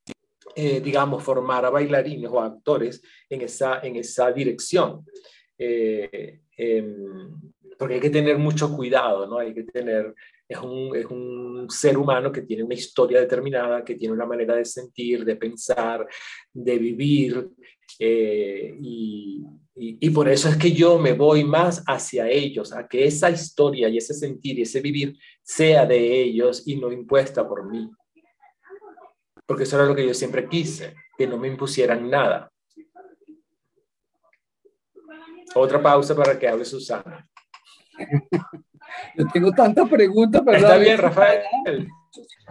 eh, 0.55 0.80
digamos, 0.80 1.22
formar 1.22 1.64
a 1.64 1.70
bailarines 1.70 2.30
o 2.30 2.40
actores 2.40 3.03
en 3.28 3.42
esa, 3.42 3.80
en 3.80 3.96
esa 3.96 4.30
dirección. 4.32 5.05
Eh, 5.59 6.40
em, 6.57 7.30
porque 7.78 7.94
hay 7.94 8.00
que 8.00 8.11
tener 8.11 8.38
mucho 8.38 8.74
cuidado, 8.74 9.26
¿no? 9.26 9.38
Hay 9.38 9.55
que 9.55 9.64
tener, 9.64 10.14
es 10.48 10.59
un, 10.59 10.94
es 10.94 11.07
un, 11.07 11.66
ser 11.68 11.96
humano 11.96 12.30
que 12.30 12.42
tiene 12.42 12.62
una 12.62 12.74
historia 12.74 13.20
determinada, 13.20 13.84
que 13.84 13.94
tiene 13.94 14.14
una 14.14 14.26
manera 14.26 14.55
de 14.57 14.64
sentir, 14.64 15.24
de 15.24 15.36
pensar, 15.36 16.07
de 16.53 16.78
vivir, 16.78 17.48
eh, 17.98 18.76
y, 18.80 19.44
y, 19.74 20.11
por 20.11 20.28
eso 20.28 20.48
es 20.48 20.57
que 20.57 20.72
yo 20.72 20.98
me 20.98 21.12
voy 21.12 21.44
más 21.44 21.82
hacia 21.86 22.28
ellos, 22.28 22.72
a 22.72 22.86
que 22.86 23.05
esa 23.05 23.30
historia 23.30 23.88
y 23.88 23.98
ese 23.98 24.14
sentir 24.14 24.59
y 24.59 24.62
ese 24.62 24.80
vivir 24.80 25.16
sea 25.42 25.86
de 25.86 26.22
ellos 26.22 26.62
y 26.66 26.76
no 26.76 26.92
impuesta 26.92 27.46
por 27.48 27.68
mí. 27.70 27.90
Porque 29.53 29.64
eso 29.64 29.76
era 29.76 29.84
lo 29.84 29.94
que 29.94 30.07
yo 30.07 30.14
siempre 30.14 30.48
quise, 30.48 30.94
que 31.14 31.26
no 31.26 31.36
me 31.36 31.46
impusieran 31.46 32.09
nada. 32.09 32.50
Otra 35.55 35.82
pausa 35.82 36.16
para 36.16 36.38
que 36.38 36.48
hable 36.48 36.64
Susana. 36.64 37.28
Yo 39.14 39.26
tengo 39.30 39.53
tantas 39.53 39.86
preguntas, 39.90 40.40
pero... 40.42 40.57
Está 40.57 40.78
bien, 40.78 40.96
Rafael. 40.96 41.86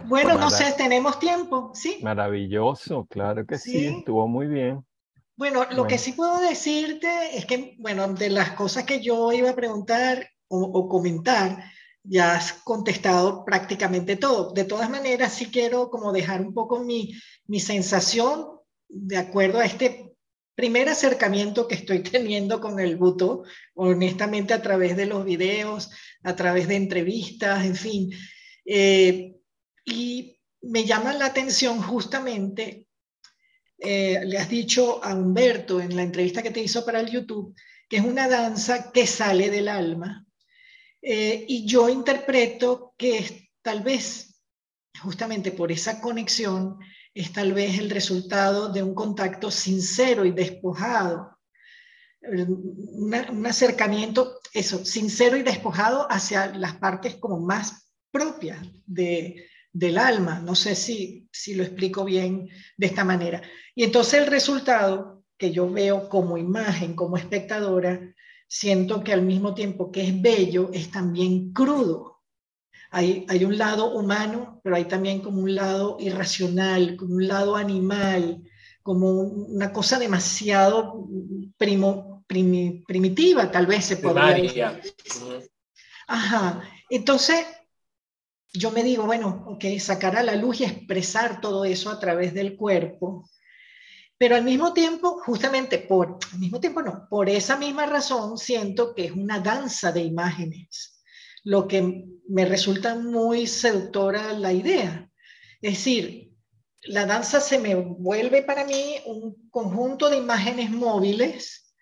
Bueno, 0.04 0.38
no 0.38 0.48
sé, 0.48 0.72
tenemos 0.76 1.18
tiempo, 1.18 1.72
¿sí? 1.74 1.98
Maravilloso, 2.02 3.04
claro 3.10 3.44
que 3.44 3.58
sí 3.58 3.86
estuvo 3.98 4.28
muy 4.28 4.46
bien. 4.46 4.86
Bueno, 5.34 5.66
lo 5.72 5.88
que 5.88 5.98
sí 5.98 6.12
puedo 6.12 6.38
decirte 6.38 7.36
es 7.36 7.46
que, 7.46 7.74
bueno, 7.80 8.14
de 8.14 8.30
las 8.30 8.52
cosas 8.52 8.84
que 8.84 9.00
yo 9.00 9.32
iba 9.32 9.50
a 9.50 9.56
preguntar 9.56 10.28
o, 10.46 10.88
comentar, 10.88 11.64
ya 12.04 12.34
has 12.34 12.52
contestado 12.52 13.44
prácticamente 13.44 14.16
todo. 14.16 14.52
De 14.52 14.64
todas 14.64 14.90
maneras, 14.90 15.32
sí 15.34 15.46
quiero 15.46 15.90
como 15.90 16.12
dejar 16.12 16.40
un 16.40 16.54
poco 16.54 16.80
mi, 16.80 17.14
mi 17.46 17.60
sensación 17.60 18.46
de 18.88 19.16
acuerdo 19.16 19.58
a 19.58 19.64
este 19.64 20.12
primer 20.54 20.88
acercamiento 20.88 21.66
que 21.68 21.76
estoy 21.76 22.00
teniendo 22.02 22.60
con 22.60 22.80
el 22.80 22.96
buto, 22.96 23.44
honestamente 23.74 24.54
a 24.54 24.62
través 24.62 24.96
de 24.96 25.06
los 25.06 25.24
videos, 25.24 25.90
a 26.22 26.36
través 26.36 26.68
de 26.68 26.76
entrevistas, 26.76 27.64
en 27.64 27.76
fin. 27.76 28.10
Eh, 28.64 29.36
y 29.84 30.38
me 30.62 30.84
llama 30.84 31.12
la 31.12 31.26
atención 31.26 31.82
justamente 31.82 32.86
eh, 33.78 34.20
le 34.24 34.38
has 34.38 34.48
dicho 34.48 35.02
a 35.02 35.12
Humberto 35.12 35.80
en 35.80 35.96
la 35.96 36.02
entrevista 36.02 36.40
que 36.40 36.52
te 36.52 36.62
hizo 36.62 36.84
para 36.84 37.00
el 37.00 37.10
YouTube 37.10 37.52
que 37.92 37.98
es 37.98 38.04
una 38.04 38.26
danza 38.26 38.90
que 38.90 39.06
sale 39.06 39.50
del 39.50 39.68
alma. 39.68 40.24
Eh, 41.02 41.44
y 41.48 41.66
yo 41.66 41.88
interpreto 41.88 42.94
que 42.96 43.18
es, 43.18 43.34
tal 43.60 43.82
vez, 43.82 44.40
justamente 45.02 45.50
por 45.50 45.72
esa 45.72 46.00
conexión, 46.00 46.78
es 47.12 47.32
tal 47.32 47.52
vez 47.52 47.78
el 47.78 47.90
resultado 47.90 48.68
de 48.68 48.82
un 48.82 48.94
contacto 48.94 49.50
sincero 49.50 50.24
y 50.24 50.30
despojado. 50.30 51.36
un 52.22 53.46
acercamiento, 53.46 54.38
eso, 54.54 54.84
sincero 54.84 55.36
y 55.36 55.42
despojado 55.42 56.06
hacia 56.10 56.54
las 56.54 56.76
partes 56.76 57.16
como 57.16 57.40
más 57.40 57.90
propias 58.12 58.64
de, 58.86 59.48
del 59.72 59.98
alma. 59.98 60.38
No 60.38 60.54
sé 60.54 60.76
si, 60.76 61.28
si 61.32 61.54
lo 61.54 61.64
explico 61.64 62.04
bien 62.04 62.48
de 62.76 62.86
esta 62.86 63.04
manera. 63.04 63.42
Y 63.74 63.82
entonces 63.82 64.20
el 64.20 64.26
resultado 64.26 65.24
que 65.36 65.50
yo 65.50 65.68
veo 65.68 66.08
como 66.08 66.38
imagen, 66.38 66.94
como 66.94 67.16
espectadora, 67.16 68.14
siento 68.52 69.02
que 69.02 69.14
al 69.14 69.22
mismo 69.22 69.54
tiempo 69.54 69.90
que 69.90 70.02
es 70.02 70.20
bello, 70.20 70.68
es 70.74 70.90
también 70.90 71.54
crudo. 71.54 72.20
Hay, 72.90 73.24
hay 73.30 73.46
un 73.46 73.56
lado 73.56 73.94
humano, 73.94 74.60
pero 74.62 74.76
hay 74.76 74.84
también 74.84 75.20
como 75.20 75.40
un 75.40 75.54
lado 75.54 75.96
irracional, 75.98 76.96
como 76.96 77.14
un 77.14 77.26
lado 77.26 77.56
animal, 77.56 78.42
como 78.82 79.22
una 79.22 79.72
cosa 79.72 79.98
demasiado 79.98 81.08
primo, 81.56 82.26
primitiva, 82.26 83.50
tal 83.50 83.64
vez 83.64 83.86
se 83.86 83.96
podría 83.96 84.34
decir. 84.34 85.50
Ajá. 86.06 86.62
Entonces, 86.90 87.46
yo 88.52 88.70
me 88.70 88.84
digo, 88.84 89.06
bueno, 89.06 89.46
ok, 89.46 89.64
sacar 89.78 90.14
a 90.14 90.22
la 90.22 90.36
luz 90.36 90.60
y 90.60 90.64
expresar 90.64 91.40
todo 91.40 91.64
eso 91.64 91.88
a 91.88 91.98
través 91.98 92.34
del 92.34 92.54
cuerpo, 92.54 93.30
pero 94.22 94.36
al 94.36 94.44
mismo 94.44 94.72
tiempo, 94.72 95.20
justamente 95.26 95.80
por, 95.80 96.16
al 96.32 96.38
mismo 96.38 96.60
tiempo 96.60 96.80
no, 96.80 97.08
por 97.10 97.28
esa 97.28 97.56
misma 97.56 97.86
razón 97.86 98.38
siento 98.38 98.94
que 98.94 99.06
es 99.06 99.10
una 99.10 99.40
danza 99.40 99.90
de 99.90 100.02
imágenes, 100.02 101.02
lo 101.42 101.66
que 101.66 102.04
me 102.28 102.44
resulta 102.44 102.94
muy 102.94 103.48
seductora 103.48 104.32
la 104.34 104.52
idea. 104.52 105.10
Es 105.60 105.72
decir, 105.72 106.30
la 106.82 107.04
danza 107.04 107.40
se 107.40 107.58
me 107.58 107.74
vuelve 107.74 108.44
para 108.44 108.64
mí 108.64 108.94
un 109.06 109.50
conjunto 109.50 110.08
de 110.08 110.18
imágenes 110.18 110.70
móviles, 110.70 111.74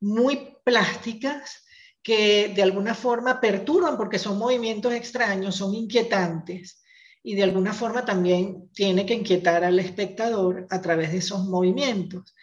muy 0.00 0.56
plásticas, 0.64 1.64
que 2.02 2.48
de 2.56 2.62
alguna 2.64 2.96
forma 2.96 3.40
perturban 3.40 3.96
porque 3.96 4.18
son 4.18 4.36
movimientos 4.36 4.92
extraños, 4.92 5.54
son 5.54 5.72
inquietantes 5.76 6.83
y 7.26 7.34
de 7.34 7.42
alguna 7.42 7.72
forma 7.72 8.04
también 8.04 8.70
tiene 8.72 9.06
que 9.06 9.14
inquietar 9.14 9.64
al 9.64 9.78
espectador 9.78 10.66
a 10.70 10.80
través 10.82 11.10
de 11.10 11.18
esos 11.18 11.44
movimientos. 11.46 12.34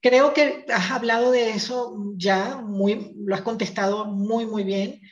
Creo 0.00 0.32
que 0.32 0.64
has 0.72 0.92
hablado 0.92 1.32
de 1.32 1.50
eso 1.50 1.96
ya, 2.16 2.56
muy, 2.56 3.12
lo 3.18 3.34
has 3.34 3.42
contestado 3.42 4.06
muy, 4.06 4.46
muy 4.46 4.62
bien. 4.62 5.02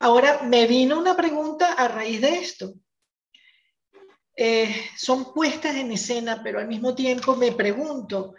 Ahora, 0.00 0.42
me 0.44 0.66
vino 0.66 0.98
una 0.98 1.14
pregunta 1.14 1.74
a 1.74 1.88
raíz 1.88 2.22
de 2.22 2.38
esto. 2.38 2.74
Eh, 4.34 4.74
son 4.96 5.32
puestas 5.34 5.76
en 5.76 5.92
escena, 5.92 6.42
pero 6.42 6.58
al 6.58 6.66
mismo 6.66 6.94
tiempo 6.94 7.36
me 7.36 7.52
pregunto, 7.52 8.34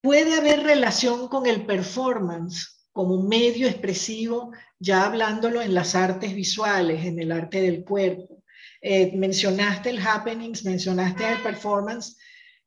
¿puede 0.00 0.34
haber 0.34 0.62
relación 0.62 1.28
con 1.28 1.46
el 1.46 1.66
performance? 1.66 2.76
como 2.96 3.20
medio 3.20 3.68
expresivo, 3.68 4.52
ya 4.78 5.04
hablándolo 5.04 5.60
en 5.60 5.74
las 5.74 5.94
artes 5.94 6.34
visuales, 6.34 7.04
en 7.04 7.20
el 7.20 7.30
arte 7.30 7.60
del 7.60 7.84
cuerpo. 7.84 8.42
Eh, 8.80 9.12
mencionaste 9.16 9.90
el 9.90 9.98
happenings, 9.98 10.64
mencionaste 10.64 11.28
el 11.28 11.42
performance, 11.42 12.16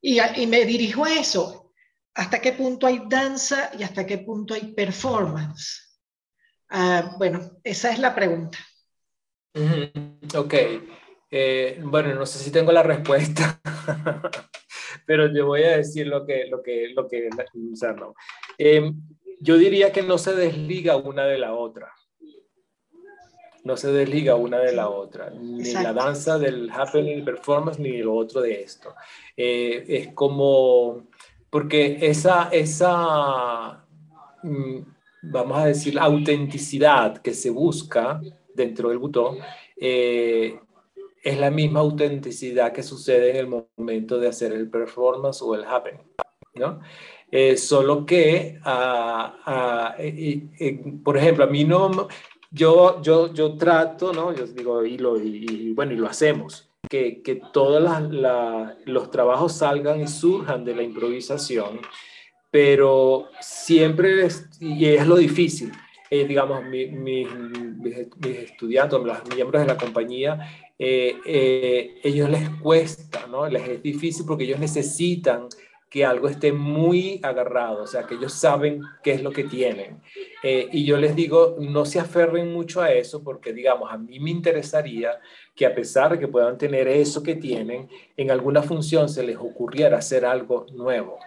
y, 0.01 0.19
y, 0.19 0.47
me 0.47 0.65
dirijo 0.65 1.05
a 1.05 1.13
eso. 1.13 1.73
¿Hasta 2.13 2.41
qué 2.41 2.53
punto 2.53 2.87
hay 2.87 3.03
danza 3.07 3.71
y 3.77 3.83
hasta 3.83 4.05
qué 4.05 4.17
punto 4.19 4.53
hay 4.53 4.73
performance? 4.73 6.01
Ah, 6.69 7.15
bueno, 7.17 7.59
esa 7.63 7.91
es 7.91 7.99
la 7.99 8.13
pregunta. 8.13 8.57
Ok. 10.35 10.53
Eh, 11.31 11.79
bueno, 11.83 12.15
no 12.15 12.25
sé 12.25 12.39
si 12.39 12.51
tengo 12.51 12.71
la 12.71 12.81
respuesta, 12.81 13.61
pero 15.05 15.31
te 15.31 15.41
voy 15.41 15.63
a 15.63 15.77
decir 15.77 16.07
lo 16.07 16.25
que, 16.25 16.47
lo 16.47 16.63
que, 16.63 16.89
lo 16.89 17.07
que, 17.07 17.29
o 17.29 17.75
sea, 17.75 17.93
no. 17.93 18.15
Em, 18.57 18.99
yo 19.39 19.57
diría 19.57 19.91
que 19.91 20.01
no 20.01 20.17
se 20.17 20.33
desliga 20.33 20.95
una 20.97 21.25
de 21.25 21.37
la 21.37 21.53
otra. 21.53 21.93
No 23.63 23.75
se 23.77 23.91
desliga 23.91 24.35
una 24.35 24.59
de 24.59 24.73
la 24.73 24.89
otra. 24.89 25.29
Ni 25.29 25.71
la 25.73 25.93
danza 25.93 26.39
del 26.39 26.69
happening 26.71 27.25
performance, 27.25 27.79
ni 27.79 27.97
lo 27.97 28.15
otro 28.15 28.41
de 28.41 28.61
esto. 28.61 28.95
Eh, 29.35 29.85
es 29.87 30.13
como, 30.13 31.07
porque 31.49 31.97
esa, 32.01 32.49
esa 32.51 33.83
mm, 34.43 34.79
vamos 35.21 35.57
a 35.57 35.65
decir, 35.65 35.95
la 35.95 36.03
autenticidad 36.03 37.17
que 37.17 37.33
se 37.33 37.49
busca 37.49 38.21
dentro 38.53 38.89
del 38.89 38.97
butón 38.97 39.37
eh, 39.77 40.59
es 41.23 41.37
la 41.37 41.51
misma 41.51 41.81
autenticidad 41.81 42.71
que 42.71 42.83
sucede 42.83 43.31
en 43.31 43.35
el 43.35 43.47
momento 43.77 44.19
de 44.19 44.27
hacer 44.27 44.53
el 44.53 44.69
performance 44.69 45.41
o 45.41 45.55
el 45.55 45.65
happening, 45.65 46.05
¿no? 46.55 46.79
Eh, 47.31 47.57
solo 47.57 48.05
que, 48.05 48.59
ah, 48.63 49.37
ah, 49.45 49.95
por 51.03 51.17
ejemplo, 51.17 51.43
a 51.43 51.47
mí 51.47 51.63
no, 51.63 52.07
yo, 52.51 53.01
yo, 53.01 53.33
yo 53.33 53.55
trato, 53.55 54.13
¿no? 54.13 54.33
Yo 54.33 54.45
digo, 54.47 54.85
y, 54.85 54.97
lo, 54.97 55.15
bueno, 55.73 55.93
y 55.93 55.95
lo 55.95 56.07
hacemos, 56.07 56.69
que, 56.89 57.21
que 57.21 57.41
todos 57.53 57.83
los 58.85 59.11
trabajos 59.11 59.53
salgan 59.53 60.01
y 60.01 60.07
surjan 60.07 60.65
de 60.65 60.75
la 60.75 60.83
improvisación, 60.83 61.79
pero 62.51 63.29
siempre, 63.39 64.25
es, 64.25 64.49
y 64.59 64.85
es 64.85 65.05
lo 65.05 65.17
difícil, 65.17 65.71
eh, 66.09 66.25
digamos, 66.25 66.65
mis, 66.65 66.91
mis, 66.91 67.27
estudiantes, 68.23 68.99
los 68.99 69.17
miembros 69.35 69.61
de 69.61 69.67
la 69.67 69.77
compañía, 69.77 70.39
eh, 70.79 71.17
eh, 71.25 71.99
ellos 72.03 72.29
les 72.29 72.49
cuesta, 72.61 73.27
¿no? 73.27 73.47
Les 73.47 73.67
es 73.67 73.83
difícil 73.83 74.25
porque 74.25 74.45
ellos 74.45 74.59
necesitan 74.59 75.47
que 75.89 76.05
algo 76.05 76.27
esté 76.27 76.51
muy 76.51 77.19
agarrado, 77.23 77.83
o 77.83 77.87
sea, 77.87 78.03
que 78.03 78.15
ellos 78.15 78.33
saben 78.33 78.81
qué 79.03 79.11
es 79.11 79.23
lo 79.23 79.31
que 79.31 79.43
tienen. 79.43 80.01
y 80.43 80.85
yo 80.85 80.97
les 80.97 81.15
digo, 81.15 81.57
no 81.59 81.85
se 81.85 81.99
aferren 81.99 82.53
mucho 82.53 82.81
a 82.81 82.91
eso 82.91 83.23
porque, 83.23 83.53
digamos, 83.53 83.91
a 83.91 83.97
mí 83.97 84.19
me 84.19 84.29
interesaría 84.29 85.19
que 85.55 85.65
a 85.65 85.73
pesar 85.73 86.11
de 86.11 86.19
que 86.19 86.27
puedan 86.27 86.57
tener 86.57 86.87
eso 86.87 87.23
que 87.23 87.35
tienen, 87.35 87.89
en 88.15 88.31
alguna 88.31 88.61
función 88.61 89.09
se 89.09 89.23
les 89.23 89.37
ocurriera 89.37 89.97
hacer 89.97 90.25
algo 90.25 90.67
nuevo. 90.71 91.17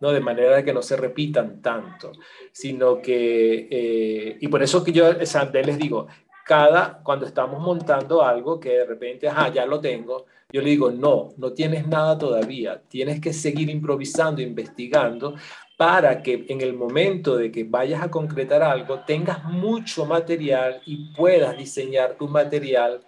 ¿no? 0.00 0.12
De 0.12 0.20
manera 0.20 0.62
que 0.62 0.72
no 0.72 0.82
se 0.82 0.96
repitan 0.96 1.62
tanto, 1.62 2.12
sino 2.52 3.00
que, 3.00 3.68
eh, 3.70 4.36
y 4.40 4.48
por 4.48 4.62
eso 4.62 4.84
que 4.84 4.92
yo, 4.92 5.10
les 5.12 5.78
digo, 5.78 6.08
cada, 6.44 7.00
cuando 7.02 7.26
estamos 7.26 7.60
montando 7.60 8.22
algo 8.22 8.60
que 8.60 8.70
de 8.70 8.84
repente, 8.84 9.28
ajá, 9.28 9.52
ya 9.52 9.66
lo 9.66 9.80
tengo, 9.80 10.26
yo 10.52 10.60
le 10.60 10.70
digo, 10.70 10.90
no, 10.90 11.30
no 11.36 11.52
tienes 11.52 11.86
nada 11.86 12.16
todavía, 12.16 12.80
tienes 12.88 13.20
que 13.20 13.32
seguir 13.32 13.70
improvisando, 13.70 14.40
investigando, 14.40 15.34
para 15.76 16.22
que 16.22 16.46
en 16.48 16.60
el 16.60 16.74
momento 16.74 17.36
de 17.36 17.50
que 17.50 17.64
vayas 17.64 18.02
a 18.02 18.10
concretar 18.10 18.62
algo, 18.62 19.00
tengas 19.00 19.42
mucho 19.44 20.06
material 20.06 20.80
y 20.86 21.12
puedas 21.14 21.56
diseñar 21.56 22.16
tu 22.16 22.28
material 22.28 23.00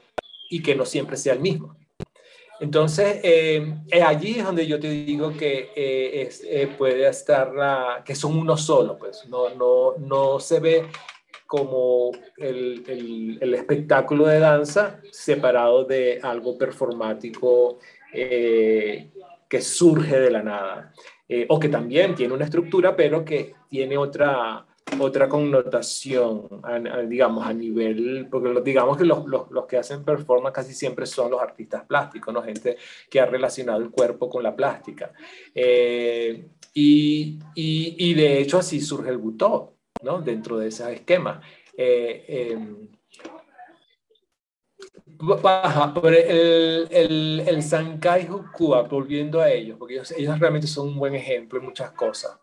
y 0.51 0.62
que 0.62 0.74
no 0.74 0.84
siempre 0.84 1.16
sea 1.16 1.34
el 1.34 1.41
mismo. 1.41 1.76
Entonces, 2.59 3.20
eh, 3.22 3.74
allí 4.03 4.39
es 4.39 4.45
donde 4.45 4.66
yo 4.66 4.80
te 4.80 4.89
digo 4.89 5.37
que 5.37 5.70
eh, 5.76 6.30
eh, 6.45 6.74
puede 6.76 7.07
estar, 7.07 7.53
la, 7.55 8.03
que 8.05 8.14
son 8.14 8.37
uno 8.39 8.57
solo, 8.57 8.97
pues 8.97 9.26
no, 9.28 9.51
no, 9.51 9.95
no 9.99 10.41
se 10.41 10.59
ve 10.59 10.87
como 11.47 12.11
el, 12.36 12.84
el, 12.86 13.38
el, 13.40 13.55
espectáculo 13.55 14.26
de 14.26 14.40
danza 14.40 15.01
separado 15.11 15.84
de 15.84 16.20
algo 16.22 16.59
performático 16.59 17.78
que 18.12 19.61
surge 19.61 20.18
de 20.18 20.30
la 20.30 20.42
nada, 20.42 20.92
o 21.49 21.61
que 21.61 21.68
también 21.68 22.14
tiene 22.14 22.32
una 22.32 22.47
estructura, 22.47 22.97
pero 22.97 23.24
que 23.24 23.55
tiene 23.68 23.99
otra, 23.99 24.66
otra 25.01 25.28
connotación, 25.28 26.49
digamos, 27.09 27.47
a 27.47 27.53
nivel, 27.53 28.28
porque 28.30 28.61
digamos 28.62 28.97
que 28.97 29.05
los, 29.05 29.26
los, 29.26 29.51
los, 29.51 29.66
que 29.66 29.76
hacen 29.76 30.05
performance 30.05 30.55
casi 30.55 30.72
siempre 30.72 31.07
son 31.07 31.30
los 31.30 31.42
artistas 31.42 31.84
plásticos, 31.84 32.32
¿no? 32.32 32.42
Gente 32.42 32.76
que 33.11 33.20
ha 33.20 33.26
relacionado 33.26 33.80
el 33.80 33.90
cuerpo 33.90 34.30
con 34.30 34.42
la 34.42 34.55
plástica. 34.55 35.12
Eh, 35.55 36.47
y, 36.72 37.38
y, 37.55 37.97
y, 37.99 38.14
de 38.14 38.40
hecho 38.40 38.59
así 38.59 38.80
surge 38.80 39.11
el 39.11 39.18
butó, 39.18 39.76
¿no? 40.07 40.22
Dentro 40.22 40.59
de 40.59 40.68
ese 40.68 40.90
esquema. 40.92 41.42
Eh, 41.76 42.24
eh, 42.28 42.59
el, 46.02 46.88
el, 46.90 47.44
el 47.46 47.62
Sankai 47.62 48.30
Hukua, 48.30 48.82
volviendo 48.82 49.40
a 49.40 49.50
ellos, 49.50 49.76
porque 49.78 49.94
ellos, 49.94 50.12
ellos 50.12 50.38
realmente 50.38 50.66
son 50.66 50.88
un 50.88 50.98
buen 50.98 51.14
ejemplo 51.14 51.59
en 51.59 51.66
muchas 51.66 51.90
cosas. 51.92 52.38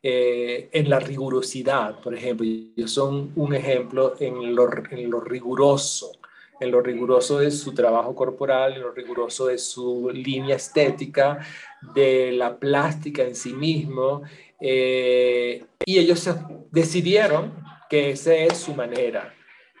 Eh, 0.00 0.68
en 0.72 0.88
la 0.88 1.00
rigurosidad, 1.00 2.00
por 2.00 2.14
ejemplo. 2.14 2.46
Ellos 2.46 2.92
son 2.92 3.32
un 3.34 3.54
ejemplo 3.54 4.14
en 4.20 4.54
lo, 4.54 4.70
en 4.90 5.10
lo 5.10 5.20
riguroso, 5.20 6.12
en 6.60 6.70
lo 6.70 6.80
riguroso 6.80 7.38
de 7.38 7.50
su 7.50 7.74
trabajo 7.74 8.14
corporal, 8.14 8.74
en 8.74 8.82
lo 8.82 8.92
riguroso 8.92 9.46
de 9.46 9.58
su 9.58 10.10
línea 10.12 10.56
estética, 10.56 11.40
de 11.94 12.30
la 12.32 12.56
plástica 12.58 13.22
en 13.24 13.34
sí 13.34 13.52
mismo. 13.52 14.22
Eh, 14.60 15.64
y 15.84 15.98
ellos 15.98 16.28
decidieron 16.70 17.52
que 17.88 18.10
esa 18.10 18.34
es 18.34 18.58
su 18.58 18.74
manera. 18.74 19.34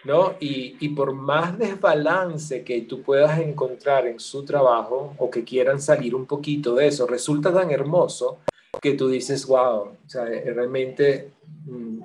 ¿No? 0.04 0.34
Y, 0.38 0.76
y, 0.78 0.90
por 0.90 1.12
más 1.12 1.58
desbalance 1.58 2.62
que 2.62 2.82
tú 2.82 3.02
puedas 3.02 3.40
encontrar 3.40 4.06
en 4.06 4.20
su 4.20 4.44
trabajo 4.44 5.14
o 5.18 5.28
que 5.28 5.42
quieran 5.42 5.82
salir 5.82 6.14
un 6.14 6.24
poquito 6.24 6.76
de 6.76 6.86
eso, 6.86 7.06
resulta 7.06 7.52
tan 7.52 7.72
hermoso 7.72 8.38
que 8.80 8.94
tú 8.94 9.08
dices, 9.08 9.46
wow, 9.46 9.80
o 9.80 9.96
sea, 10.06 10.24
realmente 10.24 11.32
mm, 11.66 12.00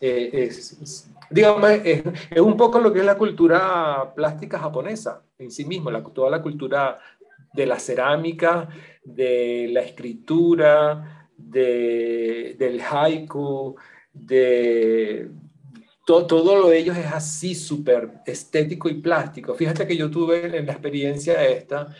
eh, 0.00 0.30
es, 0.32 1.10
digamos, 1.30 1.70
es, 1.84 2.02
un 2.40 2.56
poco 2.56 2.80
lo 2.80 2.92
que 2.92 3.00
es 3.00 3.04
la 3.04 3.18
cultura 3.18 4.12
plástica 4.14 4.58
japonesa 4.58 5.22
en 5.38 5.50
sí 5.50 5.64
mismo, 5.64 5.90
la, 5.90 6.02
toda 6.02 6.30
la 6.30 6.42
cultura 6.42 6.98
de 7.52 7.66
la 7.66 7.78
cerámica, 7.78 8.68
de 9.04 9.68
la 9.72 9.80
escritura, 9.80 11.19
de, 11.50 12.56
del 12.58 12.80
haiku, 12.80 13.76
de 14.12 15.28
todo, 16.06 16.26
todo 16.26 16.56
lo 16.56 16.68
de 16.68 16.78
ellos 16.78 16.96
es 16.96 17.06
así 17.06 17.54
súper 17.54 18.10
estético 18.26 18.88
y 18.88 18.94
plástico. 18.94 19.54
Fíjate 19.54 19.86
que 19.86 19.96
yo 19.96 20.10
tuve 20.10 20.56
en 20.56 20.66
la 20.66 20.72
experiencia 20.72 21.46
esta, 21.46 21.94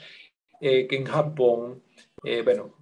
eh, 0.61 0.87
que 0.87 0.97
en 0.97 1.05
Japón, 1.05 1.83
eh, 2.23 2.43
bueno, 2.43 2.75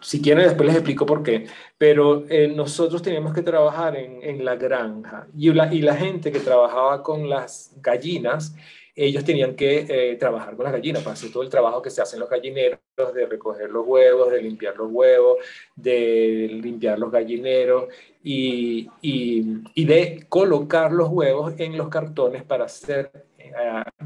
si 0.00 0.20
quieren 0.20 0.44
después 0.44 0.66
les 0.66 0.76
explico 0.76 1.06
por 1.06 1.22
qué, 1.22 1.46
pero 1.78 2.26
eh, 2.28 2.48
nosotros 2.48 3.00
teníamos 3.00 3.32
que 3.32 3.42
trabajar 3.42 3.96
en, 3.96 4.22
en 4.22 4.44
la 4.44 4.56
granja 4.56 5.26
y 5.36 5.50
la, 5.52 5.72
y 5.72 5.80
la, 5.80 5.94
gente 5.94 6.30
que 6.30 6.40
trabajaba 6.40 7.02
con 7.02 7.30
las 7.30 7.74
gallinas, 7.80 8.54
ellos 8.96 9.24
tenían 9.24 9.54
que 9.54 9.86
eh, 9.88 10.16
trabajar 10.16 10.56
con 10.56 10.64
las 10.64 10.72
gallinas 10.72 11.02
para 11.02 11.12
hacer 11.12 11.30
todo 11.30 11.42
el 11.42 11.50
trabajo 11.50 11.82
que 11.82 11.90
se 11.90 12.00
hace 12.00 12.16
en 12.16 12.20
los 12.20 12.30
gallineros, 12.30 12.80
de 13.14 13.26
recoger 13.26 13.70
los 13.70 13.86
huevos, 13.86 14.30
de 14.30 14.40
limpiar 14.40 14.74
los 14.76 14.90
huevos, 14.90 15.36
de 15.76 16.48
limpiar 16.62 16.98
los 16.98 17.12
gallineros 17.12 17.92
y, 18.24 18.88
y, 19.02 19.44
y 19.74 19.84
de 19.84 20.24
colocar 20.30 20.92
los 20.92 21.10
huevos 21.10 21.52
en 21.58 21.76
los 21.76 21.90
cartones 21.90 22.42
para 22.42 22.64
hacer, 22.64 23.12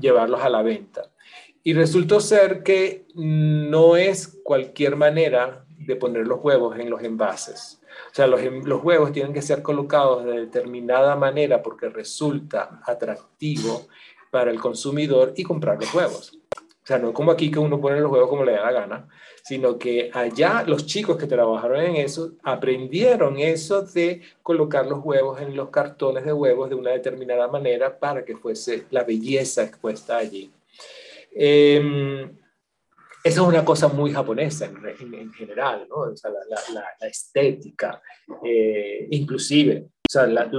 llevarlos 0.01 0.41
a 0.43 0.49
la 0.49 0.63
venta. 0.63 1.09
Y 1.63 1.73
resultó 1.75 2.21
ser 2.21 2.65
que 2.65 3.05
no 3.15 3.97
es 3.97 4.41
cualquier 4.43 4.97
manera 4.97 5.65
de 5.69 5.97
poner 5.97 6.27
los 6.27 6.41
huevos 6.43 6.79
en 6.79 6.91
los 6.91 7.03
envases. 7.03 7.81
O 8.11 8.15
sea, 8.15 8.27
los, 8.27 8.43
los, 8.65 8.83
huevos 8.83 9.13
tienen 9.13 9.33
que 9.33 9.43
ser 9.43 9.63
colocados 9.63 10.25
de 10.25 10.41
determinada 10.41 11.17
manera 11.17 11.63
porque 11.63 11.89
resulta 11.89 12.81
atractivo 12.87 13.87
para 14.31 14.51
el 14.51 14.61
consumidor 14.61 15.33
y 15.37 15.43
comprar 15.43 15.79
los 15.81 15.93
huevos. 15.95 16.39
O 16.83 16.87
sea, 16.87 16.99
no 16.99 17.13
como 17.13 17.31
aquí 17.31 17.51
que 17.51 17.59
uno 17.59 17.81
pone 17.81 18.01
los 18.01 18.11
huevos 18.11 18.29
como 18.29 18.45
le 18.45 18.53
da 18.53 18.65
la 18.65 18.73
gana, 18.73 19.09
sino 19.45 19.79
que 19.79 20.11
allá 20.13 20.65
los 20.67 20.87
chicos 20.87 21.17
que 21.17 21.27
trabajaron 21.27 21.81
en 21.81 21.97
eso 21.97 22.33
aprendieron 22.43 23.39
eso 23.39 23.83
de 23.83 24.23
colocar 24.43 24.87
los 24.87 25.05
huevos 25.05 25.41
en 25.41 25.55
los 25.55 25.71
cartones 25.71 26.25
de 26.25 26.33
huevos 26.33 26.69
de 26.69 26.77
una 26.77 26.91
determinada 26.91 27.49
manera 27.49 27.99
para 27.99 28.25
que 28.25 28.37
fuese 28.37 28.87
la 28.91 29.05
belleza 29.05 29.63
expuesta 29.63 30.17
allí. 30.17 30.51
Eh, 31.33 32.31
eso 33.23 33.43
es 33.43 33.49
una 33.49 33.65
cosa 33.65 33.89
muy 33.89 34.13
japonesa 34.13 34.65
en, 34.65 35.33
general, 35.35 35.87
¿no? 35.91 35.97
O 35.97 36.17
sea, 36.17 36.31
la, 36.31 36.85
la, 37.01 37.07
estética, 37.07 38.01
eh, 38.43 39.07
inclusive. 39.11 39.89
O 40.11 40.13
sea, 40.13 40.27
la, 40.27 40.51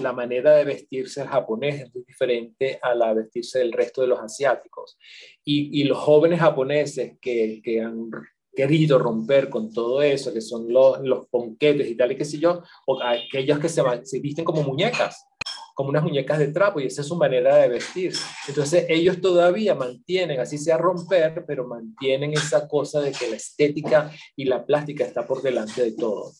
la, 0.00 0.12
manera 0.12 0.54
de 0.54 0.64
vestirse 0.64 1.26
japonés 1.26 1.80
es 1.80 1.92
muy 1.92 2.04
diferente 2.06 2.78
a 2.80 2.94
la 2.94 3.08
de 3.08 3.22
vestirse 3.22 3.58
del 3.58 3.72
resto 3.72 4.02
de 4.02 4.06
los 4.06 4.20
asiáticos. 4.20 4.96
Y, 5.42 5.80
y 5.80 5.82
los 5.82 5.98
jóvenes 5.98 6.38
japoneses 6.38 7.18
que, 7.20 7.60
que, 7.64 7.80
han 7.80 8.08
querido 8.54 8.96
romper 8.96 9.50
con 9.50 9.72
todo 9.72 10.02
eso, 10.02 10.32
que 10.32 10.40
son 10.40 10.72
los, 10.72 11.00
los 11.00 11.26
ponquetes 11.26 11.88
y 11.88 11.96
tal 11.96 12.12
y 12.12 12.16
qué 12.16 12.24
sé 12.24 12.38
yo, 12.38 12.62
o 12.86 13.02
aquellos 13.02 13.58
que 13.58 13.68
se, 13.68 13.82
se 14.04 14.20
visten 14.20 14.44
como 14.44 14.62
muñecas 14.62 15.26
como 15.74 15.90
unas 15.90 16.02
muñecas 16.02 16.38
de 16.38 16.48
trapo 16.48 16.78
y 16.78 16.86
esa 16.86 17.00
es 17.00 17.08
su 17.08 17.16
manera 17.16 17.56
de 17.56 17.68
vestir. 17.70 18.12
Entonces 18.46 18.84
ellos 18.88 19.18
todavía 19.18 19.74
mantienen, 19.74 20.38
así 20.38 20.58
sea 20.58 20.76
romper, 20.76 21.42
pero 21.46 21.66
mantienen 21.66 22.34
esa 22.34 22.68
cosa 22.68 23.00
de 23.00 23.12
que 23.12 23.30
la 23.30 23.36
estética 23.36 24.12
y 24.36 24.44
la 24.44 24.66
plástica 24.66 25.06
está 25.06 25.26
por 25.26 25.40
delante 25.40 25.82
de 25.82 25.92
todo. 25.92 26.32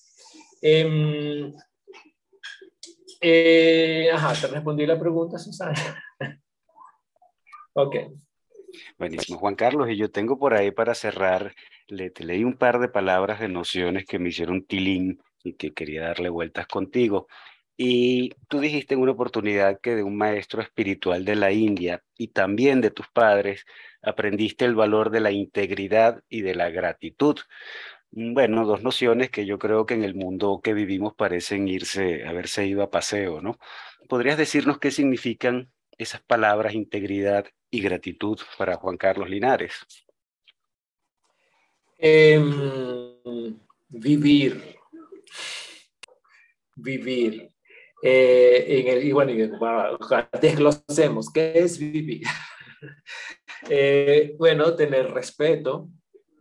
Em, 0.60 1.52
eh, 3.20 4.10
ajá, 4.12 4.34
te 4.40 4.46
respondí 4.48 4.86
la 4.86 4.98
pregunta, 4.98 5.38
Susana. 5.38 5.72
ok. 7.74 7.96
Buenísimo, 8.98 9.38
Juan 9.38 9.56
Carlos, 9.56 9.88
y 9.90 9.96
yo 9.96 10.10
tengo 10.10 10.38
por 10.38 10.54
ahí 10.54 10.70
para 10.70 10.94
cerrar, 10.94 11.54
te 11.86 12.24
leí 12.24 12.44
un 12.44 12.56
par 12.56 12.78
de 12.78 12.88
palabras 12.88 13.40
de 13.40 13.48
nociones 13.48 14.04
que 14.06 14.18
me 14.18 14.28
hicieron 14.28 14.64
tilín 14.64 15.20
y 15.42 15.54
que 15.54 15.72
quería 15.72 16.02
darle 16.02 16.28
vueltas 16.28 16.66
contigo. 16.66 17.26
Y 17.76 18.34
tú 18.48 18.60
dijiste 18.60 18.94
en 18.94 19.00
una 19.00 19.12
oportunidad 19.12 19.80
que 19.80 19.96
de 19.96 20.02
un 20.02 20.16
maestro 20.16 20.60
espiritual 20.60 21.24
de 21.24 21.34
la 21.34 21.50
India 21.50 22.02
y 22.16 22.28
también 22.28 22.82
de 22.82 22.90
tus 22.90 23.08
padres 23.08 23.64
aprendiste 24.02 24.66
el 24.66 24.74
valor 24.74 25.10
de 25.10 25.20
la 25.20 25.30
integridad 25.30 26.22
y 26.28 26.42
de 26.42 26.54
la 26.54 26.68
gratitud. 26.68 27.38
Mm, 28.12 28.34
bueno, 28.34 28.66
dos 28.66 28.82
nociones 28.82 29.30
que 29.30 29.46
yo 29.46 29.58
creo 29.58 29.86
que 29.86 29.94
en 29.94 30.04
el 30.04 30.14
mundo 30.14 30.60
que 30.62 30.74
vivimos 30.74 31.14
parecen 31.14 31.68
irse, 31.68 32.26
haberse 32.26 32.66
ido 32.66 32.82
a 32.82 32.90
paseo, 32.90 33.40
¿no? 33.40 33.58
¿Podrías 34.08 34.38
decirnos 34.38 34.78
qué 34.78 34.90
significan 34.90 35.70
esas 35.98 36.20
palabras 36.22 36.74
integridad 36.74 37.46
y 37.70 37.80
gratitud 37.82 38.38
para 38.58 38.76
Juan 38.76 38.96
Carlos 38.96 39.30
Linares? 39.30 39.74
Em, 41.98 43.58
vivir, 43.88 44.76
vivir. 46.74 47.50
Eh, 48.02 49.02
y 49.02 49.12
bueno, 49.12 49.32
desglosemos, 50.40 51.30
¿qué 51.32 51.52
es 51.54 51.78
vivir? 51.78 52.22
Eh, 53.68 54.34
bueno, 54.38 54.74
tener 54.74 55.10
respeto, 55.10 55.90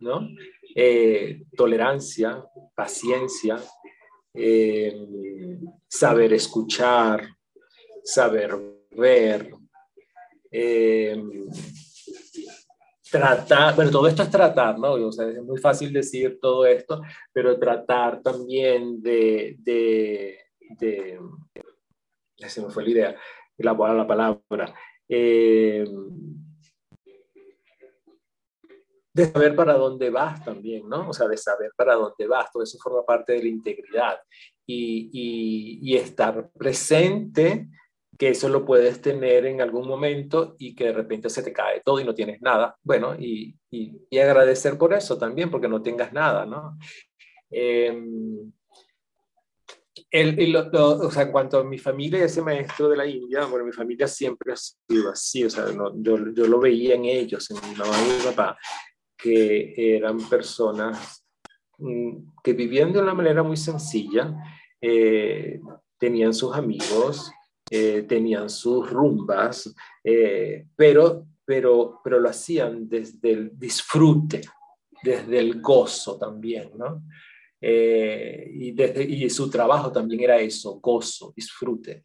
¿no? 0.00 0.26
Eh, 0.74 1.42
tolerancia, 1.56 2.44
paciencia, 2.74 3.58
saber 5.88 6.32
escuchar, 6.32 7.28
saber 8.04 8.56
ver, 8.90 9.50
tratar, 13.10 13.74
bueno, 13.74 13.90
todo 13.90 14.06
esto 14.06 14.22
es 14.22 14.30
tratar, 14.30 14.78
¿no? 14.78 14.92
O 14.92 15.12
sea, 15.12 15.28
es 15.28 15.42
muy 15.42 15.58
fácil 15.58 15.92
decir 15.92 16.38
todo 16.40 16.64
esto, 16.64 17.02
pero 17.32 17.58
tratar 17.58 18.22
también 18.22 19.02
de, 19.02 19.56
de, 19.58 20.38
de 20.78 21.18
se 22.48 22.62
me 22.62 22.70
fue 22.70 22.84
la 22.84 22.90
idea, 22.90 23.16
la, 23.58 23.72
la 23.72 24.06
palabra, 24.06 24.74
eh, 25.08 25.84
de 29.20 29.32
saber 29.32 29.54
para 29.54 29.74
dónde 29.74 30.10
vas 30.10 30.44
también, 30.44 30.88
¿no? 30.88 31.10
O 31.10 31.12
sea, 31.12 31.28
de 31.28 31.36
saber 31.36 31.70
para 31.76 31.94
dónde 31.94 32.26
vas, 32.26 32.50
todo 32.52 32.62
eso 32.62 32.78
forma 32.78 33.04
parte 33.04 33.32
de 33.34 33.42
la 33.42 33.48
integridad 33.48 34.18
y, 34.66 35.10
y, 35.12 35.78
y 35.82 35.96
estar 35.96 36.50
presente 36.52 37.68
que 38.20 38.28
eso 38.28 38.50
lo 38.50 38.66
puedes 38.66 39.00
tener 39.00 39.46
en 39.46 39.62
algún 39.62 39.88
momento 39.88 40.54
y 40.58 40.74
que 40.74 40.84
de 40.84 40.92
repente 40.92 41.30
se 41.30 41.42
te 41.42 41.54
cae 41.54 41.80
todo 41.82 42.00
y 42.00 42.04
no 42.04 42.14
tienes 42.14 42.42
nada. 42.42 42.76
Bueno, 42.82 43.14
y, 43.18 43.56
y, 43.70 44.18
agradecer 44.18 44.76
por 44.76 44.92
eso 44.92 45.16
también, 45.16 45.50
porque 45.50 45.68
no 45.68 45.80
tengas 45.80 46.12
nada, 46.12 46.44
¿no? 46.44 46.76
Em, 47.50 48.52
el, 50.10 50.54
o 50.54 51.10
sea, 51.10 51.22
en 51.22 51.32
cuanto 51.32 51.60
a 51.60 51.64
mi 51.64 51.78
familia, 51.78 52.22
ese 52.22 52.42
maestro 52.42 52.90
de 52.90 52.98
la 52.98 53.06
India, 53.06 53.46
bueno, 53.46 53.64
mi 53.64 53.72
familia 53.72 54.06
siempre 54.06 54.52
ha 54.52 54.56
sido 54.56 55.10
así, 55.10 55.44
o 55.44 55.48
sea, 55.48 55.66
yo, 55.70 56.18
yo, 56.34 56.46
lo 56.46 56.60
veía 56.60 56.96
en 56.96 57.06
ellos, 57.06 57.50
en 57.50 57.56
mi 57.70 57.74
mamá 57.74 57.96
y 58.02 58.18
mi 58.18 58.24
papá, 58.24 58.58
que 59.22 59.96
eran 59.96 60.18
personas 60.28 61.24
mm, 61.78 62.16
que 62.42 62.52
vivían 62.52 62.92
de 62.92 63.00
una 63.00 63.14
manera 63.14 63.42
muy 63.42 63.56
sencilla, 63.56 64.34
eh, 64.80 65.60
tenían 65.98 66.32
sus 66.32 66.54
amigos, 66.54 67.30
eh, 67.70 68.04
tenían 68.08 68.48
sus 68.48 68.90
rumbas, 68.90 69.74
eh, 70.02 70.66
pero, 70.74 71.26
pero, 71.44 72.00
pero 72.02 72.18
lo 72.18 72.28
hacían 72.28 72.88
desde 72.88 73.32
el 73.32 73.58
disfrute, 73.58 74.40
desde 75.02 75.38
el 75.38 75.60
gozo 75.60 76.18
también, 76.18 76.70
¿no? 76.76 77.02
Y, 77.62 78.72
desde, 78.72 79.02
y 79.04 79.28
su 79.28 79.50
trabajo 79.50 79.92
también 79.92 80.22
era 80.22 80.40
eso, 80.40 80.80
gozo, 80.80 81.34
disfrute. 81.36 82.00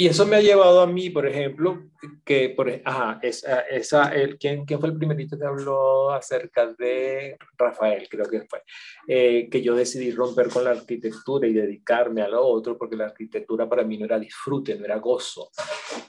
Y 0.00 0.06
eso 0.06 0.24
me 0.26 0.36
ha 0.36 0.40
llevado 0.40 0.80
a 0.80 0.86
mí, 0.86 1.10
por 1.10 1.26
ejemplo, 1.26 1.90
que, 2.24 2.50
por, 2.50 2.70
ajá, 2.84 3.18
esa, 3.20 3.62
esa, 3.62 4.14
el, 4.14 4.38
¿quién, 4.38 4.64
¿quién, 4.64 4.78
fue 4.78 4.90
el 4.90 4.96
primerito 4.96 5.36
que 5.36 5.44
habló 5.44 6.12
acerca 6.12 6.72
de 6.72 7.36
Rafael? 7.56 8.08
Creo 8.08 8.26
que 8.26 8.42
fue, 8.42 8.62
eh, 9.08 9.48
que 9.50 9.60
yo 9.60 9.74
decidí 9.74 10.12
romper 10.12 10.50
con 10.50 10.62
la 10.62 10.70
arquitectura 10.70 11.48
y 11.48 11.52
dedicarme 11.52 12.22
a 12.22 12.28
lo 12.28 12.46
otro, 12.46 12.78
porque 12.78 12.94
la 12.94 13.06
arquitectura 13.06 13.68
para 13.68 13.82
mí 13.82 13.98
no 13.98 14.04
era 14.04 14.20
disfrute, 14.20 14.76
no 14.76 14.84
era 14.84 14.98
gozo. 14.98 15.50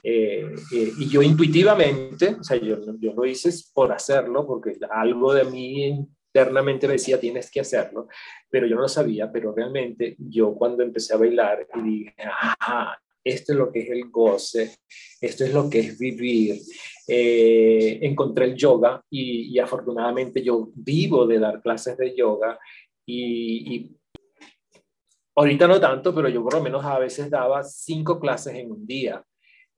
Eh, 0.04 0.54
eh, 0.72 0.92
y 0.96 1.08
yo 1.08 1.20
intuitivamente, 1.20 2.36
o 2.38 2.44
sea, 2.44 2.58
yo, 2.58 2.76
yo 2.96 3.12
lo 3.12 3.26
hice 3.26 3.50
por 3.74 3.90
hacerlo, 3.90 4.46
porque 4.46 4.78
algo 4.88 5.34
de 5.34 5.42
mí 5.46 6.06
internamente 6.32 6.86
me 6.86 6.92
decía, 6.92 7.18
tienes 7.18 7.50
que 7.50 7.58
hacerlo, 7.58 8.06
pero 8.48 8.68
yo 8.68 8.76
no 8.76 8.82
lo 8.82 8.88
sabía, 8.88 9.32
pero 9.32 9.52
realmente 9.52 10.14
yo 10.16 10.54
cuando 10.54 10.84
empecé 10.84 11.12
a 11.12 11.18
bailar 11.18 11.66
y 11.74 11.82
dije, 11.82 12.14
ajá, 12.22 13.00
esto 13.24 13.52
es 13.52 13.58
lo 13.58 13.70
que 13.70 13.80
es 13.80 13.90
el 13.90 14.10
goce, 14.10 14.76
esto 15.20 15.44
es 15.44 15.52
lo 15.52 15.68
que 15.68 15.80
es 15.80 15.98
vivir. 15.98 16.60
Eh, 17.06 17.98
encontré 18.02 18.46
el 18.46 18.56
yoga 18.56 19.02
y, 19.10 19.58
afortunadamente 19.58 20.42
yo 20.42 20.70
vivo 20.74 21.26
de 21.26 21.38
dar 21.38 21.60
clases 21.60 21.96
de 21.96 22.14
yoga 22.16 22.58
y, 23.06 23.90
ahorita 25.34 25.66
no 25.66 25.80
tanto, 25.80 26.14
pero 26.14 26.28
yo 26.28 26.42
por 26.42 26.54
lo 26.54 26.62
menos 26.62 26.84
a 26.84 26.98
veces 26.98 27.30
daba 27.30 27.62
cinco 27.62 28.20
clases 28.20 28.54
en 28.54 28.70
un 28.70 28.86
día. 28.86 29.22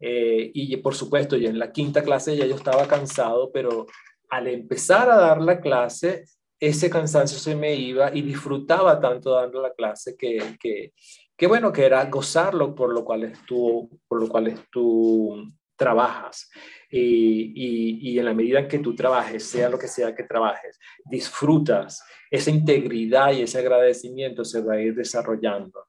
Eh, 0.01 0.51
y 0.53 0.77
por 0.79 0.95
supuesto, 0.95 1.37
yo 1.37 1.49
en 1.49 1.59
la 1.59 1.71
quinta 1.71 2.03
clase 2.03 2.37
ya 2.37 2.45
yo 2.45 2.57
estaba 2.57 2.89
cansado, 2.89 3.53
pero 3.53 3.87
al 4.31 4.49
empezar 4.49 5.09
a 5.11 5.17
dar 5.17 5.41
la 5.41 5.61
clase, 5.61 6.25
ese 6.63 6.89
cansancio 6.89 7.39
se 7.39 7.57
me 7.57 7.75
iba 7.75 8.15
y 8.15 8.23
disfrutaba 8.23 9.01
tanto 9.01 9.33
dando 9.33 9.61
la 9.61 9.73
clase 9.75 10.17
que, 10.17 10.57
que, 10.61 10.93
Qué 11.37 11.47
bueno 11.47 11.73
que 11.73 11.85
era 11.85 12.05
gozarlo 12.07 12.75
por 12.75 12.93
lo 12.93 13.05
cual 13.05 13.33
tú, 13.47 13.89
por 14.07 14.21
lo 14.21 14.29
cual 14.29 14.67
tú 14.71 15.53
trabajas. 15.77 16.51
Y, 16.91 18.11
y, 18.11 18.19
en 18.19 18.25
la 18.27 18.35
medida 18.35 18.61
en 18.61 18.69
que 18.69 18.79
tú 18.79 18.95
trabajes, 18.95 19.45
sea 19.45 19.69
lo 19.69 19.79
que 19.79 19.89
sea 19.89 20.15
que 20.15 20.25
trabajes, 20.25 20.79
disfrutas, 21.05 22.05
esa 22.31 22.51
integridad 22.51 23.33
y 23.33 23.43
ese 23.43 23.59
agradecimiento 23.59 24.45
se 24.45 24.61
va 24.63 24.75
a 24.75 24.81
ir 24.81 24.95
desarrollando. 24.95 25.87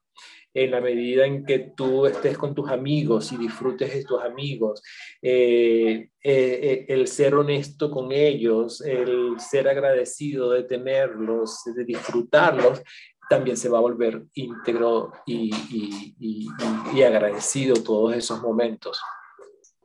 En 0.55 0.71
la 0.71 0.81
medida 0.81 1.25
en 1.25 1.45
que 1.45 1.73
tú 1.75 2.05
estés 2.05 2.37
con 2.37 2.53
tus 2.53 2.69
amigos 2.69 3.31
y 3.31 3.37
disfrutes 3.37 3.93
de 3.93 4.03
tus 4.05 4.21
amigos, 4.21 4.83
eh, 5.21 6.09
eh, 6.23 6.59
eh, 6.61 6.85
el 6.89 7.07
ser 7.07 7.33
honesto 7.35 7.89
con 7.89 8.11
ellos, 8.11 8.81
el 8.81 9.39
ser 9.39 9.67
agradecido 9.67 10.51
de 10.51 10.63
tenerlos, 10.63 11.63
de 11.75 11.83
disfrutarlos, 11.83 12.83
también 13.30 13.57
se 13.57 13.69
va 13.69 13.78
a 13.78 13.82
volver 13.82 14.26
íntegro 14.34 15.13
y, 15.26 15.53
y, 15.69 16.47
y, 16.93 17.03
agradecido 17.03 17.76
todos 17.76 18.15
esos 18.15 18.41
momentos. 18.41 19.01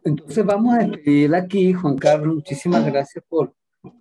Entonces 0.05 0.45
vamos 0.45 0.75
a 0.75 0.79
despedir 0.79 1.35
aquí, 1.35 1.73
Juan 1.73 1.97
Carlos. 1.97 2.37
Muchísimas 2.37 2.85
gracias 2.87 3.25
por, 3.29 3.55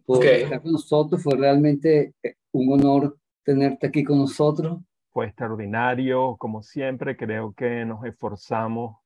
por 0.06 0.24
estar 0.26 0.62
con 0.62 0.72
nosotros. 0.72 1.22
Fue 1.22 1.36
realmente 1.36 2.14
eh, 2.24 2.36
un 2.52 2.74
honor 2.74 3.18
tenerte 3.44 3.88
aquí 3.88 4.04
con 4.04 4.20
nosotros. 4.20 4.80
Fue 5.12 5.28
extraordinario, 5.28 6.36
como 6.38 6.62
siempre. 6.62 7.18
Creo 7.18 7.54
que 7.54 7.86
nos 7.86 8.06
esforzamos 8.06 8.98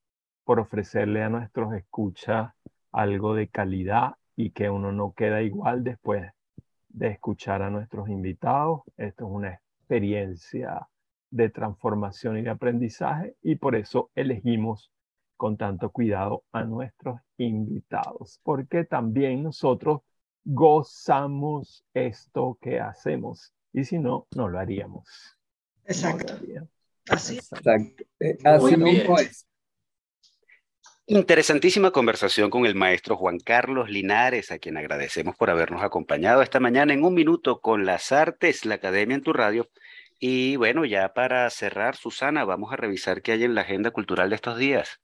por 0.44 0.60
ofrecerle 0.60 1.24
a 1.24 1.30
nuestros 1.30 1.74
escuchas 1.74 2.52
algo 2.92 3.34
de 3.36 3.48
calidad 3.48 4.16
y 4.36 4.52
que 4.52 4.70
uno 4.70 4.92
no 4.92 5.14
queda 5.14 5.42
igual 5.42 5.84
después 5.84 6.30
de 6.90 7.08
escuchar 7.08 7.62
a 7.62 7.70
nuestros 7.70 8.10
invitados. 8.10 8.82
Esto 8.98 9.26
es 9.26 9.32
una 9.32 9.50
experiencia 9.92 10.88
de 11.32 11.50
transformación 11.50 12.38
y 12.38 12.44
de 12.44 12.50
aprendizaje 12.50 13.36
y 13.42 13.58
por 13.58 13.76
eso 13.76 14.10
elegimos 14.16 14.90
con 15.36 15.58
tanto 15.58 15.90
cuidado 15.90 16.44
a 16.54 16.64
nuestros 16.64 17.20
invitados, 17.38 18.40
porque 18.44 18.86
también 18.86 19.44
nosotros 19.44 20.02
gozamos 20.46 21.84
esto 21.94 22.58
que 22.62 22.80
hacemos 22.80 23.54
y 23.74 23.84
si 23.84 24.00
no, 24.00 24.28
no 24.34 24.48
lo 24.48 24.60
haríamos. 24.60 25.38
Exacto. 25.86 26.36
Así, 27.10 27.38
Exacto. 27.38 28.04
Eh, 28.20 28.38
así 28.46 28.76
es. 28.76 29.48
Interesantísima 31.14 31.92
conversación 31.92 32.50
con 32.50 32.66
el 32.66 32.74
maestro 32.74 33.18
Juan 33.18 33.38
Carlos 33.38 33.90
Linares, 33.90 34.50
a 34.50 34.60
quien 34.60 34.78
agradecemos 34.78 35.36
por 35.36 35.50
habernos 35.50 35.84
acompañado 35.84 36.42
esta 36.42 36.62
mañana 36.62 36.94
en 36.94 37.04
un 37.04 37.14
minuto 37.14 37.60
con 37.60 37.86
las 37.86 38.14
artes, 38.14 38.64
la 38.64 38.76
Academia 38.76 39.16
en 39.16 39.22
tu 39.22 39.34
radio, 39.34 39.70
Y 40.20 40.56
bueno, 40.56 40.86
ya 40.86 41.14
para 41.14 41.50
cerrar, 41.50 41.98
Susana, 41.98 42.46
vamos 42.46 42.72
a 42.72 42.78
revisar 42.78 43.22
qué 43.22 43.34
hay 43.34 43.44
en 43.44 43.56
la 43.56 43.62
agenda 43.62 43.92
cultural 43.92 44.30
de 44.30 44.38
estos 44.38 44.58
días. 44.58 45.02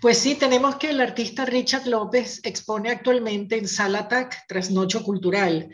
Pues 0.00 0.16
sí, 0.16 0.36
tenemos 0.36 0.76
que 0.76 0.88
el 0.88 1.02
artista 1.02 1.44
Richard 1.44 1.86
López 1.86 2.40
expone 2.44 2.88
actualmente 2.88 3.58
en 3.58 3.68
Sala 3.68 4.08
TAC, 4.08 4.46
Trasnocho 4.48 5.02
Cultural. 5.02 5.68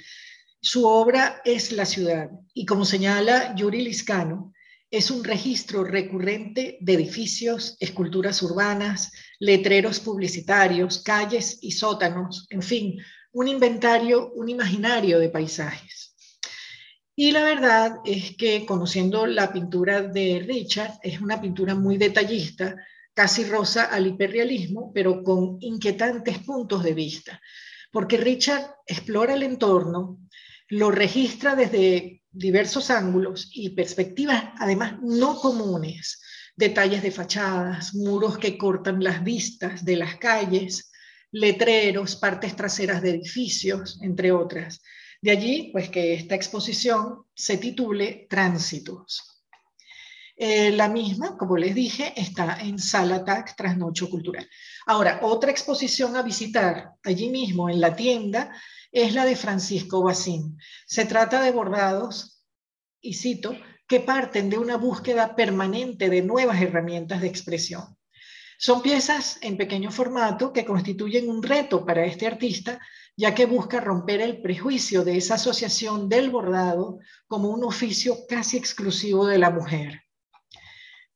Su 0.61 0.89
obra 0.89 1.41
es 1.45 1.71
La 1.71 1.85
ciudad 1.85 2.31
y 2.53 2.67
como 2.67 2.85
señala 2.85 3.55
Yuri 3.55 3.83
Liscano, 3.83 4.53
es 4.91 5.11
un 5.11 5.23
registro 5.23 5.85
recurrente 5.85 6.79
de 6.81 6.95
edificios, 6.95 7.77
esculturas 7.79 8.43
urbanas, 8.43 9.13
letreros 9.39 10.01
publicitarios, 10.01 11.03
calles 11.03 11.59
y 11.61 11.73
sótanos, 11.73 12.47
en 12.51 12.63
fin, 12.63 12.99
un 13.33 13.49
inventario, 13.49 14.33
un 14.33 14.49
imaginario 14.49 15.19
de 15.19 15.29
paisajes. 15.29 16.15
Y 17.15 17.33
la 17.33 17.43
verdad 17.43 17.97
es 18.05 18.37
que 18.37 18.65
conociendo 18.65 19.27
la 19.27 19.53
pintura 19.53 20.03
de 20.03 20.43
Richard, 20.47 21.01
es 21.03 21.21
una 21.21 21.41
pintura 21.41 21.75
muy 21.75 21.99
detallista, 21.99 22.77
casi 23.13 23.45
rosa 23.45 23.87
al 23.87 24.07
hiperrealismo, 24.07 24.93
pero 24.95 25.23
con 25.25 25.59
inquietantes 25.61 26.39
puntos 26.39 26.85
de 26.85 26.95
vista, 26.95 27.41
porque 27.91 28.17
Richard 28.17 28.77
explora 28.87 29.35
el 29.35 29.43
entorno, 29.43 30.21
lo 30.69 30.91
registra 30.91 31.57
desde 31.57 32.18
diversos 32.31 32.91
ángulos 32.91 33.51
y 33.53 33.71
perspectivas, 33.71 34.53
además 34.59 34.95
no 35.03 35.37
comunes, 35.37 36.21
detalles 36.57 37.03
de 37.03 37.11
fachadas, 37.11 37.95
muros 37.95 38.39
que 38.39 38.59
cortan 38.59 39.03
las 39.03 39.23
vistas 39.23 39.85
de 39.85 39.97
las 39.97 40.17
calles, 40.17 40.91
letreros, 41.31 42.17
partes 42.17 42.57
traseras 42.57 43.03
de 43.03 43.11
edificios, 43.11 43.99
entre 44.03 44.33
otras. 44.33 44.81
De 45.21 45.31
allí, 45.31 45.71
pues 45.73 45.91
que 45.91 46.15
esta 46.15 46.35
exposición 46.35 47.25
se 47.35 47.59
titule 47.59 48.27
Tránsitos. 48.29 49.39
Eh, 50.37 50.71
la 50.71 50.89
misma, 50.89 51.37
como 51.37 51.57
les 51.57 51.75
dije, 51.75 52.13
está 52.15 52.61
en 52.61 52.79
Sala 52.79 53.25
TAC 53.25 53.57
Trasnocho 53.57 54.09
Cultural. 54.09 54.49
Ahora, 54.87 55.19
otra 55.23 55.51
exposición 55.51 56.17
a 56.17 56.23
visitar 56.23 56.93
allí 57.03 57.29
mismo 57.29 57.69
en 57.69 57.81
la 57.81 57.97
tienda 57.97 58.55
es 58.93 59.15
la 59.15 59.25
de 59.25 59.37
Francisco 59.37 60.03
Bacín. 60.03 60.59
Se 60.87 61.05
trata 61.05 61.43
de 61.43 61.51
bordados, 61.51 62.45
y 63.01 63.15
cito, 63.15 63.55
que 63.87 64.01
parten 64.01 64.51
de 64.51 64.59
una 64.59 64.77
búsqueda 64.77 65.35
permanente 65.35 66.11
de 66.11 66.23
nuevas 66.23 66.61
herramientas 66.61 67.21
de 67.21 67.29
expresión. 67.29 67.97
Son 68.59 68.83
piezas 68.83 69.39
en 69.41 69.57
pequeño 69.57 69.91
formato 69.91 70.53
que 70.53 70.65
constituyen 70.65 71.29
un 71.29 71.43
reto 71.43 71.87
para 71.87 72.05
este 72.05 72.27
artista, 72.27 72.81
ya 73.17 73.35
que 73.35 73.47
busca 73.47 73.81
romper 73.81 74.21
el 74.21 74.43
prejuicio 74.43 75.05
de 75.05 75.17
esa 75.17 75.35
asociación 75.35 76.09
del 76.09 76.31
bordado 76.31 76.99
como 77.29 77.51
un 77.51 77.65
oficio 77.65 78.27
casi 78.29 78.57
exclusivo 78.57 79.27
de 79.27 79.39
la 79.39 79.51
mujer. 79.51 80.03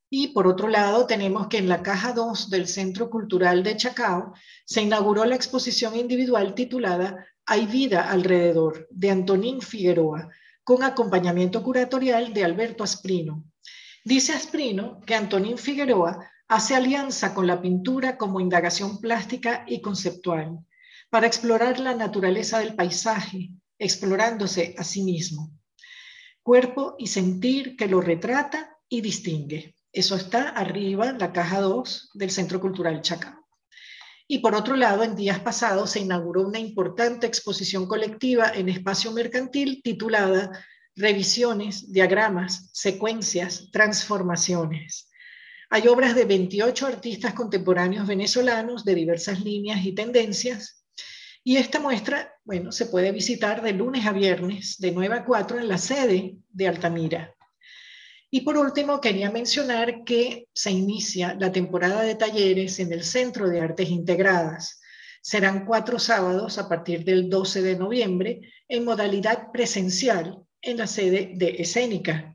Y 0.08 0.28
por 0.28 0.46
otro 0.46 0.68
lado, 0.68 1.06
tenemos 1.06 1.48
que 1.48 1.58
en 1.58 1.68
la 1.68 1.82
caja 1.82 2.12
2 2.12 2.50
del 2.50 2.68
Centro 2.68 3.10
Cultural 3.10 3.62
de 3.62 3.76
Chacao 3.76 4.34
se 4.64 4.82
inauguró 4.82 5.24
la 5.24 5.36
exposición 5.36 5.96
individual 5.96 6.54
titulada 6.54 7.26
hay 7.46 7.66
vida 7.66 8.10
alrededor, 8.10 8.86
de 8.90 9.10
Antonín 9.10 9.60
Figueroa, 9.60 10.30
con 10.64 10.82
acompañamiento 10.82 11.62
curatorial 11.62 12.32
de 12.32 12.44
Alberto 12.44 12.84
Asprino. 12.84 13.44
Dice 14.04 14.32
Asprino 14.32 15.00
que 15.06 15.14
Antonín 15.14 15.58
Figueroa 15.58 16.28
hace 16.48 16.74
alianza 16.74 17.34
con 17.34 17.46
la 17.46 17.60
pintura 17.60 18.16
como 18.16 18.40
indagación 18.40 19.00
plástica 19.00 19.64
y 19.66 19.80
conceptual 19.80 20.58
para 21.10 21.26
explorar 21.26 21.78
la 21.80 21.94
naturaleza 21.94 22.58
del 22.58 22.74
paisaje, 22.74 23.50
explorándose 23.78 24.74
a 24.78 24.84
sí 24.84 25.02
mismo. 25.02 25.50
Cuerpo 26.42 26.94
y 26.98 27.06
sentir 27.06 27.76
que 27.76 27.86
lo 27.86 28.00
retrata 28.00 28.76
y 28.88 29.00
distingue. 29.00 29.76
Eso 29.92 30.16
está 30.16 30.48
arriba, 30.48 31.10
en 31.10 31.18
la 31.18 31.32
caja 31.32 31.60
2 31.60 32.10
del 32.14 32.30
Centro 32.30 32.60
Cultural 32.60 33.02
Chacao. 33.02 33.41
Y 34.28 34.38
por 34.38 34.54
otro 34.54 34.76
lado, 34.76 35.02
en 35.02 35.16
días 35.16 35.40
pasados 35.40 35.90
se 35.90 36.00
inauguró 36.00 36.42
una 36.42 36.58
importante 36.58 37.26
exposición 37.26 37.86
colectiva 37.86 38.50
en 38.54 38.68
espacio 38.68 39.10
mercantil 39.12 39.82
titulada 39.82 40.50
Revisiones, 40.94 41.90
diagramas, 41.90 42.68
secuencias, 42.72 43.70
transformaciones. 43.72 45.08
Hay 45.70 45.88
obras 45.88 46.14
de 46.14 46.26
28 46.26 46.86
artistas 46.86 47.32
contemporáneos 47.32 48.06
venezolanos 48.06 48.84
de 48.84 48.94
diversas 48.94 49.40
líneas 49.40 49.84
y 49.86 49.94
tendencias. 49.94 50.84
Y 51.42 51.56
esta 51.56 51.80
muestra, 51.80 52.34
bueno, 52.44 52.72
se 52.72 52.86
puede 52.86 53.10
visitar 53.10 53.62
de 53.62 53.72
lunes 53.72 54.04
a 54.06 54.12
viernes, 54.12 54.76
de 54.78 54.92
9 54.92 55.16
a 55.16 55.24
4, 55.24 55.60
en 55.60 55.68
la 55.68 55.78
sede 55.78 56.36
de 56.50 56.68
Altamira. 56.68 57.31
Y 58.34 58.40
por 58.40 58.56
último, 58.56 58.98
quería 58.98 59.30
mencionar 59.30 60.04
que 60.04 60.48
se 60.54 60.70
inicia 60.70 61.36
la 61.38 61.52
temporada 61.52 62.00
de 62.00 62.14
talleres 62.14 62.80
en 62.80 62.90
el 62.90 63.04
Centro 63.04 63.46
de 63.46 63.60
Artes 63.60 63.90
Integradas. 63.90 64.80
Serán 65.20 65.66
cuatro 65.66 65.98
sábados 65.98 66.56
a 66.56 66.66
partir 66.66 67.04
del 67.04 67.28
12 67.28 67.60
de 67.60 67.76
noviembre 67.76 68.40
en 68.68 68.86
modalidad 68.86 69.52
presencial 69.52 70.42
en 70.62 70.78
la 70.78 70.86
sede 70.86 71.32
de 71.34 71.56
Escénica. 71.58 72.34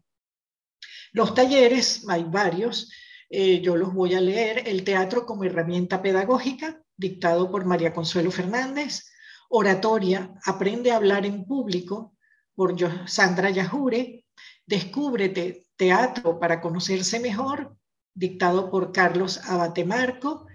Los 1.14 1.34
talleres, 1.34 2.04
hay 2.08 2.26
varios, 2.26 2.92
eh, 3.32 3.60
yo 3.62 3.76
los 3.76 3.92
voy 3.92 4.14
a 4.14 4.22
leer, 4.22 4.68
el 4.68 4.84
teatro 4.84 5.26
como 5.26 5.46
herramienta 5.46 6.04
pedagógica, 6.04 6.80
dictado 6.96 7.50
por 7.50 7.66
María 7.66 7.92
Consuelo 7.92 8.30
Fernández, 8.30 9.10
oratoria, 9.50 10.32
aprende 10.46 10.92
a 10.92 10.98
hablar 10.98 11.26
en 11.26 11.44
público, 11.44 12.16
por 12.54 12.76
Sandra 13.10 13.50
Yajure, 13.50 14.26
descúbrete, 14.64 15.67
Teatro 15.78 16.40
para 16.40 16.60
conocerse 16.60 17.20
mejor, 17.20 17.78
dictado 18.14 18.70
por 18.70 18.92
Carlos 18.92 19.40
Abate 19.46 19.86
Marco, 19.86 20.48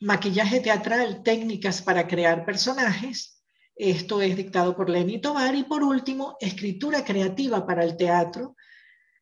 Maquillaje 0.00 0.60
teatral, 0.60 1.22
técnicas 1.22 1.80
para 1.80 2.06
crear 2.06 2.44
personajes, 2.44 3.42
esto 3.76 4.22
es 4.22 4.36
dictado 4.36 4.74
por 4.74 4.88
Lenny 4.88 5.20
Tovar, 5.20 5.54
y 5.54 5.64
por 5.64 5.82
último, 5.82 6.36
Escritura 6.40 7.04
creativa 7.04 7.66
para 7.66 7.84
el 7.84 7.96
teatro, 7.96 8.56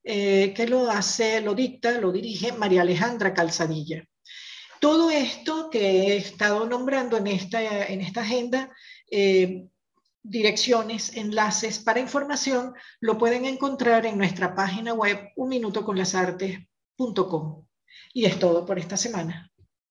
eh, 0.04 0.52
que 0.54 0.66
lo 0.66 0.90
hace, 0.90 1.40
lo 1.40 1.54
dicta, 1.54 1.92
lo 2.00 2.12
dirige 2.12 2.52
María 2.52 2.82
Alejandra 2.82 3.34
Calzadilla. 3.34 4.04
Todo 4.80 5.10
esto 5.10 5.70
que 5.70 5.80
he 5.80 6.16
estado 6.16 6.66
nombrando 6.66 7.16
en 7.16 7.26
esta, 7.26 7.86
en 7.86 8.00
esta 8.00 8.20
agenda 8.20 8.70
eh, 9.10 9.64
direcciones, 10.24 11.16
enlaces 11.16 11.78
para 11.78 12.00
información, 12.00 12.74
lo 12.98 13.16
pueden 13.18 13.44
encontrar 13.44 14.06
en 14.06 14.18
nuestra 14.18 14.56
página 14.56 14.94
web 14.94 15.30
unminutoconlasartes.com. 15.36 17.66
Y 18.12 18.24
es 18.24 18.36
todo 18.38 18.66
por 18.66 18.78
esta 18.78 18.96
semana. 18.96 19.50